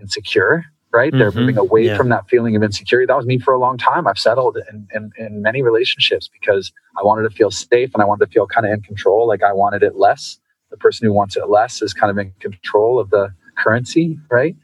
insecure 0.00 0.64
right? 0.92 1.12
Mm-hmm. 1.12 1.18
They're 1.18 1.32
moving 1.32 1.58
away 1.58 1.86
yeah. 1.86 1.96
from 1.96 2.08
that 2.08 2.28
feeling 2.28 2.56
of 2.56 2.62
insecurity. 2.62 3.06
That 3.06 3.16
was 3.16 3.26
me 3.26 3.38
for 3.38 3.52
a 3.52 3.58
long 3.58 3.78
time. 3.78 4.06
I've 4.06 4.18
settled 4.18 4.58
in, 4.70 4.88
in, 4.94 5.12
in, 5.18 5.42
many 5.42 5.62
relationships 5.62 6.28
because 6.32 6.72
I 6.98 7.04
wanted 7.04 7.28
to 7.28 7.30
feel 7.30 7.50
safe 7.50 7.90
and 7.94 8.02
I 8.02 8.06
wanted 8.06 8.26
to 8.26 8.32
feel 8.32 8.46
kind 8.46 8.66
of 8.66 8.72
in 8.72 8.80
control. 8.82 9.26
Like 9.26 9.42
I 9.42 9.52
wanted 9.52 9.82
it 9.82 9.96
less. 9.96 10.38
The 10.70 10.76
person 10.76 11.06
who 11.06 11.12
wants 11.12 11.36
it 11.36 11.48
less 11.48 11.82
is 11.82 11.94
kind 11.94 12.10
of 12.10 12.18
in 12.18 12.32
control 12.40 12.98
of 12.98 13.10
the 13.10 13.32
currency, 13.56 14.18
right? 14.30 14.54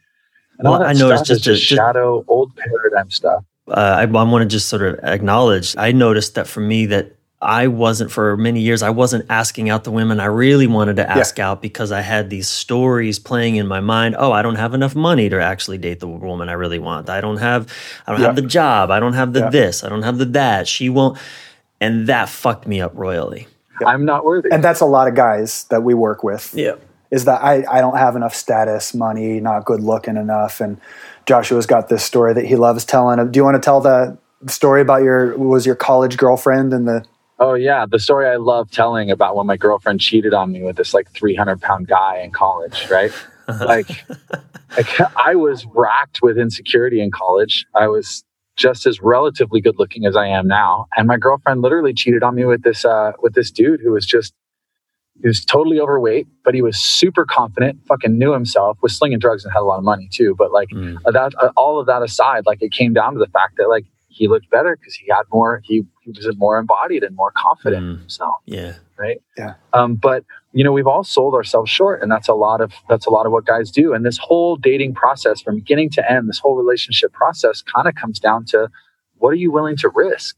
And 0.58 0.68
well, 0.68 0.82
I 0.82 0.92
noticed 0.92 1.24
just, 1.24 1.42
just, 1.42 1.62
just 1.62 1.62
shadow, 1.62 2.24
old 2.28 2.54
paradigm 2.56 3.10
stuff. 3.10 3.44
Uh, 3.66 3.72
I, 3.98 4.02
I 4.02 4.06
want 4.06 4.42
to 4.42 4.46
just 4.46 4.68
sort 4.68 4.82
of 4.82 5.00
acknowledge. 5.02 5.74
I 5.76 5.92
noticed 5.92 6.34
that 6.34 6.46
for 6.46 6.60
me, 6.60 6.86
that 6.86 7.16
I 7.44 7.66
wasn't 7.66 8.10
for 8.10 8.36
many 8.36 8.60
years. 8.60 8.82
I 8.82 8.90
wasn't 8.90 9.26
asking 9.28 9.68
out 9.68 9.84
the 9.84 9.90
women 9.90 10.18
I 10.18 10.26
really 10.26 10.66
wanted 10.66 10.96
to 10.96 11.08
ask 11.08 11.36
yeah. 11.36 11.50
out 11.50 11.60
because 11.60 11.92
I 11.92 12.00
had 12.00 12.30
these 12.30 12.48
stories 12.48 13.18
playing 13.18 13.56
in 13.56 13.66
my 13.66 13.80
mind. 13.80 14.16
Oh, 14.18 14.32
I 14.32 14.40
don't 14.40 14.54
have 14.56 14.72
enough 14.72 14.94
money 14.94 15.28
to 15.28 15.40
actually 15.42 15.76
date 15.76 16.00
the 16.00 16.08
woman 16.08 16.48
I 16.48 16.52
really 16.54 16.78
want. 16.78 17.10
I 17.10 17.20
don't 17.20 17.36
have, 17.36 17.70
I 18.06 18.12
don't 18.12 18.20
yeah. 18.22 18.26
have 18.28 18.36
the 18.36 18.42
job. 18.42 18.90
I 18.90 18.98
don't 18.98 19.12
have 19.12 19.34
the 19.34 19.40
yeah. 19.40 19.50
this. 19.50 19.84
I 19.84 19.90
don't 19.90 20.02
have 20.02 20.16
the 20.16 20.24
that. 20.26 20.66
She 20.66 20.88
won't, 20.88 21.18
and 21.80 22.06
that 22.06 22.30
fucked 22.30 22.66
me 22.66 22.80
up 22.80 22.92
royally. 22.94 23.46
I'm 23.84 24.06
not 24.06 24.24
worthy. 24.24 24.48
And 24.50 24.64
that's 24.64 24.80
a 24.80 24.86
lot 24.86 25.06
of 25.08 25.14
guys 25.14 25.64
that 25.64 25.82
we 25.82 25.92
work 25.92 26.24
with. 26.24 26.54
Yeah, 26.54 26.76
is 27.10 27.26
that 27.26 27.42
I 27.42 27.64
I 27.70 27.80
don't 27.82 27.98
have 27.98 28.16
enough 28.16 28.34
status, 28.34 28.94
money, 28.94 29.38
not 29.40 29.66
good 29.66 29.82
looking 29.82 30.16
enough, 30.16 30.62
and 30.62 30.80
Joshua's 31.26 31.66
got 31.66 31.90
this 31.90 32.04
story 32.04 32.32
that 32.32 32.46
he 32.46 32.56
loves 32.56 32.86
telling. 32.86 33.30
Do 33.30 33.38
you 33.38 33.44
want 33.44 33.56
to 33.56 33.60
tell 33.60 33.80
the 33.80 34.16
story 34.46 34.80
about 34.80 35.02
your 35.02 35.36
was 35.36 35.66
your 35.66 35.74
college 35.74 36.16
girlfriend 36.16 36.72
and 36.72 36.88
the 36.88 37.04
Oh 37.44 37.52
yeah, 37.52 37.84
the 37.84 37.98
story 37.98 38.26
I 38.26 38.36
love 38.36 38.70
telling 38.70 39.10
about 39.10 39.36
when 39.36 39.46
my 39.46 39.58
girlfriend 39.58 40.00
cheated 40.00 40.32
on 40.32 40.50
me 40.50 40.62
with 40.62 40.76
this 40.76 40.94
like 40.94 41.10
300 41.10 41.60
pound 41.60 41.86
guy 41.86 42.20
in 42.20 42.30
college, 42.30 42.88
right? 42.90 43.12
like, 43.60 44.06
like 44.78 45.00
I 45.14 45.34
was 45.34 45.66
racked 45.66 46.22
with 46.22 46.38
insecurity 46.38 47.02
in 47.02 47.10
college. 47.10 47.66
I 47.74 47.88
was 47.88 48.24
just 48.56 48.86
as 48.86 49.02
relatively 49.02 49.60
good 49.60 49.74
looking 49.78 50.06
as 50.06 50.16
I 50.16 50.26
am 50.28 50.48
now, 50.48 50.86
and 50.96 51.06
my 51.06 51.18
girlfriend 51.18 51.60
literally 51.60 51.92
cheated 51.92 52.22
on 52.22 52.34
me 52.34 52.46
with 52.46 52.62
this 52.62 52.82
uh, 52.82 53.12
with 53.20 53.34
this 53.34 53.50
dude 53.50 53.80
who 53.82 53.92
was 53.92 54.06
just 54.06 54.32
he 55.20 55.28
was 55.28 55.44
totally 55.44 55.78
overweight, 55.78 56.26
but 56.46 56.54
he 56.54 56.62
was 56.62 56.78
super 56.78 57.26
confident, 57.26 57.78
fucking 57.86 58.16
knew 58.16 58.32
himself, 58.32 58.78
was 58.80 58.96
slinging 58.96 59.18
drugs 59.18 59.44
and 59.44 59.52
had 59.52 59.60
a 59.60 59.64
lot 59.64 59.76
of 59.76 59.84
money 59.84 60.08
too. 60.10 60.34
But 60.38 60.50
like 60.50 60.70
mm. 60.70 60.96
that, 61.04 61.34
uh, 61.38 61.50
all 61.58 61.78
of 61.78 61.86
that 61.88 62.02
aside, 62.02 62.46
like 62.46 62.62
it 62.62 62.72
came 62.72 62.94
down 62.94 63.12
to 63.12 63.18
the 63.18 63.28
fact 63.28 63.58
that 63.58 63.68
like 63.68 63.84
he 64.08 64.28
looked 64.28 64.48
better 64.48 64.76
because 64.76 64.94
he 64.94 65.10
had 65.10 65.24
more, 65.30 65.60
he, 65.62 65.84
he 66.04 66.10
was 66.10 66.36
more 66.36 66.58
embodied 66.58 67.02
and 67.02 67.16
more 67.16 67.32
confident 67.36 67.84
mm. 67.84 67.94
in 67.94 67.98
himself. 67.98 68.40
Yeah. 68.46 68.74
Right. 68.98 69.22
Yeah. 69.36 69.54
Um, 69.72 69.94
but 69.94 70.24
you 70.52 70.62
know, 70.62 70.72
we've 70.72 70.86
all 70.86 71.02
sold 71.02 71.34
ourselves 71.34 71.70
short 71.70 72.02
and 72.02 72.10
that's 72.10 72.28
a 72.28 72.34
lot 72.34 72.60
of, 72.60 72.72
that's 72.88 73.06
a 73.06 73.10
lot 73.10 73.26
of 73.26 73.32
what 73.32 73.46
guys 73.46 73.70
do. 73.70 73.92
And 73.92 74.04
this 74.04 74.18
whole 74.18 74.56
dating 74.56 74.94
process 74.94 75.40
from 75.40 75.56
beginning 75.56 75.90
to 75.90 76.10
end, 76.10 76.28
this 76.28 76.38
whole 76.38 76.56
relationship 76.56 77.12
process 77.12 77.62
kind 77.62 77.88
of 77.88 77.94
comes 77.94 78.20
down 78.20 78.44
to 78.46 78.68
what 79.16 79.30
are 79.30 79.36
you 79.36 79.50
willing 79.50 79.76
to 79.78 79.88
risk? 79.88 80.36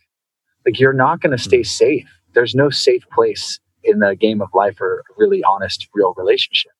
Like 0.64 0.78
you're 0.80 0.92
not 0.92 1.20
going 1.20 1.36
to 1.36 1.42
stay 1.42 1.60
mm. 1.60 1.66
safe. 1.66 2.08
There's 2.34 2.54
no 2.54 2.70
safe 2.70 3.06
place 3.10 3.60
in 3.82 3.98
the 3.98 4.16
game 4.16 4.40
of 4.40 4.48
life 4.54 4.80
or 4.80 5.00
a 5.00 5.02
really 5.16 5.42
honest, 5.44 5.88
real 5.94 6.14
relationship. 6.16 6.72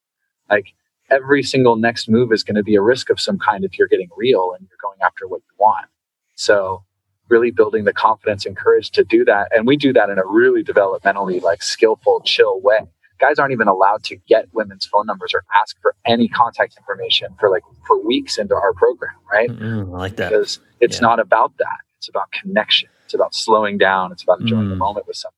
Like 0.49 0.75
every 1.11 1.43
single 1.43 1.77
next 1.77 2.09
move 2.09 2.33
is 2.33 2.43
going 2.43 2.57
to 2.57 2.63
be 2.63 2.75
a 2.75 2.83
risk 2.83 3.11
of 3.11 3.21
some 3.21 3.39
kind 3.39 3.65
if 3.65 3.79
you're 3.79 3.89
getting 3.89 4.09
real 4.17 4.55
and 4.57 4.67
you're 4.69 4.79
going 4.81 4.99
after 5.03 5.27
what 5.27 5.43
you 5.49 5.57
want. 5.59 5.87
So 6.37 6.85
really 7.29 7.51
building 7.51 7.85
the 7.85 7.93
confidence 7.93 8.47
and 8.47 8.57
courage 8.57 8.91
to 8.93 9.05
do 9.05 9.25
that. 9.25 9.49
And 9.55 9.67
we 9.67 9.77
do 9.77 9.93
that 9.93 10.11
in 10.11 10.19
a 10.19 10.27
really 10.27 10.63
developmentally 10.63 11.43
like 11.43 11.63
skillful, 11.63 12.23
chill 12.25 12.61
way. 12.61 12.81
Guys 13.19 13.39
aren't 13.39 13.53
even 13.53 13.67
allowed 13.67 14.05
to 14.05 14.17
get 14.29 14.47
women's 14.53 14.85
phone 14.85 15.07
numbers 15.07 15.33
or 15.33 15.43
ask 15.61 15.81
for 15.81 15.95
any 16.05 16.29
contact 16.29 16.77
information 16.77 17.35
for 17.41 17.49
like 17.49 17.63
for 17.87 17.99
weeks 18.05 18.37
into 18.37 18.55
our 18.55 18.75
program, 18.75 19.15
right? 19.33 19.49
Mm, 19.49 19.95
I 19.95 19.99
like 19.99 20.17
that. 20.17 20.31
Because 20.31 20.61
it's 20.81 20.99
yeah. 20.99 21.09
not 21.09 21.21
about 21.21 21.57
that. 21.59 21.79
It's 21.99 22.09
about 22.09 22.31
connection. 22.31 22.91
It's 23.07 23.15
about 23.15 23.35
slowing 23.35 23.79
down. 23.79 24.13
It's 24.13 24.23
about 24.23 24.41
enjoying 24.41 24.67
mm. 24.67 24.71
the 24.71 24.77
moment 24.77 25.07
with 25.07 25.17
someone 25.17 25.37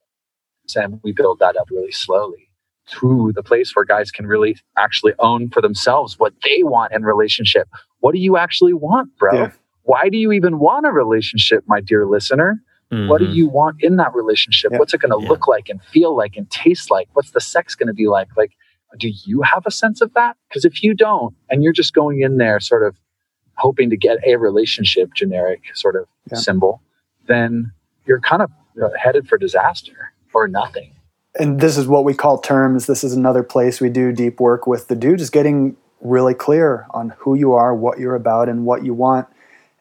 and 0.76 1.00
we 1.02 1.12
build 1.12 1.38
that 1.38 1.56
up 1.56 1.68
really 1.70 1.92
slowly 1.92 2.50
to 2.86 3.32
the 3.34 3.42
place 3.42 3.74
where 3.76 3.84
guys 3.84 4.10
can 4.10 4.26
really 4.26 4.56
actually 4.76 5.12
own 5.18 5.50
for 5.50 5.60
themselves 5.60 6.18
what 6.18 6.32
they 6.42 6.62
want 6.62 6.92
in 6.92 7.02
relationship. 7.02 7.68
What 8.00 8.12
do 8.12 8.18
you 8.18 8.36
actually 8.36 8.72
want, 8.72 9.16
bro? 9.18 9.34
Yeah. 9.34 9.50
Why 9.88 10.10
do 10.10 10.18
you 10.18 10.32
even 10.32 10.58
want 10.58 10.84
a 10.84 10.90
relationship, 10.90 11.64
my 11.66 11.80
dear 11.80 12.04
listener? 12.04 12.62
Mm-hmm. 12.92 13.08
What 13.08 13.20
do 13.20 13.24
mm-hmm. 13.24 13.32
you 13.32 13.48
want 13.48 13.82
in 13.82 13.96
that 13.96 14.14
relationship? 14.14 14.72
Yeah. 14.72 14.78
What's 14.78 14.92
it 14.92 15.00
going 15.00 15.18
to 15.18 15.24
yeah. 15.24 15.30
look 15.30 15.48
like 15.48 15.70
and 15.70 15.82
feel 15.82 16.14
like 16.14 16.36
and 16.36 16.48
taste 16.50 16.90
like? 16.90 17.08
What's 17.14 17.30
the 17.30 17.40
sex 17.40 17.74
going 17.74 17.86
to 17.86 17.94
be 17.94 18.06
like? 18.06 18.28
Like, 18.36 18.52
do 18.98 19.08
you 19.24 19.40
have 19.40 19.64
a 19.64 19.70
sense 19.70 20.02
of 20.02 20.12
that? 20.12 20.36
Because 20.46 20.66
if 20.66 20.82
you 20.82 20.92
don't, 20.92 21.34
and 21.48 21.62
you're 21.62 21.72
just 21.72 21.94
going 21.94 22.20
in 22.20 22.36
there 22.36 22.60
sort 22.60 22.86
of 22.86 22.96
hoping 23.54 23.88
to 23.88 23.96
get 23.96 24.18
a 24.26 24.36
relationship 24.36 25.14
generic 25.14 25.62
sort 25.72 25.96
of 25.96 26.06
symbol, 26.38 26.82
then 27.26 27.72
you're 28.04 28.20
kind 28.20 28.42
of 28.42 28.50
uh, 28.82 28.90
headed 29.02 29.26
for 29.26 29.38
disaster 29.38 30.12
or 30.34 30.48
nothing. 30.48 30.92
And 31.40 31.60
this 31.60 31.78
is 31.78 31.86
what 31.86 32.04
we 32.04 32.12
call 32.12 32.36
terms. 32.36 32.84
This 32.84 33.02
is 33.02 33.14
another 33.14 33.42
place 33.42 33.80
we 33.80 33.88
do 33.88 34.12
deep 34.12 34.38
work 34.38 34.66
with 34.66 34.88
the 34.88 34.94
dude, 34.94 35.18
just 35.18 35.32
getting 35.32 35.78
really 36.02 36.34
clear 36.34 36.86
on 36.90 37.14
who 37.20 37.34
you 37.34 37.54
are, 37.54 37.74
what 37.74 37.98
you're 37.98 38.14
about, 38.14 38.50
and 38.50 38.66
what 38.66 38.84
you 38.84 38.92
want. 38.92 39.26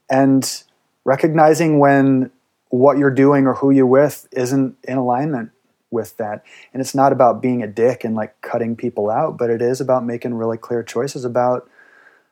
And 0.10 0.64
recognizing 1.03 1.80
when 1.80 2.32
what 2.70 2.97
you're 2.97 3.12
doing 3.12 3.47
or 3.47 3.53
who 3.53 3.72
you're 3.72 3.86
with 3.86 4.28
isn't 4.32 4.78
in 4.84 4.97
alignment 4.97 5.51
with 5.89 6.18
that. 6.18 6.43
And 6.74 6.82
it's 6.82 6.93
not 6.93 7.12
about 7.12 7.41
being 7.41 7.64
a 7.64 7.68
dick 7.68 8.03
and 8.03 8.16
like 8.16 8.39
cutting 8.41 8.76
people 8.76 9.10
out, 9.10 9.38
but 9.38 9.49
it 9.49 9.62
is 9.62 9.80
about 9.80 10.05
making 10.05 10.34
really 10.34 10.58
clear 10.58 10.84
choices 10.84 11.24
about 11.24 11.70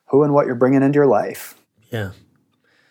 who 0.08 0.24
and 0.24 0.34
what 0.34 0.46
you're 0.46 0.56
bringing 0.56 0.84
into 0.84 0.98
your 0.98 1.08
life. 1.08 1.56
Yeah. 1.90 2.12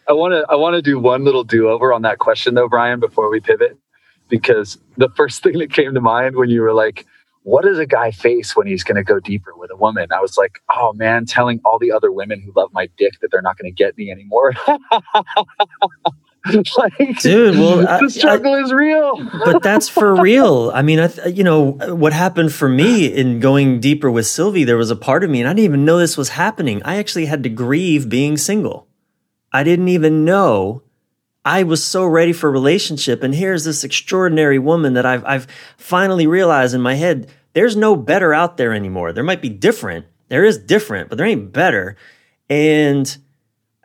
I 0.09 0.13
want 0.13 0.33
to 0.33 0.45
I 0.51 0.57
want 0.57 0.75
to 0.75 0.83
do 0.83 0.99
one 0.99 1.25
little 1.25 1.45
do 1.45 1.69
over 1.69 1.93
on 1.93 2.03
that 2.03 2.19
question 2.19 2.55
though, 2.55 2.69
Bryan, 2.69 3.01
before 3.01 3.31
we 3.31 3.41
pivot 3.41 3.79
because 4.29 4.79
the 4.97 5.09
first 5.11 5.43
thing 5.43 5.59
that 5.59 5.73
came 5.73 5.95
to 5.95 6.01
mind 6.01 6.37
when 6.37 6.51
you 6.51 6.63
were 6.63 6.75
like, 6.75 7.07
what 7.45 7.63
does 7.65 7.79
a 7.79 7.87
guy 7.87 8.11
face 8.11 8.57
when 8.57 8.67
he's 8.67 8.83
going 8.83 8.97
to 8.97 9.05
go 9.05 9.21
deeper 9.21 9.53
with 9.55 9.71
a 9.71 9.77
woman? 9.77 10.09
I 10.13 10.21
was 10.21 10.37
like, 10.37 10.63
oh 10.75 10.95
man, 10.95 11.27
telling 11.27 11.61
all 11.65 11.79
the 11.79 11.93
other 11.93 12.11
women 12.11 12.41
who 12.41 12.53
love 12.57 12.71
my 12.73 12.89
dick 12.97 13.21
that 13.21 13.31
they're 13.31 13.43
not 13.43 13.59
going 13.59 13.71
to 13.71 13.75
get 13.75 13.97
me 13.97 14.11
anymore. 14.11 14.55
like, 16.77 17.21
dude 17.21 17.57
well 17.59 17.79
the 18.01 18.11
struggle 18.11 18.53
I, 18.53 18.61
is 18.61 18.71
real 18.71 19.17
but 19.47 19.63
that's 19.63 19.89
for 19.89 20.15
real 20.21 20.71
i 20.75 20.83
mean 20.83 21.01
I, 21.01 21.09
you 21.25 21.43
know 21.43 21.71
what 21.73 22.13
happened 22.13 22.53
for 22.53 22.69
me 22.69 23.07
in 23.07 23.41
going 23.41 23.81
deeper 23.81 24.11
with 24.11 24.27
sylvie 24.27 24.65
there 24.65 24.77
was 24.77 24.91
a 24.91 24.97
part 24.97 25.25
of 25.25 25.31
me 25.31 25.41
and 25.41 25.49
i 25.49 25.53
didn't 25.53 25.65
even 25.65 25.87
know 25.87 25.97
this 25.97 26.19
was 26.19 26.29
happening 26.31 26.83
i 26.83 26.97
actually 26.97 27.25
had 27.25 27.43
to 27.45 27.49
grieve 27.49 28.11
being 28.11 28.37
single 28.37 28.89
i 29.55 29.63
didn't 29.63 29.89
even 29.89 30.27
know 30.27 30.83
I 31.45 31.63
was 31.63 31.85
so 31.85 32.07
ready 32.07 32.33
for 32.33 32.51
relationship. 32.51 33.23
And 33.23 33.35
here's 33.35 33.65
this 33.65 33.85
extraordinary 33.85 34.59
woman 34.59 34.95
that 34.95 35.05
I've, 35.05 35.25
I've 35.25 35.47
finally 35.77 36.27
realized 36.27 36.75
in 36.75 36.81
my 36.81 36.95
head 36.95 37.31
there's 37.53 37.77
no 37.77 37.95
better 37.95 38.35
out 38.35 38.57
there 38.57 38.73
anymore. 38.73 39.13
There 39.13 39.23
might 39.23 39.43
be 39.43 39.49
different. 39.49 40.07
There 40.29 40.45
is 40.45 40.59
different, 40.59 41.09
but 41.09 41.19
there 41.19 41.27
ain't 41.27 41.53
better. 41.53 41.97
And 42.51 43.17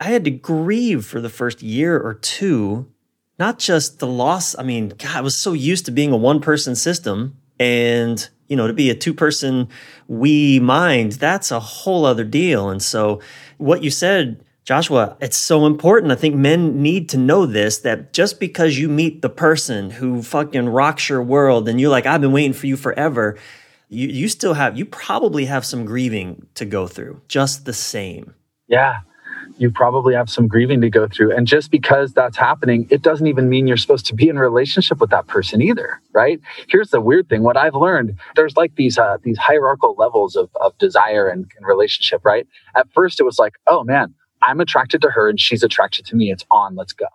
I 0.00 0.04
had 0.04 0.24
to 0.24 0.30
grieve 0.30 1.04
for 1.04 1.20
the 1.20 1.28
first 1.28 1.62
year 1.62 1.98
or 1.98 2.14
two, 2.14 2.90
not 3.38 3.58
just 3.58 3.98
the 3.98 4.06
loss. 4.06 4.58
I 4.58 4.62
mean, 4.62 4.88
God, 4.88 5.16
I 5.16 5.20
was 5.20 5.36
so 5.36 5.52
used 5.52 5.84
to 5.84 5.92
being 5.92 6.12
a 6.12 6.16
one 6.16 6.40
person 6.40 6.74
system 6.74 7.36
and, 7.60 8.28
you 8.48 8.56
know, 8.56 8.66
to 8.66 8.72
be 8.72 8.90
a 8.90 8.94
two 8.94 9.14
person 9.14 9.68
we 10.08 10.58
mind, 10.58 11.12
that's 11.12 11.50
a 11.50 11.60
whole 11.60 12.04
other 12.04 12.24
deal. 12.24 12.70
And 12.70 12.82
so 12.82 13.20
what 13.58 13.84
you 13.84 13.90
said, 13.90 14.42
Joshua, 14.70 15.16
it's 15.20 15.36
so 15.36 15.66
important. 15.66 16.12
I 16.12 16.14
think 16.14 16.36
men 16.36 16.80
need 16.80 17.08
to 17.08 17.18
know 17.18 17.44
this 17.44 17.78
that 17.78 18.12
just 18.12 18.38
because 18.38 18.78
you 18.78 18.88
meet 18.88 19.20
the 19.20 19.28
person 19.28 19.90
who 19.90 20.22
fucking 20.22 20.68
rocks 20.68 21.08
your 21.08 21.24
world 21.24 21.68
and 21.68 21.80
you're 21.80 21.90
like, 21.90 22.06
I've 22.06 22.20
been 22.20 22.30
waiting 22.30 22.52
for 22.52 22.68
you 22.68 22.76
forever, 22.76 23.36
you, 23.88 24.06
you 24.06 24.28
still 24.28 24.54
have, 24.54 24.78
you 24.78 24.84
probably 24.84 25.46
have 25.46 25.66
some 25.66 25.84
grieving 25.84 26.46
to 26.54 26.64
go 26.64 26.86
through 26.86 27.20
just 27.26 27.64
the 27.64 27.72
same. 27.72 28.32
Yeah. 28.68 28.98
You 29.58 29.72
probably 29.72 30.14
have 30.14 30.30
some 30.30 30.46
grieving 30.46 30.82
to 30.82 30.88
go 30.88 31.08
through. 31.08 31.34
And 31.36 31.48
just 31.48 31.72
because 31.72 32.12
that's 32.12 32.36
happening, 32.36 32.86
it 32.90 33.02
doesn't 33.02 33.26
even 33.26 33.48
mean 33.48 33.66
you're 33.66 33.76
supposed 33.76 34.06
to 34.06 34.14
be 34.14 34.28
in 34.28 34.36
a 34.36 34.40
relationship 34.40 35.00
with 35.00 35.10
that 35.10 35.26
person 35.26 35.60
either, 35.60 36.00
right? 36.12 36.38
Here's 36.68 36.90
the 36.90 37.00
weird 37.00 37.28
thing. 37.28 37.42
What 37.42 37.56
I've 37.56 37.74
learned, 37.74 38.16
there's 38.36 38.56
like 38.56 38.76
these 38.76 38.98
uh, 38.98 39.18
these 39.24 39.36
hierarchical 39.36 39.96
levels 39.98 40.36
of, 40.36 40.48
of 40.60 40.78
desire 40.78 41.26
and, 41.26 41.50
and 41.56 41.66
relationship, 41.66 42.24
right? 42.24 42.46
At 42.76 42.86
first 42.92 43.18
it 43.18 43.24
was 43.24 43.40
like, 43.40 43.54
oh 43.66 43.82
man, 43.82 44.14
I'm 44.42 44.60
attracted 44.60 45.02
to 45.02 45.10
her 45.10 45.28
and 45.28 45.40
she's 45.40 45.62
attracted 45.62 46.06
to 46.06 46.16
me. 46.16 46.30
It's 46.30 46.44
on. 46.50 46.76
Let's 46.76 46.92
go. 46.92 47.06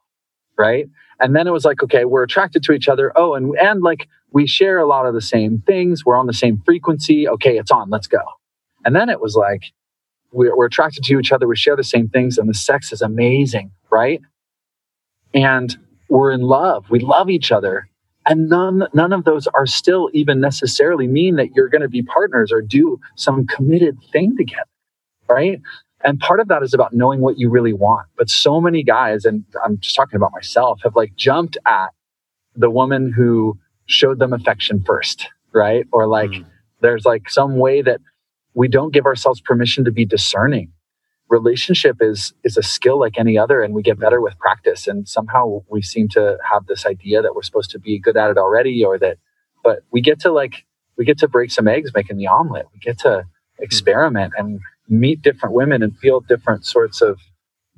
Right. 0.58 0.88
And 1.20 1.36
then 1.36 1.48
it 1.48 1.52
was 1.52 1.66
like, 1.66 1.84
okay, 1.84 2.06
we're 2.06 2.24
attracted 2.24 2.64
to 2.64 2.72
each 2.74 2.88
other. 2.88 3.12
Oh, 3.16 3.36
and, 3.36 3.56
and 3.58 3.82
like 3.82 4.08
we 4.32 4.48
share 4.48 4.80
a 4.80 4.86
lot 4.86 5.06
of 5.06 5.14
the 5.14 5.22
same 5.22 5.64
things. 5.66 6.06
We're 6.06 6.18
on 6.18 6.28
the 6.28 6.34
same 6.34 6.62
frequency. 6.66 7.28
Okay, 7.28 7.58
it's 7.58 7.72
on. 7.72 7.90
Let's 7.90 8.08
go. 8.08 8.22
And 8.84 8.96
then 8.96 9.10
it 9.10 9.20
was 9.20 9.36
like, 9.36 9.64
we're, 10.32 10.56
we're 10.56 10.66
attracted 10.66 11.04
to 11.06 11.20
each 11.20 11.32
other. 11.32 11.48
We 11.48 11.56
share 11.56 11.76
the 11.76 11.84
same 11.84 12.10
things 12.10 12.38
and 12.38 12.50
the 12.50 12.54
sex 12.54 12.92
is 12.92 13.02
amazing. 13.02 13.72
Right. 13.90 14.22
And 15.34 15.78
we're 16.10 16.32
in 16.32 16.42
love. 16.42 16.90
We 16.90 17.00
love 17.00 17.30
each 17.30 17.52
other. 17.52 17.90
And 18.28 18.50
none, 18.50 18.88
none 18.94 19.14
of 19.14 19.24
those 19.24 19.48
are 19.48 19.68
still 19.68 20.10
even 20.14 20.40
necessarily 20.40 21.08
mean 21.08 21.36
that 21.36 21.56
you're 21.56 21.70
going 21.70 21.82
to 21.82 21.90
be 21.90 22.02
partners 22.02 22.52
or 22.52 22.62
do 22.62 23.00
some 23.16 23.46
committed 23.46 23.98
thing 24.12 24.36
together. 24.36 24.64
Right. 25.30 25.62
And 26.06 26.20
part 26.20 26.40
of 26.40 26.48
that 26.50 26.62
is 26.62 26.76
about 26.76 26.94
knowing 26.94 27.20
what 27.20 27.40
you 27.40 27.50
really 27.50 27.74
want. 27.74 28.08
But 28.16 28.30
so 28.30 28.62
many 28.62 28.84
guys, 28.84 29.26
and 29.26 29.44
I'm 29.66 29.80
just 29.80 29.96
talking 29.96 30.18
about 30.18 30.32
myself, 30.32 30.80
have 30.84 30.96
like 30.96 31.16
jumped 31.16 31.58
at 31.66 31.90
the 32.56 32.70
woman 32.70 33.12
who 33.12 33.58
showed 33.88 34.20
them 34.20 34.32
affection 34.32 34.84
first, 34.86 35.28
right? 35.52 35.86
Or 35.92 36.08
like 36.08 36.30
mm. 36.30 36.46
there's 36.80 37.06
like 37.06 37.28
some 37.28 37.58
way 37.58 37.82
that 37.82 38.02
we 38.54 38.68
don't 38.68 38.94
give 38.94 39.08
ourselves 39.08 39.42
permission 39.42 39.84
to 39.86 39.92
be 39.92 40.06
discerning. 40.06 40.72
Relationship 41.28 41.98
is 42.02 42.36
is 42.44 42.56
a 42.56 42.62
skill 42.62 43.00
like 43.00 43.18
any 43.18 43.36
other, 43.36 43.64
and 43.64 43.74
we 43.74 43.82
get 43.82 44.00
better 44.00 44.22
with 44.22 44.38
practice. 44.38 44.88
And 44.88 45.10
somehow 45.10 45.64
we 45.70 45.82
seem 45.82 46.08
to 46.10 46.38
have 46.48 46.68
this 46.68 46.86
idea 46.86 47.24
that 47.24 47.34
we're 47.34 47.42
supposed 47.42 47.72
to 47.72 47.80
be 47.80 48.00
good 48.00 48.16
at 48.16 48.30
it 48.30 48.38
already, 48.38 48.86
or 48.86 49.00
that, 49.00 49.18
but 49.64 49.80
we 49.92 50.02
get 50.02 50.20
to 50.20 50.32
like 50.32 50.66
we 50.98 51.04
get 51.04 51.18
to 51.20 51.28
break 51.28 51.50
some 51.50 51.68
eggs 51.68 51.90
making 51.96 52.18
the 52.18 52.28
omelet. 52.28 52.68
We 52.72 52.80
get 52.80 53.00
to 53.00 53.26
hmm. 53.58 53.64
experiment 53.64 54.34
and 54.38 54.60
meet 54.88 55.22
different 55.22 55.56
women 55.56 55.82
and 55.84 55.98
feel 55.98 56.20
different 56.22 56.66
sorts 56.66 57.02
of 57.02 57.20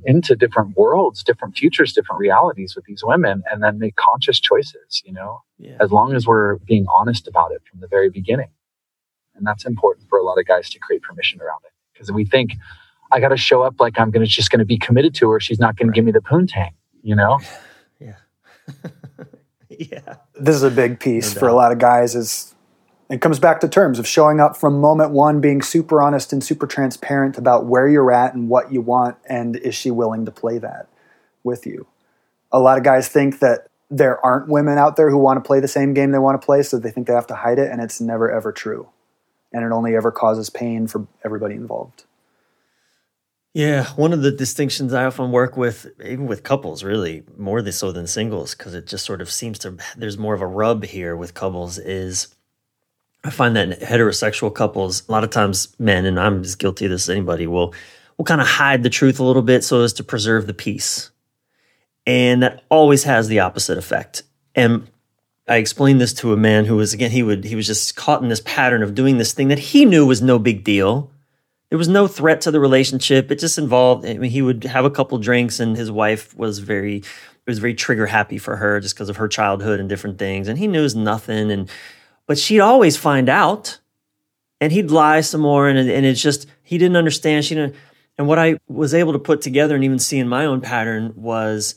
into 0.06 0.36
different 0.36 0.78
worlds, 0.78 1.24
different 1.24 1.58
futures, 1.58 1.94
different 1.94 2.20
realities 2.20 2.76
with 2.76 2.86
these 2.86 3.04
women, 3.04 3.42
and 3.52 3.64
then 3.64 3.80
make 3.80 3.96
conscious 3.96 4.40
choices, 4.40 5.02
you 5.04 5.12
know, 5.12 5.42
yeah. 5.58 5.78
as 5.80 5.92
long 5.92 6.14
as 6.14 6.28
we're 6.28 6.58
being 6.60 6.86
honest 6.94 7.28
about 7.28 7.52
it 7.52 7.62
from 7.70 7.80
the 7.80 7.88
very 7.88 8.10
beginning. 8.10 8.50
And 9.36 9.46
that's 9.46 9.66
important 9.66 10.08
for 10.10 10.20
a 10.20 10.24
lot 10.24 10.38
of 10.40 10.46
guys 10.46 10.70
to 10.72 10.80
create 10.80 11.02
permission 11.02 11.42
around 11.42 11.62
it. 11.66 11.72
Because 11.94 12.12
we 12.12 12.26
think, 12.26 12.54
I 13.12 13.20
got 13.20 13.30
to 13.30 13.38
show 13.38 13.64
up 13.64 13.80
like 13.80 14.00
I'm 14.00 14.12
gonna 14.12 14.26
just 14.26 14.52
going 14.52 14.60
to 14.60 14.66
be 14.66 14.78
committed 14.78 15.16
to 15.16 15.30
her. 15.32 15.40
She's 15.40 15.60
not 15.60 15.78
going 15.78 15.88
right. 15.88 15.96
to 15.96 15.98
give 15.98 16.06
me 16.06 16.12
the 16.12 16.20
poontang, 16.20 16.74
you 17.02 17.16
know? 17.16 17.40
Yeah. 18.00 18.14
yeah. 19.70 20.16
This 20.36 20.56
is 20.56 20.64
a 20.64 20.70
big 20.70 21.00
piece 21.00 21.34
no 21.34 21.40
for 21.40 21.48
a 21.48 21.54
lot 21.54 21.72
of 21.72 21.80
guys 21.80 22.16
is 22.16 22.54
it 23.10 23.22
comes 23.22 23.40
back 23.40 23.60
to 23.62 23.68
terms 23.70 24.00
of 24.00 24.08
showing 24.08 24.40
up 24.40 24.58
from 24.58 24.80
moment 24.80 25.12
one, 25.12 25.40
being 25.40 25.62
super 25.62 26.02
honest 26.02 26.34
and 26.34 26.44
super 26.44 26.68
transparent 26.68 27.38
about 27.38 27.66
where 27.66 27.88
you're 27.88 28.12
at 28.12 28.34
and 28.34 28.50
what 28.50 28.72
you 28.72 28.82
want, 28.82 29.18
and 29.30 29.56
is 29.56 29.76
she 29.76 29.92
willing 29.92 30.26
to 30.26 30.32
play 30.32 30.58
that 30.58 30.88
with 31.44 31.66
you? 31.66 31.88
A 32.52 32.60
lot 32.60 32.78
of 32.78 32.84
guys 32.84 33.08
think 33.08 33.40
that 33.40 33.68
there 33.90 34.24
aren't 34.26 34.50
women 34.50 34.78
out 34.78 34.98
there 34.98 35.10
who 35.10 35.18
want 35.18 35.42
to 35.42 35.48
play 35.48 35.60
the 35.60 35.68
same 35.68 35.94
game 35.94 36.12
they 36.12 36.20
want 36.20 36.40
to 36.40 36.46
play, 36.46 36.62
so 36.64 36.78
they 36.78 36.92
think 36.92 37.08
they 37.08 37.14
have 37.14 37.28
to 37.28 37.36
hide 37.36 37.60
it, 37.60 37.72
and 37.72 37.82
it's 37.82 38.02
never 38.02 38.30
ever 38.30 38.52
true. 38.52 38.90
And 39.54 39.64
it 39.64 39.72
only 39.72 39.96
ever 39.96 40.12
causes 40.12 40.50
pain 40.50 40.88
for 40.88 41.08
everybody 41.24 41.56
involved. 41.56 42.04
Yeah, 43.54 43.86
one 43.96 44.14
of 44.14 44.22
the 44.22 44.32
distinctions 44.32 44.94
I 44.94 45.06
often 45.06 45.32
work 45.32 45.58
with, 45.58 45.88
even 46.04 46.28
with 46.28 46.44
couples, 46.44 46.84
really 46.84 47.24
more 47.38 47.66
so 47.72 47.92
than 47.92 48.06
singles, 48.06 48.54
because 48.54 48.76
it 48.76 48.86
just 48.86 49.06
sort 49.06 49.22
of 49.22 49.32
seems 49.32 49.58
to 49.60 49.78
there's 49.96 50.18
more 50.18 50.36
of 50.36 50.42
a 50.42 50.48
rub 50.48 50.84
here 50.84 51.16
with 51.16 51.34
couples. 51.34 51.80
Is 51.80 52.36
I 53.24 53.30
find 53.30 53.56
that 53.56 53.80
heterosexual 53.82 54.54
couples, 54.54 55.08
a 55.08 55.12
lot 55.12 55.24
of 55.24 55.30
times 55.30 55.76
men, 55.80 56.06
and 56.06 56.20
I'm 56.20 56.42
as 56.42 56.56
guilty 56.56 56.86
of 56.86 56.92
this 56.92 57.06
as 57.06 57.10
anybody, 57.10 57.48
will 57.48 57.74
will 58.18 58.26
kind 58.26 58.42
of 58.42 58.48
hide 58.48 58.82
the 58.82 58.90
truth 58.90 59.20
a 59.20 59.24
little 59.24 59.42
bit 59.44 59.64
so 59.64 59.82
as 59.82 59.94
to 59.94 60.04
preserve 60.04 60.48
the 60.48 60.54
peace, 60.54 61.12
and 62.06 62.42
that 62.44 62.64
always 62.70 63.04
has 63.04 63.28
the 63.28 63.40
opposite 63.40 63.78
effect. 63.78 64.24
And 64.56 64.88
I 65.48 65.58
explained 65.58 66.02
this 66.02 66.14
to 66.16 66.34
a 66.34 66.38
man 66.38 66.66
who 66.66 66.76
was 66.76 66.94
again 66.94 67.12
he 67.12 67.24
would 67.24 67.44
he 67.44 67.56
was 67.56 67.68
just 67.68 67.96
caught 67.96 68.22
in 68.22 68.30
this 68.30 68.42
pattern 68.42 68.84
of 68.84 68.96
doing 68.96 69.18
this 69.18 69.34
thing 69.34 69.50
that 69.50 69.60
he 69.60 69.86
knew 69.86 70.06
was 70.06 70.22
no 70.22 70.40
big 70.40 70.64
deal 70.64 71.12
there 71.70 71.78
was 71.78 71.88
no 71.88 72.08
threat 72.08 72.42
to 72.42 72.52
the 72.52 72.60
relationship. 72.60 73.30
It 73.32 73.40
just 73.40 73.58
involved. 73.58 74.06
I 74.06 74.14
mean, 74.14 74.32
he 74.32 74.42
would 74.42 74.64
have 74.64 74.86
a 74.86 74.90
couple 74.90 75.18
drinks, 75.18 75.60
and 75.60 75.76
his 75.76 75.92
wife 75.92 76.36
was 76.38 76.60
very, 76.60 76.98
it 76.98 77.06
was 77.46 77.60
very 77.60 77.74
trigger 77.74 78.06
happy 78.06 78.38
for 78.38 78.56
her 78.56 78.80
just 78.80 78.96
because 78.96 79.10
of 79.10 79.18
her 79.18 79.28
childhood 79.28 79.80
and 79.80 79.90
different 79.90 80.18
things. 80.18 80.48
And 80.48 80.58
he 80.58 80.68
knew 80.68 80.88
nothing, 80.96 81.52
and 81.52 81.70
but 82.28 82.38
she'd 82.38 82.60
always 82.60 82.98
find 82.98 83.30
out, 83.30 83.80
and 84.62 84.72
he'd 84.72 84.92
lie 84.92 85.22
some 85.22 85.42
more, 85.42 85.68
and 85.68 85.78
and 85.80 86.06
it's 86.06 86.22
just 86.22 86.48
he 86.64 86.78
didn't 86.78 86.98
understand. 86.98 87.46
She 87.46 87.56
didn't. 87.56 87.76
And 88.18 88.28
what 88.28 88.40
I 88.40 88.58
was 88.68 88.94
able 88.94 89.14
to 89.14 89.20
put 89.20 89.42
together 89.42 89.76
and 89.76 89.84
even 89.84 90.00
see 90.00 90.18
in 90.18 90.28
my 90.28 90.46
own 90.46 90.62
pattern 90.62 91.14
was 91.16 91.76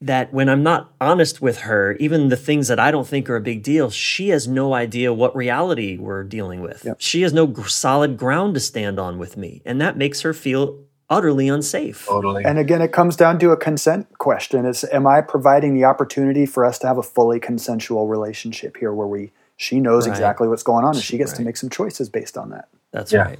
that 0.00 0.32
when 0.32 0.48
I'm 0.48 0.62
not 0.62 0.92
honest 1.00 1.40
with 1.40 1.60
her, 1.60 1.92
even 2.00 2.28
the 2.28 2.36
things 2.36 2.68
that 2.68 2.80
I 2.80 2.90
don't 2.90 3.06
think 3.06 3.30
are 3.30 3.36
a 3.36 3.40
big 3.40 3.62
deal, 3.62 3.88
she 3.88 4.30
has 4.30 4.48
no 4.48 4.74
idea 4.74 5.12
what 5.12 5.34
reality 5.36 5.96
we're 5.96 6.24
dealing 6.24 6.60
with. 6.60 6.84
Yep. 6.84 6.96
She 6.98 7.22
has 7.22 7.32
no 7.32 7.46
g- 7.46 7.62
solid 7.64 8.16
ground 8.16 8.54
to 8.54 8.60
stand 8.60 8.98
on 8.98 9.18
with 9.18 9.36
me. 9.36 9.62
And 9.64 9.80
that 9.80 9.96
makes 9.96 10.22
her 10.22 10.32
feel 10.32 10.80
utterly 11.08 11.48
unsafe. 11.48 12.06
Totally. 12.06 12.44
And 12.44 12.58
again, 12.58 12.82
it 12.82 12.90
comes 12.90 13.14
down 13.14 13.38
to 13.40 13.50
a 13.50 13.56
consent 13.56 14.18
question. 14.18 14.66
Is 14.66 14.84
am 14.92 15.06
I 15.06 15.20
providing 15.20 15.74
the 15.74 15.84
opportunity 15.84 16.46
for 16.46 16.64
us 16.64 16.78
to 16.80 16.88
have 16.88 16.98
a 16.98 17.02
fully 17.02 17.38
consensual 17.38 18.08
relationship 18.08 18.78
here 18.78 18.92
where 18.92 19.06
we 19.06 19.30
she 19.62 19.78
knows 19.78 20.08
right. 20.08 20.12
exactly 20.12 20.48
what's 20.48 20.64
going 20.64 20.84
on 20.84 20.94
and 20.94 21.04
she 21.04 21.16
gets 21.16 21.32
right. 21.32 21.38
to 21.38 21.44
make 21.44 21.56
some 21.56 21.70
choices 21.70 22.08
based 22.08 22.36
on 22.36 22.50
that. 22.50 22.68
That's 22.90 23.12
yeah. 23.12 23.22
right. 23.22 23.38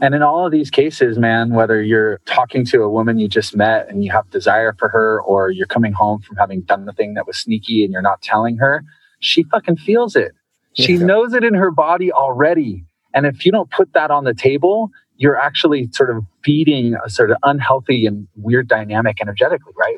And 0.00 0.14
in 0.14 0.22
all 0.22 0.46
of 0.46 0.52
these 0.52 0.70
cases, 0.70 1.18
man, 1.18 1.50
whether 1.50 1.82
you're 1.82 2.18
talking 2.24 2.64
to 2.66 2.82
a 2.82 2.88
woman 2.88 3.18
you 3.18 3.28
just 3.28 3.54
met 3.54 3.88
and 3.88 4.02
you 4.02 4.10
have 4.10 4.30
desire 4.30 4.74
for 4.78 4.88
her, 4.88 5.20
or 5.20 5.50
you're 5.50 5.66
coming 5.66 5.92
home 5.92 6.22
from 6.22 6.36
having 6.36 6.62
done 6.62 6.86
the 6.86 6.92
thing 6.92 7.14
that 7.14 7.26
was 7.26 7.36
sneaky 7.36 7.84
and 7.84 7.92
you're 7.92 8.00
not 8.00 8.22
telling 8.22 8.56
her, 8.56 8.84
she 9.18 9.42
fucking 9.44 9.76
feels 9.76 10.16
it. 10.16 10.32
She 10.74 10.94
yeah. 10.94 11.04
knows 11.04 11.34
it 11.34 11.44
in 11.44 11.54
her 11.54 11.70
body 11.70 12.10
already. 12.10 12.84
And 13.12 13.26
if 13.26 13.44
you 13.44 13.52
don't 13.52 13.70
put 13.70 13.92
that 13.92 14.10
on 14.10 14.24
the 14.24 14.32
table, 14.32 14.90
you're 15.16 15.36
actually 15.36 15.88
sort 15.92 16.08
of 16.08 16.24
feeding 16.42 16.96
a 17.04 17.10
sort 17.10 17.30
of 17.30 17.36
unhealthy 17.42 18.06
and 18.06 18.26
weird 18.36 18.68
dynamic 18.68 19.20
energetically, 19.20 19.74
right? 19.76 19.96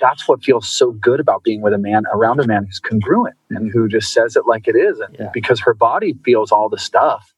That's 0.00 0.26
what 0.26 0.42
feels 0.42 0.68
so 0.68 0.92
good 0.92 1.20
about 1.20 1.44
being 1.44 1.62
with 1.62 1.72
a 1.72 1.78
man 1.78 2.04
around 2.12 2.40
a 2.40 2.46
man 2.46 2.64
who's 2.64 2.80
congruent 2.80 3.36
and 3.50 3.70
who 3.70 3.88
just 3.88 4.12
says 4.12 4.36
it 4.36 4.44
like 4.46 4.66
it 4.66 4.76
is. 4.76 4.98
And 4.98 5.16
yeah. 5.18 5.30
because 5.32 5.60
her 5.60 5.74
body 5.74 6.14
feels 6.24 6.50
all 6.50 6.68
the 6.68 6.78
stuff 6.78 7.32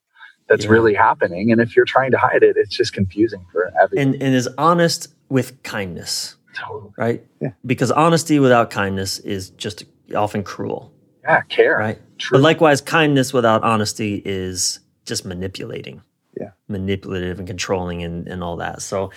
that's 0.48 0.64
yeah. 0.64 0.70
really 0.70 0.94
happening. 0.94 1.52
And 1.52 1.60
if 1.60 1.76
you're 1.76 1.84
trying 1.84 2.12
to 2.12 2.18
hide 2.18 2.42
it, 2.42 2.56
it's 2.56 2.74
just 2.74 2.92
confusing 2.92 3.44
for 3.52 3.72
everyone. 3.80 4.14
And, 4.14 4.22
and 4.22 4.34
is 4.34 4.48
honest 4.56 5.08
with 5.28 5.62
kindness. 5.62 6.36
Totally. 6.54 6.92
Right? 6.96 7.26
Yeah. 7.40 7.50
Because 7.64 7.90
honesty 7.92 8.38
without 8.38 8.70
kindness 8.70 9.18
is 9.18 9.50
just 9.50 9.84
often 10.14 10.42
cruel. 10.42 10.92
Yeah, 11.22 11.42
care. 11.42 11.76
Right. 11.76 11.98
True. 12.18 12.38
But 12.38 12.42
likewise, 12.42 12.80
kindness 12.80 13.32
without 13.32 13.62
honesty 13.62 14.22
is 14.24 14.80
just 15.04 15.24
manipulating. 15.24 16.02
Yeah. 16.38 16.50
Manipulative 16.68 17.38
and 17.38 17.46
controlling 17.46 18.02
and, 18.02 18.28
and 18.28 18.42
all 18.42 18.56
that. 18.56 18.80
So, 18.82 19.10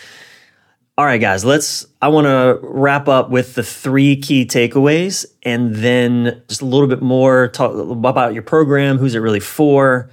all 1.00 1.06
right, 1.06 1.22
guys, 1.22 1.46
let's. 1.46 1.88
I 2.02 2.10
want 2.10 2.28
to 2.28 2.60
wrap 2.62 3.08
up 3.08 3.30
with 3.30 3.56
the 3.56 3.64
three 3.64 4.18
key 4.18 4.46
takeaways 4.46 5.26
and 5.44 5.74
then 5.76 6.44
just 6.50 6.62
a 6.62 6.66
little 6.66 6.90
bit 6.90 7.02
more 7.02 7.48
talk 7.48 7.74
about 7.74 8.34
your 8.34 8.44
program. 8.44 8.98
Who's 8.98 9.16
it 9.16 9.20
really 9.20 9.40
for? 9.40 10.10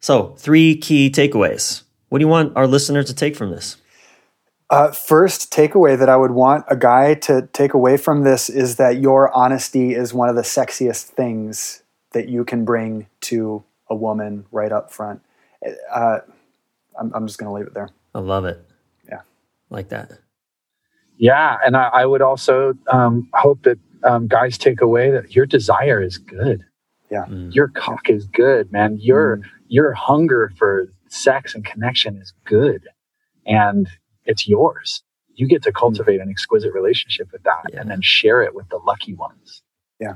So, 0.00 0.34
three 0.38 0.76
key 0.76 1.10
takeaways. 1.10 1.82
What 2.08 2.20
do 2.20 2.24
you 2.24 2.28
want 2.28 2.56
our 2.56 2.66
listeners 2.66 3.04
to 3.08 3.14
take 3.14 3.36
from 3.36 3.50
this? 3.50 3.76
Uh, 4.70 4.90
first 4.92 5.52
takeaway 5.52 5.98
that 5.98 6.08
I 6.08 6.16
would 6.16 6.30
want 6.30 6.64
a 6.68 6.76
guy 6.76 7.12
to 7.16 7.46
take 7.52 7.74
away 7.74 7.98
from 7.98 8.24
this 8.24 8.48
is 8.48 8.76
that 8.76 8.98
your 8.98 9.30
honesty 9.36 9.92
is 9.92 10.14
one 10.14 10.30
of 10.30 10.36
the 10.36 10.42
sexiest 10.42 11.02
things 11.02 11.82
that 12.12 12.30
you 12.30 12.46
can 12.46 12.64
bring 12.64 13.08
to 13.20 13.62
a 13.90 13.94
woman 13.94 14.46
right 14.52 14.72
up 14.72 14.90
front. 14.90 15.20
Uh, 15.92 16.20
I'm, 16.98 17.12
I'm, 17.14 17.26
just 17.26 17.38
going 17.38 17.50
to 17.50 17.52
leave 17.52 17.66
it 17.66 17.74
there. 17.74 17.90
I 18.14 18.20
love 18.20 18.46
it. 18.46 18.64
Yeah. 19.06 19.20
Like 19.68 19.90
that. 19.90 20.12
Yeah. 21.20 21.58
And 21.64 21.76
I, 21.76 21.88
I 21.88 22.06
would 22.06 22.22
also 22.22 22.72
um, 22.90 23.28
hope 23.34 23.62
that 23.64 23.78
um, 24.02 24.26
guys 24.26 24.56
take 24.56 24.80
away 24.80 25.10
that 25.10 25.36
your 25.36 25.44
desire 25.44 26.02
is 26.02 26.16
good. 26.16 26.64
Yeah. 27.10 27.26
Mm. 27.26 27.54
Your 27.54 27.68
cock 27.68 28.08
is 28.08 28.26
good, 28.26 28.72
man. 28.72 28.96
Your 28.98 29.36
mm. 29.36 29.42
your 29.68 29.92
hunger 29.92 30.50
for 30.56 30.92
sex 31.08 31.54
and 31.54 31.64
connection 31.64 32.16
is 32.16 32.32
good. 32.44 32.88
And 33.46 33.88
it's 34.24 34.48
yours. 34.48 35.02
You 35.34 35.46
get 35.46 35.62
to 35.64 35.72
cultivate 35.72 36.20
an 36.20 36.30
exquisite 36.30 36.72
relationship 36.72 37.30
with 37.32 37.42
that 37.42 37.64
yeah. 37.70 37.80
and 37.80 37.90
then 37.90 38.00
share 38.00 38.42
it 38.42 38.54
with 38.54 38.68
the 38.70 38.78
lucky 38.78 39.14
ones. 39.14 39.62
Yeah. 39.98 40.14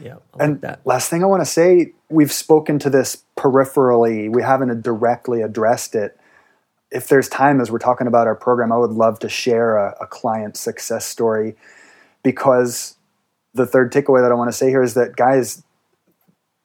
Yeah. 0.00 0.16
and 0.38 0.60
that. 0.62 0.80
last 0.86 1.10
thing 1.10 1.22
I 1.22 1.26
want 1.26 1.42
to 1.42 1.46
say, 1.46 1.92
we've 2.08 2.32
spoken 2.32 2.78
to 2.80 2.90
this 2.90 3.24
peripherally. 3.36 4.32
We 4.32 4.42
haven't 4.42 4.82
directly 4.82 5.42
addressed 5.42 5.94
it. 5.94 6.18
If 6.90 7.08
there's 7.08 7.28
time 7.28 7.60
as 7.60 7.70
we're 7.70 7.78
talking 7.78 8.06
about 8.06 8.26
our 8.26 8.34
program, 8.34 8.72
I 8.72 8.76
would 8.76 8.92
love 8.92 9.18
to 9.20 9.28
share 9.28 9.76
a, 9.76 9.96
a 10.02 10.06
client 10.06 10.56
success 10.56 11.04
story 11.04 11.56
because 12.22 12.96
the 13.52 13.66
third 13.66 13.92
takeaway 13.92 14.22
that 14.22 14.30
I 14.30 14.34
want 14.34 14.48
to 14.48 14.56
say 14.56 14.68
here 14.68 14.82
is 14.82 14.94
that 14.94 15.16
guys, 15.16 15.62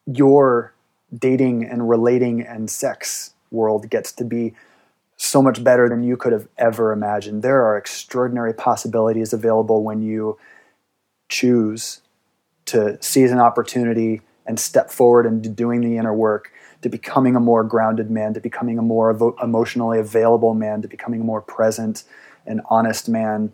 your 0.06 0.74
dating 1.16 1.64
and 1.64 1.88
relating 1.88 2.40
and 2.42 2.70
sex 2.70 3.34
world 3.50 3.90
gets 3.90 4.12
to 4.12 4.24
be 4.24 4.54
so 5.16 5.42
much 5.42 5.62
better 5.62 5.88
than 5.88 6.02
you 6.02 6.16
could 6.16 6.32
have 6.32 6.48
ever 6.56 6.92
imagined. 6.92 7.42
There 7.42 7.62
are 7.62 7.76
extraordinary 7.76 8.54
possibilities 8.54 9.32
available 9.32 9.84
when 9.84 10.02
you 10.02 10.38
choose 11.28 12.00
to 12.66 12.96
seize 13.02 13.30
an 13.30 13.38
opportunity 13.38 14.22
and 14.46 14.58
step 14.58 14.90
forward 14.90 15.26
into 15.26 15.48
doing 15.48 15.82
the 15.82 15.96
inner 15.96 16.14
work, 16.14 16.52
to 16.82 16.88
becoming 16.88 17.36
a 17.36 17.40
more 17.40 17.64
grounded 17.64 18.10
man, 18.10 18.34
to 18.34 18.40
becoming 18.40 18.78
a 18.78 18.82
more 18.82 19.12
evo- 19.14 19.42
emotionally 19.42 19.98
available 19.98 20.54
man, 20.54 20.82
to 20.82 20.88
becoming 20.88 21.20
a 21.20 21.24
more 21.24 21.42
present 21.42 22.04
and 22.46 22.60
honest 22.70 23.08
man. 23.08 23.52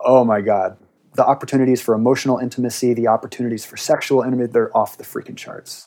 Oh 0.00 0.24
my 0.24 0.40
God 0.40 0.76
the 1.14 1.24
opportunities 1.24 1.80
for 1.80 1.94
emotional 1.94 2.38
intimacy, 2.38 2.92
the 2.92 3.06
opportunities 3.06 3.64
for 3.64 3.76
sexual 3.76 4.22
intimacy, 4.22 4.52
they're 4.52 4.76
off 4.76 4.98
the 4.98 5.04
freaking 5.04 5.36
charts. 5.36 5.86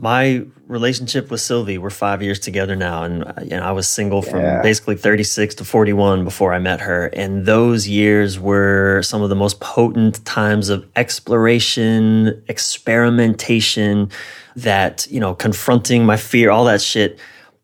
My 0.00 0.44
relationship 0.66 1.30
with 1.30 1.40
Sylvie, 1.40 1.78
we're 1.78 1.90
five 1.90 2.22
years 2.22 2.38
together 2.38 2.74
now, 2.74 3.04
and 3.04 3.24
you 3.42 3.50
know, 3.50 3.62
I 3.62 3.72
was 3.72 3.86
single 3.86 4.22
from 4.22 4.40
yeah. 4.40 4.62
basically 4.62 4.96
36 4.96 5.56
to 5.56 5.64
41 5.64 6.24
before 6.24 6.52
I 6.52 6.58
met 6.58 6.80
her. 6.80 7.06
And 7.06 7.46
those 7.46 7.86
years 7.86 8.38
were 8.38 9.02
some 9.02 9.22
of 9.22 9.28
the 9.28 9.36
most 9.36 9.60
potent 9.60 10.24
times 10.24 10.68
of 10.68 10.86
exploration, 10.96 12.42
experimentation, 12.48 14.10
that, 14.56 15.06
you 15.10 15.20
know, 15.20 15.34
confronting 15.34 16.04
my 16.04 16.16
fear, 16.16 16.50
all 16.50 16.64
that 16.64 16.80
shit. 16.80 17.18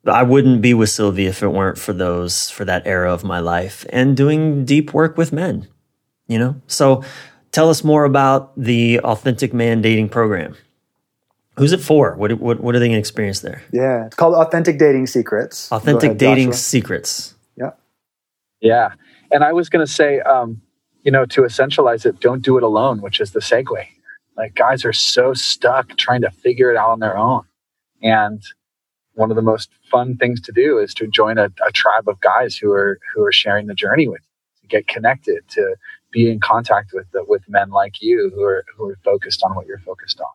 I 0.07 0.23
wouldn't 0.23 0.63
be 0.63 0.73
with 0.73 0.91
Sylvie 0.91 1.27
if 1.27 1.43
it 1.43 1.49
weren't 1.49 1.79
for 1.79 1.93
those, 1.93 2.49
for 2.51 2.65
that 2.65 2.87
era 2.87 3.13
of 3.13 3.25
my 3.25 3.41
life 3.41 3.85
and 3.89 4.17
doing 4.17 4.65
deep 4.65 4.95
work 4.95 5.17
with 5.17 5.33
men 5.33 5.67
you 6.27 6.39
know? 6.39 6.61
So 6.67 7.03
tell 7.53 7.71
us 7.71 7.85
more 7.85 8.05
about 8.05 8.53
the 8.57 9.01
Authentic 9.01 9.53
Man 9.55 9.81
Dating 9.81 10.09
Program. 10.09 10.57
Who's 11.59 11.73
it 11.73 11.81
for? 11.81 12.15
What, 12.17 12.33
what, 12.35 12.61
what 12.61 12.75
are 12.75 12.79
they 12.79 12.87
going 12.87 12.97
to 12.97 12.99
experience 12.99 13.41
there? 13.41 13.63
Yeah, 13.73 14.07
it's 14.07 14.17
called 14.17 14.35
Authentic 14.35 14.79
Dating 14.79 15.07
Secrets. 15.07 15.73
Authentic 15.73 16.11
ahead, 16.11 16.19
Dating 16.19 16.49
Joshua. 16.49 16.59
Secrets. 16.59 17.35
Yeah. 17.57 17.71
Yeah. 18.61 18.93
And 19.31 19.43
I 19.43 19.53
was 19.53 19.69
going 19.69 19.85
to 19.85 19.91
say, 19.91 20.21
um, 20.21 20.61
you 21.03 21.11
know, 21.11 21.25
to 21.27 21.43
essentialize 21.43 22.05
it, 22.05 22.21
don't 22.21 22.43
do 22.43 22.57
it 22.57 22.63
alone, 22.63 23.01
which 23.01 23.21
is 23.21 23.33
the 23.33 23.41
segue. 23.41 23.87
Like 24.37 24.55
guys 24.55 24.85
are 24.85 24.93
so 24.93 25.33
stuck 25.35 25.97
trying 25.97 26.21
to 26.23 26.31
figure 26.31 26.71
it 26.71 26.77
out 26.77 26.91
on 26.91 27.01
their 27.01 27.17
own. 27.17 27.45
And 28.03 28.43
one 29.15 29.31
of 29.31 29.37
the 29.37 29.43
most 29.43 29.71
fun 29.91 30.17
things 30.17 30.41
to 30.43 30.53
do 30.53 30.79
is 30.79 30.93
to 30.95 31.07
join 31.07 31.39
a, 31.39 31.51
a 31.67 31.73
tribe 31.73 32.07
of 32.07 32.21
guys 32.21 32.57
who 32.57 32.71
are 32.71 32.99
who 33.15 33.25
are 33.25 33.33
sharing 33.33 33.67
the 33.67 33.75
journey 33.75 34.09
with 34.09 34.21
you, 34.21 34.61
to 34.63 34.67
get 34.69 34.89
connected, 34.89 35.49
to 35.51 35.77
be 36.13 36.31
in 36.31 36.39
contact 36.39 36.91
with 36.93 37.11
the, 37.13 37.25
with 37.25 37.43
men 37.49 37.71
like 37.71 38.03
you 38.03 38.31
who 38.35 38.43
are 38.43 38.65
who 38.77 38.91
are 38.91 38.99
focused 39.03 39.43
on 39.43 39.55
what 39.55 39.67
you're 39.67 39.79
focused 39.79 40.21
on. 40.21 40.29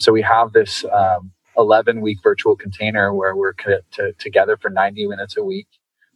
So 0.00 0.12
we 0.12 0.22
have 0.22 0.52
this 0.52 0.84
um, 0.86 1.30
11 1.58 2.00
week 2.00 2.18
virtual 2.22 2.56
container 2.56 3.12
where 3.14 3.36
we're 3.36 3.52
to, 3.52 4.12
together 4.18 4.56
for 4.56 4.70
90 4.70 5.06
minutes 5.06 5.36
a 5.36 5.44
week. 5.44 5.68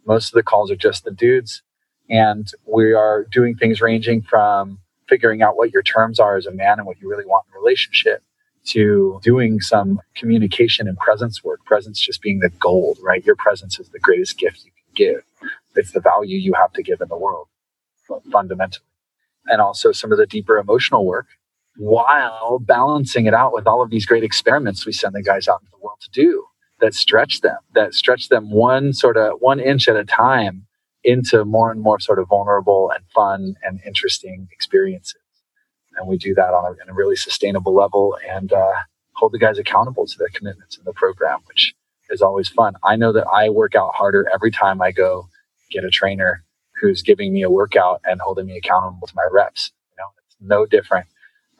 Most 0.07 0.28
of 0.28 0.32
the 0.32 0.43
calls 0.43 0.70
are 0.70 0.76
just 0.76 1.05
the 1.05 1.11
dudes, 1.11 1.62
and 2.09 2.51
we 2.66 2.93
are 2.93 3.24
doing 3.30 3.57
things 3.57 3.80
ranging 3.80 4.22
from 4.22 4.78
figuring 5.09 5.43
out 5.43 5.57
what 5.57 5.70
your 5.70 5.82
terms 5.82 6.18
are 6.18 6.37
as 6.37 6.47
a 6.47 6.51
man 6.51 6.78
and 6.78 6.87
what 6.87 6.99
you 7.01 7.11
really 7.11 7.26
want 7.26 7.47
in 7.49 7.57
a 7.57 7.61
relationship 7.61 8.22
to 8.66 9.20
doing 9.22 9.61
some 9.61 10.01
communication 10.14 10.89
and 10.89 10.97
presence 10.97 11.45
work. 11.45 11.62
Presence 11.66 12.01
just 12.01 12.22
being 12.22 12.41
the 12.41 12.49
gold, 12.49 12.99
right? 13.03 13.24
Your 13.24 13.37
presence 13.37 13.78
is 13.78 13.91
the 13.91 13.99
greatest 13.99 14.39
gift 14.39 14.64
you 14.64 14.70
can 14.72 14.95
give. 14.95 15.51
It's 15.74 15.93
the 15.93 16.01
value 16.01 16.39
you 16.39 16.55
have 16.55 16.72
to 16.72 16.82
give 16.82 17.03
in 17.03 17.09
the 17.09 17.18
world 17.18 17.49
fundamentally. 18.32 18.87
And 19.47 19.61
also 19.61 19.93
some 19.93 20.11
of 20.11 20.16
the 20.16 20.26
deeper 20.26 20.59
emotional 20.59 21.05
work 21.05 21.26
while 21.77 22.59
balancing 22.61 23.27
it 23.27 23.35
out 23.35 23.53
with 23.53 23.66
all 23.66 23.83
of 23.83 23.91
these 23.91 24.07
great 24.07 24.25
experiments 24.25 24.87
we 24.87 24.93
send 24.93 25.14
the 25.14 25.22
guys 25.22 25.49
out 25.49 25.61
into 25.61 25.70
the 25.72 25.85
world 25.85 25.99
to 26.01 26.11
do 26.11 26.45
that 26.81 26.95
stretch 26.95 27.41
them, 27.41 27.57
that 27.75 27.95
stretch 27.95 28.29
them 28.29 28.51
one 28.51 28.93
sort 28.93 29.16
of 29.16 29.39
one 29.41 29.61
inch 29.61 29.89
at 29.89 29.97
a 29.97 30.05
time 30.05 30.66
into 31.03 31.45
more 31.45 31.70
and 31.70 31.81
more 31.81 32.01
sort 32.01 32.18
of 32.18 32.29
vulnerable 32.29 32.91
and 32.95 33.05
fun 33.14 33.55
and 33.62 33.81
interesting 33.87 34.49
experiences. 34.53 35.20
And 35.97 36.09
we 36.09 36.18
do 36.18 36.35
that 36.35 36.53
on 36.53 36.64
a, 36.64 36.68
on 36.68 36.89
a 36.89 36.95
really 36.95 37.16
sustainable 37.16 37.75
level 37.75 38.16
and 38.29 38.53
uh, 38.53 38.72
hold 39.12 39.33
the 39.33 39.39
guys 39.39 39.59
accountable 39.59 40.07
to 40.07 40.18
their 40.18 40.29
commitments 40.35 40.77
in 40.77 40.85
the 40.85 40.93
program, 40.93 41.41
which 41.47 41.75
is 42.11 42.20
always 42.20 42.49
fun. 42.49 42.75
I 42.83 42.97
know 42.97 43.12
that 43.12 43.27
I 43.33 43.49
work 43.49 43.75
out 43.75 43.95
harder 43.95 44.29
every 44.33 44.51
time 44.51 44.83
I 44.83 44.93
go 44.93 45.29
get 45.70 45.85
a 45.85 45.91
trainer 45.91 46.45
who's 46.81 47.03
giving 47.03 47.33
me 47.33 47.43
a 47.43 47.51
workout 47.51 48.01
and 48.05 48.20
holding 48.20 48.47
me 48.47 48.57
accountable 48.57 49.07
to 49.07 49.14
my 49.14 49.27
reps. 49.31 49.72
You 49.93 50.03
know, 50.03 50.09
it's 50.27 50.37
no 50.41 50.66
different 50.66 51.07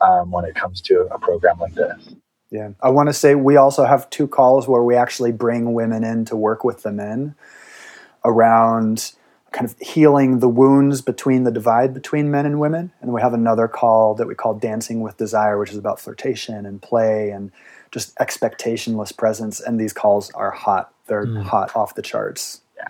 um, 0.05 0.31
when 0.31 0.45
it 0.45 0.55
comes 0.55 0.81
to 0.81 1.07
a 1.11 1.19
program 1.19 1.59
like 1.59 1.73
this. 1.73 2.15
Yeah, 2.51 2.69
I 2.81 2.89
want 2.89 3.09
to 3.09 3.13
say 3.13 3.35
we 3.35 3.57
also 3.57 3.85
have 3.85 4.09
two 4.09 4.27
calls 4.27 4.67
where 4.67 4.83
we 4.83 4.95
actually 4.95 5.31
bring 5.31 5.73
women 5.73 6.03
in 6.03 6.25
to 6.25 6.35
work 6.35 6.63
with 6.63 6.83
the 6.83 6.91
men 6.91 7.35
around 8.23 9.13
kind 9.51 9.65
of 9.65 9.75
healing 9.79 10.39
the 10.39 10.49
wounds 10.49 11.01
between 11.01 11.43
the 11.43 11.51
divide 11.51 11.93
between 11.93 12.29
men 12.29 12.45
and 12.45 12.59
women. 12.59 12.91
And 13.01 13.13
we 13.13 13.21
have 13.21 13.33
another 13.33 13.67
call 13.67 14.13
that 14.15 14.27
we 14.27 14.35
call 14.35 14.53
Dancing 14.53 15.01
with 15.01 15.17
Desire, 15.17 15.57
which 15.57 15.71
is 15.71 15.77
about 15.77 15.99
flirtation 15.99 16.65
and 16.65 16.81
play 16.81 17.29
and 17.29 17.51
just 17.91 18.15
expectationless 18.17 19.15
presence. 19.15 19.61
And 19.61 19.79
these 19.79 19.93
calls 19.93 20.29
are 20.31 20.51
hot. 20.51 20.93
They're 21.07 21.25
mm. 21.25 21.41
hot 21.43 21.75
off 21.75 21.95
the 21.95 22.01
charts. 22.01 22.61
Yeah. 22.75 22.87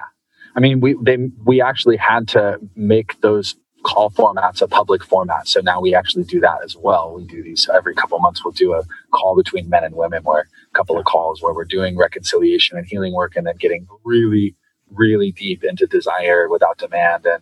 I 0.55 0.59
mean, 0.59 0.79
we, 0.79 0.95
they, 0.99 1.29
we 1.43 1.61
actually 1.61 1.97
had 1.97 2.27
to 2.29 2.59
make 2.75 3.21
those 3.21 3.55
call 3.85 4.09
formats 4.09 4.61
a 4.61 4.67
public 4.67 5.03
format. 5.03 5.47
So 5.47 5.61
now 5.61 5.79
we 5.79 5.93
actually 5.93 6.23
do 6.25 6.39
that 6.41 6.59
as 6.63 6.75
well. 6.75 7.13
We 7.13 7.25
do 7.25 7.43
these 7.43 7.69
every 7.73 7.95
couple 7.95 8.19
months. 8.19 8.43
We'll 8.43 8.51
do 8.51 8.73
a 8.73 8.83
call 9.11 9.35
between 9.35 9.69
men 9.69 9.83
and 9.83 9.95
women, 9.95 10.23
where 10.23 10.41
a 10.41 10.77
couple 10.77 10.97
of 10.97 11.05
calls 11.05 11.41
where 11.41 11.53
we're 11.53 11.65
doing 11.65 11.95
reconciliation 11.97 12.77
and 12.77 12.85
healing 12.87 13.13
work, 13.13 13.35
and 13.35 13.45
then 13.47 13.55
getting 13.57 13.87
really 14.03 14.55
really 14.91 15.31
deep 15.31 15.63
into 15.63 15.87
desire 15.87 16.47
without 16.49 16.77
demand 16.77 17.25
and 17.25 17.41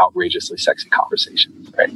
outrageously 0.00 0.58
sexy 0.58 0.88
conversations, 0.90 1.70
right? 1.76 1.92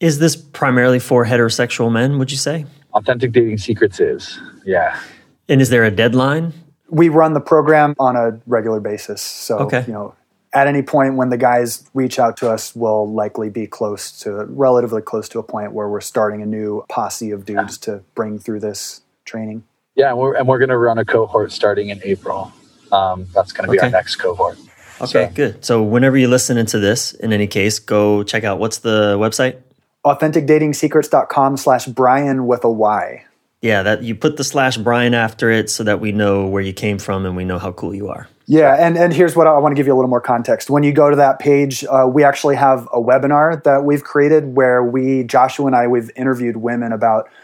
Is 0.00 0.18
this 0.18 0.36
primarily 0.36 0.98
for 0.98 1.24
heterosexual 1.24 1.90
men, 1.90 2.18
would 2.18 2.30
you 2.30 2.36
say? 2.36 2.66
Authentic 2.92 3.32
Dating 3.32 3.58
Secrets 3.58 4.00
is, 4.00 4.40
yeah. 4.64 5.00
And 5.48 5.60
is 5.60 5.70
there 5.70 5.84
a 5.84 5.90
deadline? 5.90 6.52
We 6.88 7.08
run 7.08 7.32
the 7.32 7.40
program 7.40 7.94
on 7.98 8.16
a 8.16 8.40
regular 8.46 8.80
basis. 8.80 9.20
So, 9.22 9.58
okay. 9.60 9.84
you 9.86 9.92
know, 9.92 10.14
at 10.56 10.66
any 10.66 10.80
point 10.80 11.16
when 11.16 11.28
the 11.28 11.36
guys 11.36 11.88
reach 11.92 12.18
out 12.18 12.38
to 12.38 12.50
us, 12.50 12.74
we'll 12.74 13.12
likely 13.12 13.50
be 13.50 13.66
close 13.66 14.10
to, 14.20 14.46
relatively 14.46 15.02
close 15.02 15.28
to 15.28 15.38
a 15.38 15.42
point 15.42 15.72
where 15.72 15.86
we're 15.86 16.00
starting 16.00 16.40
a 16.40 16.46
new 16.46 16.82
posse 16.88 17.30
of 17.30 17.44
dudes 17.44 17.78
yeah. 17.82 17.94
to 17.94 18.04
bring 18.14 18.38
through 18.38 18.60
this 18.60 19.02
training. 19.26 19.64
Yeah, 19.96 20.08
and 20.08 20.18
we're, 20.18 20.34
and 20.34 20.48
we're 20.48 20.58
going 20.58 20.70
to 20.70 20.78
run 20.78 20.96
a 20.96 21.04
cohort 21.04 21.52
starting 21.52 21.90
in 21.90 22.00
April. 22.04 22.52
Um, 22.90 23.26
that's 23.34 23.52
going 23.52 23.66
to 23.66 23.70
be 23.70 23.78
okay. 23.78 23.88
our 23.88 23.90
next 23.92 24.16
cohort. 24.16 24.58
Okay, 24.98 25.28
so, 25.28 25.30
good. 25.34 25.62
So 25.62 25.82
whenever 25.82 26.16
you 26.16 26.26
listen 26.26 26.56
into 26.56 26.78
this, 26.78 27.12
in 27.12 27.34
any 27.34 27.46
case, 27.46 27.78
go 27.78 28.22
check 28.22 28.42
out 28.42 28.58
what's 28.58 28.78
the 28.78 29.18
website? 29.18 29.60
AuthenticDatingSecrets.com 30.06 31.58
slash 31.58 31.84
Bryan 31.84 32.46
with 32.46 32.64
a 32.64 32.70
Y. 32.70 33.26
Yeah, 33.66 33.82
that 33.82 34.02
you 34.02 34.14
put 34.14 34.36
the 34.36 34.44
slash 34.44 34.76
Bryan 34.76 35.14
after 35.14 35.50
it 35.50 35.70
so 35.70 35.84
that 35.84 36.00
we 36.00 36.12
know 36.12 36.46
where 36.46 36.62
you 36.62 36.72
came 36.72 36.98
from 36.98 37.26
and 37.26 37.36
we 37.36 37.44
know 37.44 37.58
how 37.58 37.72
cool 37.72 37.94
you 37.94 38.08
are. 38.08 38.28
Yeah, 38.46 38.76
and, 38.78 38.96
and 38.96 39.12
here's 39.12 39.34
what 39.34 39.46
I 39.46 39.58
want 39.58 39.74
to 39.74 39.76
give 39.76 39.86
you 39.86 39.92
a 39.92 39.96
little 39.96 40.08
more 40.08 40.20
context. 40.20 40.70
When 40.70 40.84
you 40.84 40.92
go 40.92 41.10
to 41.10 41.16
that 41.16 41.40
page, 41.40 41.84
uh, 41.84 42.08
we 42.10 42.22
actually 42.22 42.56
have 42.56 42.86
a 42.92 43.00
webinar 43.00 43.62
that 43.64 43.84
we've 43.84 44.04
created 44.04 44.54
where 44.54 44.84
we, 44.84 45.24
Joshua 45.24 45.66
and 45.66 45.74
I, 45.74 45.88
we've 45.88 46.10
interviewed 46.16 46.56
women 46.56 46.92
about– 46.92 47.28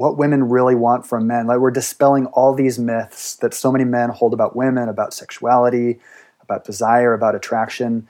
what 0.00 0.16
women 0.16 0.48
really 0.48 0.74
want 0.74 1.06
from 1.06 1.26
men. 1.26 1.46
Like 1.46 1.58
we're 1.58 1.70
dispelling 1.70 2.24
all 2.28 2.54
these 2.54 2.78
myths 2.78 3.36
that 3.36 3.52
so 3.52 3.70
many 3.70 3.84
men 3.84 4.08
hold 4.08 4.32
about 4.32 4.56
women, 4.56 4.88
about 4.88 5.12
sexuality, 5.12 6.00
about 6.40 6.64
desire, 6.64 7.12
about 7.12 7.34
attraction, 7.34 8.08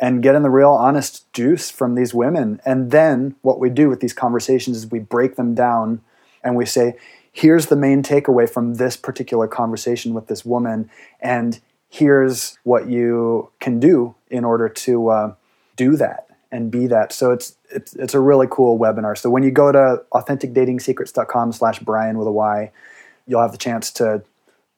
and 0.00 0.22
getting 0.22 0.40
the 0.40 0.48
real 0.48 0.70
honest 0.70 1.30
juice 1.34 1.70
from 1.70 1.94
these 1.94 2.14
women. 2.14 2.58
And 2.64 2.90
then 2.90 3.34
what 3.42 3.60
we 3.60 3.68
do 3.68 3.90
with 3.90 4.00
these 4.00 4.14
conversations 4.14 4.78
is 4.78 4.90
we 4.90 4.98
break 4.98 5.36
them 5.36 5.54
down 5.54 6.00
and 6.46 6.56
we 6.56 6.64
say, 6.64 6.96
here's 7.32 7.66
the 7.66 7.76
main 7.76 8.02
takeaway 8.02 8.48
from 8.48 8.74
this 8.74 8.96
particular 8.96 9.48
conversation 9.48 10.14
with 10.14 10.28
this 10.28 10.44
woman, 10.44 10.88
and 11.20 11.60
here's 11.88 12.56
what 12.62 12.88
you 12.88 13.50
can 13.60 13.80
do 13.80 14.14
in 14.30 14.44
order 14.44 14.68
to 14.68 15.08
uh, 15.08 15.34
do 15.76 15.96
that 15.96 16.28
and 16.52 16.70
be 16.70 16.86
that. 16.86 17.12
So 17.12 17.32
it's 17.32 17.56
it's 17.70 17.94
it's 17.96 18.14
a 18.14 18.20
really 18.20 18.46
cool 18.50 18.78
webinar. 18.78 19.18
So 19.18 19.28
when 19.28 19.42
you 19.42 19.50
go 19.50 19.72
to 19.72 20.02
authenticdatingsecrets.com 20.12 21.52
slash 21.52 21.80
Bryan 21.80 22.16
with 22.16 22.28
a 22.28 22.32
Y, 22.32 22.70
you'll 23.26 23.42
have 23.42 23.52
the 23.52 23.58
chance 23.58 23.90
to 23.92 24.22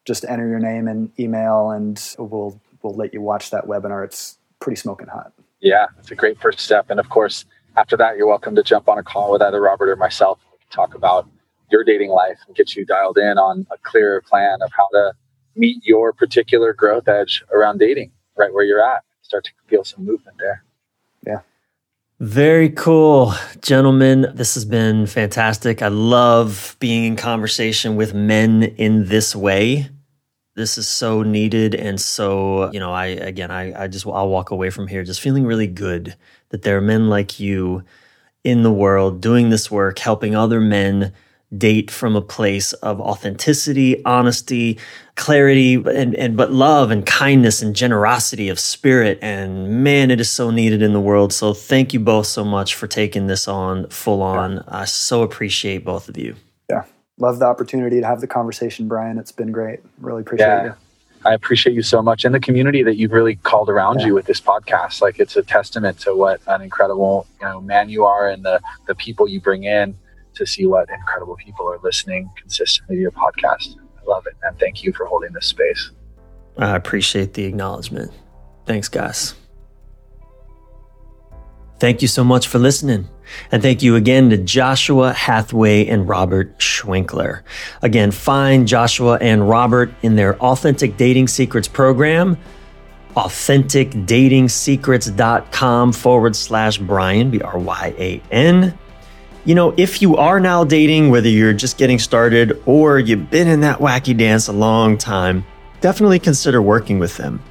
just 0.06 0.24
enter 0.24 0.48
your 0.48 0.58
name 0.58 0.88
and 0.88 1.12
email 1.20 1.70
and 1.70 2.14
we'll 2.18 2.58
we'll 2.82 2.94
let 2.94 3.12
you 3.12 3.20
watch 3.20 3.50
that 3.50 3.66
webinar. 3.66 4.04
It's 4.04 4.38
pretty 4.58 4.80
smoking 4.80 5.08
hot. 5.08 5.32
Yeah, 5.60 5.86
it's 5.98 6.10
a 6.10 6.14
great 6.14 6.40
first 6.40 6.60
step. 6.60 6.88
And 6.88 6.98
of 6.98 7.10
course, 7.10 7.44
after 7.76 7.96
that, 7.98 8.16
you're 8.16 8.26
welcome 8.26 8.54
to 8.56 8.62
jump 8.62 8.88
on 8.88 8.98
a 8.98 9.02
call 9.02 9.32
with 9.32 9.42
either 9.42 9.60
Robert 9.60 9.90
or 9.90 9.96
myself. 9.96 10.38
We 10.52 10.58
can 10.58 10.70
talk 10.70 10.94
about 10.94 11.28
your 11.70 11.84
dating 11.84 12.10
life 12.10 12.38
and 12.46 12.56
get 12.56 12.74
you 12.74 12.84
dialed 12.84 13.18
in 13.18 13.38
on 13.38 13.66
a 13.70 13.78
clearer 13.78 14.20
plan 14.22 14.58
of 14.62 14.70
how 14.76 14.88
to 14.92 15.12
meet 15.56 15.78
your 15.84 16.12
particular 16.12 16.72
growth 16.72 17.08
edge 17.08 17.44
around 17.52 17.78
dating, 17.78 18.12
right 18.36 18.52
where 18.52 18.64
you're 18.64 18.82
at. 18.82 19.02
Start 19.22 19.44
to 19.44 19.50
feel 19.66 19.84
some 19.84 20.04
movement 20.04 20.36
there. 20.38 20.64
Yeah. 21.26 21.40
Very 22.20 22.70
cool, 22.70 23.34
gentlemen. 23.60 24.26
This 24.34 24.54
has 24.54 24.64
been 24.64 25.06
fantastic. 25.06 25.82
I 25.82 25.88
love 25.88 26.76
being 26.80 27.04
in 27.04 27.16
conversation 27.16 27.96
with 27.96 28.14
men 28.14 28.62
in 28.62 29.06
this 29.06 29.36
way. 29.36 29.88
This 30.56 30.78
is 30.78 30.88
so 30.88 31.22
needed. 31.22 31.76
And 31.76 32.00
so, 32.00 32.72
you 32.72 32.80
know, 32.80 32.92
I, 32.92 33.06
again, 33.06 33.52
I, 33.52 33.84
I 33.84 33.86
just, 33.86 34.06
I'll 34.06 34.28
walk 34.28 34.50
away 34.50 34.70
from 34.70 34.88
here 34.88 35.04
just 35.04 35.20
feeling 35.20 35.44
really 35.44 35.68
good 35.68 36.16
that 36.48 36.62
there 36.62 36.76
are 36.76 36.80
men 36.80 37.08
like 37.08 37.38
you 37.38 37.84
in 38.42 38.64
the 38.64 38.72
world 38.72 39.20
doing 39.20 39.50
this 39.50 39.70
work, 39.70 40.00
helping 40.00 40.34
other 40.34 40.60
men 40.60 41.12
date 41.56 41.90
from 41.90 42.14
a 42.14 42.20
place 42.20 42.72
of 42.74 43.00
authenticity, 43.00 44.04
honesty, 44.04 44.78
clarity, 45.14 45.74
and, 45.74 46.14
and 46.14 46.36
but 46.36 46.52
love 46.52 46.90
and 46.90 47.06
kindness 47.06 47.62
and 47.62 47.74
generosity 47.74 48.48
of 48.48 48.60
spirit. 48.60 49.18
And 49.22 49.82
man, 49.82 50.10
it 50.10 50.20
is 50.20 50.30
so 50.30 50.50
needed 50.50 50.82
in 50.82 50.92
the 50.92 51.00
world. 51.00 51.32
So 51.32 51.54
thank 51.54 51.94
you 51.94 52.00
both 52.00 52.26
so 52.26 52.44
much 52.44 52.74
for 52.74 52.86
taking 52.86 53.26
this 53.26 53.48
on 53.48 53.88
full 53.88 54.22
on. 54.22 54.56
Yeah. 54.56 54.62
I 54.68 54.84
so 54.84 55.22
appreciate 55.22 55.84
both 55.84 56.08
of 56.08 56.18
you. 56.18 56.36
Yeah. 56.68 56.84
Love 57.18 57.38
the 57.38 57.46
opportunity 57.46 58.00
to 58.00 58.06
have 58.06 58.20
the 58.20 58.26
conversation, 58.26 58.86
Bryan. 58.86 59.18
It's 59.18 59.32
been 59.32 59.50
great. 59.50 59.80
Really 60.00 60.20
appreciate 60.20 60.46
yeah. 60.46 60.64
you. 60.64 60.74
I 61.24 61.34
appreciate 61.34 61.74
you 61.74 61.82
so 61.82 62.00
much 62.00 62.24
and 62.24 62.32
the 62.32 62.38
community 62.38 62.84
that 62.84 62.96
you've 62.96 63.10
really 63.10 63.34
called 63.36 63.68
around 63.68 64.00
yeah. 64.00 64.06
you 64.06 64.14
with 64.14 64.26
this 64.26 64.40
podcast. 64.40 65.00
Like 65.00 65.18
it's 65.18 65.36
a 65.36 65.42
testament 65.42 65.98
to 66.00 66.14
what 66.14 66.40
an 66.46 66.62
incredible, 66.62 67.26
you 67.40 67.46
know, 67.46 67.60
man 67.60 67.88
you 67.88 68.04
are 68.04 68.28
and 68.28 68.44
the 68.44 68.60
the 68.86 68.94
people 68.94 69.26
you 69.26 69.40
bring 69.40 69.64
in 69.64 69.96
to 70.38 70.46
see 70.46 70.66
what 70.66 70.88
incredible 70.90 71.36
people 71.36 71.68
are 71.68 71.78
listening 71.82 72.30
consistently 72.40 72.96
to 72.96 73.02
your 73.02 73.12
podcast. 73.12 73.76
I 73.98 74.00
love 74.08 74.26
it. 74.26 74.34
And 74.42 74.58
thank 74.58 74.82
you 74.82 74.92
for 74.92 75.06
holding 75.06 75.32
this 75.32 75.46
space. 75.46 75.92
I 76.56 76.74
appreciate 76.74 77.34
the 77.34 77.44
acknowledgement. 77.44 78.10
Thanks, 78.66 78.88
guys. 78.88 79.34
Thank 81.78 82.02
you 82.02 82.08
so 82.08 82.24
much 82.24 82.48
for 82.48 82.58
listening. 82.58 83.08
And 83.52 83.62
thank 83.62 83.82
you 83.82 83.94
again 83.94 84.30
to 84.30 84.36
Joshua 84.36 85.12
Hathaway 85.12 85.86
and 85.86 86.08
Robert 86.08 86.58
Schwenkler. 86.58 87.42
Again, 87.82 88.10
find 88.10 88.66
Joshua 88.66 89.18
and 89.20 89.48
Robert 89.48 89.94
in 90.02 90.16
their 90.16 90.36
Authentic 90.42 90.96
Dating 90.96 91.28
Secrets 91.28 91.68
program, 91.68 92.36
authenticdatingsecrets.com 93.14 95.92
forward 95.92 96.34
slash 96.34 96.78
Bryan, 96.78 97.30
B 97.30 97.40
R 97.42 97.58
Y 97.58 97.94
A 97.98 98.20
N. 98.32 98.76
You 99.48 99.54
know, 99.54 99.72
if 99.78 100.02
you 100.02 100.14
are 100.16 100.40
now 100.40 100.62
dating, 100.62 101.08
whether 101.08 101.30
you're 101.30 101.54
just 101.54 101.78
getting 101.78 101.98
started 101.98 102.62
or 102.66 102.98
you've 102.98 103.30
been 103.30 103.48
in 103.48 103.62
that 103.62 103.78
wacky 103.78 104.14
dance 104.14 104.46
a 104.46 104.52
long 104.52 104.98
time, 104.98 105.46
definitely 105.80 106.18
consider 106.18 106.60
working 106.60 106.98
with 106.98 107.16
them. 107.16 107.42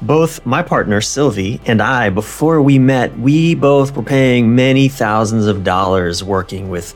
Both 0.00 0.46
my 0.46 0.62
partner 0.62 1.00
Sylvie 1.00 1.60
and 1.66 1.82
I, 1.82 2.10
before 2.10 2.62
we 2.62 2.78
met, 2.78 3.18
we 3.18 3.56
both 3.56 3.96
were 3.96 4.04
paying 4.04 4.54
many 4.54 4.86
thousands 4.86 5.46
of 5.48 5.64
dollars 5.64 6.22
working 6.22 6.70
with 6.70 6.94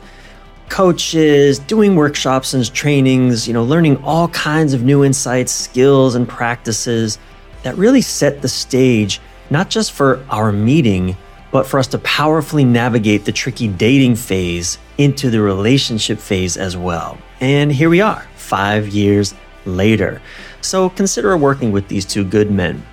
coaches, 0.69 1.59
doing 1.59 1.97
workshops 1.97 2.53
and 2.53 2.73
trainings, 2.73 3.49
you 3.49 3.53
know, 3.53 3.65
learning 3.65 4.01
all 4.05 4.29
kinds 4.29 4.73
of 4.73 4.83
new 4.83 5.03
insights, 5.03 5.51
skills, 5.51 6.15
and 6.15 6.29
practices 6.29 7.19
that 7.63 7.75
really 7.75 8.01
set 8.01 8.41
the 8.41 8.47
stage, 8.47 9.19
not 9.49 9.69
just 9.69 9.91
for 9.91 10.25
our 10.29 10.53
meeting, 10.53 11.17
but 11.55 11.65
for 11.65 11.79
us 11.79 11.87
to 11.87 11.97
powerfully 11.99 12.65
navigate 12.65 13.23
the 13.23 13.31
tricky 13.31 13.69
dating 13.69 14.13
phase 14.13 14.77
into 14.97 15.29
the 15.29 15.39
relationship 15.39 16.19
phase 16.19 16.57
as 16.57 16.75
well. 16.75 17.17
And 17.39 17.71
here 17.71 17.89
we 17.89 18.01
are, 18.01 18.27
five 18.35 18.89
years 18.89 19.33
later. 19.63 20.21
So 20.59 20.89
consider 20.89 21.37
working 21.37 21.71
with 21.71 21.87
these 21.87 22.03
two 22.03 22.25
good 22.25 22.51
men 22.51 22.85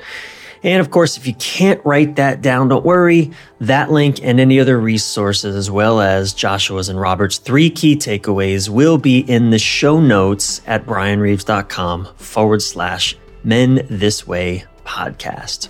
And 0.64 0.82
of 0.82 0.92
course, 0.92 1.18
if 1.18 1.28
you 1.28 1.34
can't 1.36 1.84
write 1.86 2.16
that 2.16 2.42
down, 2.42 2.70
don't 2.70 2.86
worry. 2.86 3.32
That 3.60 3.92
link 3.92 4.20
and 4.24 4.40
any 4.40 4.60
other 4.60 4.80
resources, 4.80 5.56
as 5.56 5.72
well 5.72 6.02
as 6.02 6.34
Joshua's 6.34 6.90
and 6.90 7.00
Robert's 7.00 7.38
three 7.38 7.70
key 7.70 7.96
takeaways, 7.96 8.70
will 8.70 8.98
be 8.98 9.20
in 9.20 9.50
the 9.50 9.60
show 9.60 10.00
notes 10.00 10.62
at 10.68 10.86
bryanreeves.com 10.86 12.08
forward 12.16 12.62
slash 12.62 13.16
men 13.44 13.86
this 13.90 14.28
way 14.28 14.66
podcast. 14.86 15.70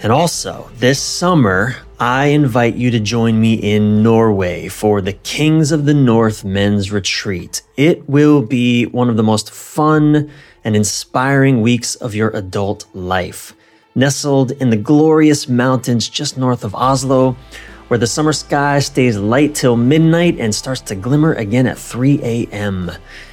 And 0.00 0.12
also, 0.12 0.70
this 0.76 1.00
summer, 1.00 1.74
I 1.98 2.26
invite 2.26 2.74
you 2.74 2.90
to 2.90 3.00
join 3.00 3.40
me 3.40 3.54
in 3.54 4.02
Norway 4.02 4.68
for 4.68 5.00
the 5.00 5.14
Kings 5.14 5.72
of 5.72 5.86
the 5.86 5.94
North 5.94 6.44
Men's 6.44 6.92
Retreat. 6.92 7.62
It 7.78 8.06
will 8.06 8.42
be 8.42 8.84
one 8.84 9.08
of 9.08 9.16
the 9.16 9.22
most 9.22 9.50
fun 9.50 10.30
and 10.66 10.74
inspiring 10.74 11.62
weeks 11.62 11.94
of 11.94 12.16
your 12.16 12.30
adult 12.30 12.86
life. 12.92 13.54
Nestled 13.94 14.50
in 14.50 14.68
the 14.68 14.76
glorious 14.76 15.48
mountains 15.48 16.08
just 16.08 16.36
north 16.36 16.64
of 16.64 16.74
Oslo, 16.74 17.36
where 17.86 17.98
the 17.98 18.06
summer 18.06 18.32
sky 18.32 18.80
stays 18.80 19.16
light 19.16 19.54
till 19.54 19.76
midnight 19.76 20.40
and 20.40 20.52
starts 20.52 20.80
to 20.80 20.96
glimmer 20.96 21.34
again 21.34 21.68
at 21.68 21.78
3 21.78 22.20
a.m., 22.20 22.90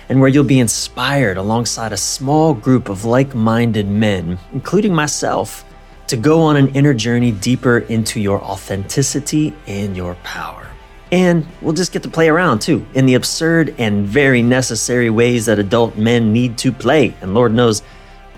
and 0.10 0.20
where 0.20 0.30
you'll 0.30 0.44
be 0.44 0.60
inspired 0.60 1.38
alongside 1.38 1.92
a 1.92 1.98
small 1.98 2.54
group 2.54 2.88
of 2.88 3.04
like 3.04 3.34
minded 3.34 3.88
men, 3.88 4.38
including 4.54 4.94
myself 4.94 5.66
to 6.06 6.16
go 6.16 6.40
on 6.40 6.56
an 6.56 6.68
inner 6.76 6.94
journey 6.94 7.32
deeper 7.32 7.80
into 7.80 8.20
your 8.20 8.40
authenticity 8.44 9.56
and 9.66 9.98
your 9.98 10.14
power. 10.24 10.72
And 11.14 11.45
we'll 11.61 11.76
just 11.76 11.91
get 11.91 12.01
to 12.03 12.09
play 12.09 12.28
around 12.28 12.59
too 12.59 12.84
in 12.95 13.05
the 13.05 13.14
absurd 13.14 13.76
and 13.78 14.03
very 14.05 14.41
necessary 14.41 15.11
ways 15.11 15.45
that 15.45 15.59
adult 15.59 15.95
men 15.95 16.34
need 16.34 16.57
to 16.57 16.72
play. 16.72 17.14
And 17.22 17.36
Lord 17.36 17.53
knows 17.53 17.84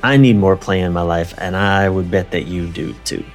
I 0.03 0.17
need 0.17 0.35
more 0.35 0.57
play 0.57 0.81
in 0.81 0.91
my 0.91 1.01
life, 1.01 1.33
and 1.37 1.55
I 1.55 1.87
would 1.87 2.11
bet 2.11 2.31
that 2.31 2.47
you 2.47 2.67
do 2.67 2.93
too. 3.05 3.25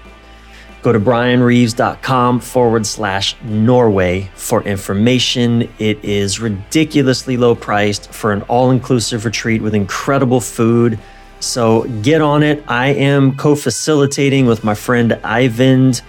Go 0.82 0.92
to 0.92 1.00
bryanreeves.com 1.00 2.40
forward 2.40 2.84
slash 2.84 3.34
Norway 3.42 4.30
for 4.34 4.62
information. 4.62 5.70
It 5.78 6.04
is 6.04 6.38
ridiculously 6.38 7.38
low 7.38 7.54
priced 7.54 8.12
for 8.12 8.32
an 8.32 8.42
all 8.42 8.70
inclusive 8.70 9.24
retreat 9.24 9.62
with 9.62 9.74
incredible 9.74 10.42
food 10.42 10.98
so 11.40 11.84
get 12.02 12.20
on 12.20 12.42
it. 12.42 12.62
I 12.68 12.88
am 12.88 13.34
co 13.36 13.56
facilitating 13.56 14.46
with 14.46 14.62
my 14.62 14.74
friend 14.74 15.12
Ivind, 15.24 16.02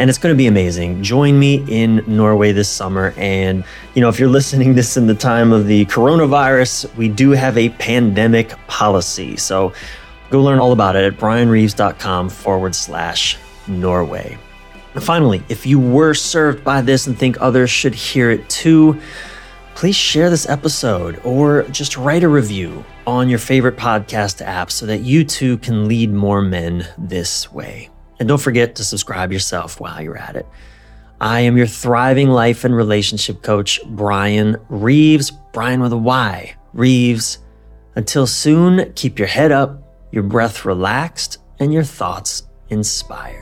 and 0.00 0.08
it's 0.08 0.18
going 0.18 0.34
to 0.34 0.36
be 0.36 0.46
amazing. 0.46 1.02
Join 1.02 1.38
me 1.38 1.62
in 1.68 2.02
Norway 2.06 2.52
this 2.52 2.70
summer. 2.70 3.12
And, 3.18 3.62
you 3.94 4.00
know, 4.00 4.08
if 4.08 4.18
you're 4.18 4.30
listening 4.30 4.74
this 4.74 4.96
in 4.96 5.06
the 5.06 5.14
time 5.14 5.52
of 5.52 5.66
the 5.66 5.84
coronavirus, 5.86 6.92
we 6.96 7.06
do 7.06 7.32
have 7.32 7.58
a 7.58 7.68
pandemic 7.68 8.48
policy. 8.66 9.36
So 9.36 9.74
go 10.30 10.42
learn 10.42 10.58
all 10.58 10.72
about 10.72 10.96
it 10.96 11.04
at 11.04 11.20
bryanreeves.com 11.20 12.30
forward 12.30 12.74
slash 12.74 13.36
Norway. 13.68 14.38
finally, 15.00 15.42
if 15.50 15.66
you 15.66 15.78
were 15.78 16.14
served 16.14 16.64
by 16.64 16.80
this 16.80 17.06
and 17.06 17.16
think 17.16 17.36
others 17.38 17.68
should 17.68 17.94
hear 17.94 18.30
it 18.30 18.48
too, 18.48 18.98
please 19.74 19.96
share 19.96 20.30
this 20.30 20.48
episode 20.48 21.20
or 21.24 21.64
just 21.64 21.98
write 21.98 22.24
a 22.24 22.28
review 22.28 22.82
on 23.06 23.28
your 23.28 23.38
favorite 23.38 23.76
podcast 23.76 24.40
app 24.40 24.70
so 24.70 24.86
that 24.86 25.00
you 25.00 25.24
too 25.24 25.58
can 25.58 25.86
lead 25.86 26.10
more 26.10 26.40
men 26.40 26.88
this 26.96 27.52
way. 27.52 27.90
And 28.20 28.28
don't 28.28 28.40
forget 28.40 28.76
to 28.76 28.84
subscribe 28.84 29.32
yourself 29.32 29.80
while 29.80 30.00
you're 30.00 30.18
at 30.18 30.36
it. 30.36 30.46
I 31.20 31.40
am 31.40 31.56
your 31.56 31.66
thriving 31.66 32.28
life 32.28 32.64
and 32.64 32.76
relationship 32.76 33.42
coach, 33.42 33.80
Bryan 33.84 34.56
Reeves, 34.68 35.30
Bryan 35.30 35.80
with 35.80 35.92
a 35.92 35.98
Y, 35.98 36.54
Reeves. 36.72 37.38
Until 37.96 38.26
soon, 38.26 38.92
keep 38.94 39.18
your 39.18 39.28
head 39.28 39.52
up, 39.52 39.82
your 40.12 40.22
breath 40.22 40.64
relaxed, 40.64 41.38
and 41.58 41.72
your 41.72 41.82
thoughts 41.82 42.44
inspired. 42.68 43.39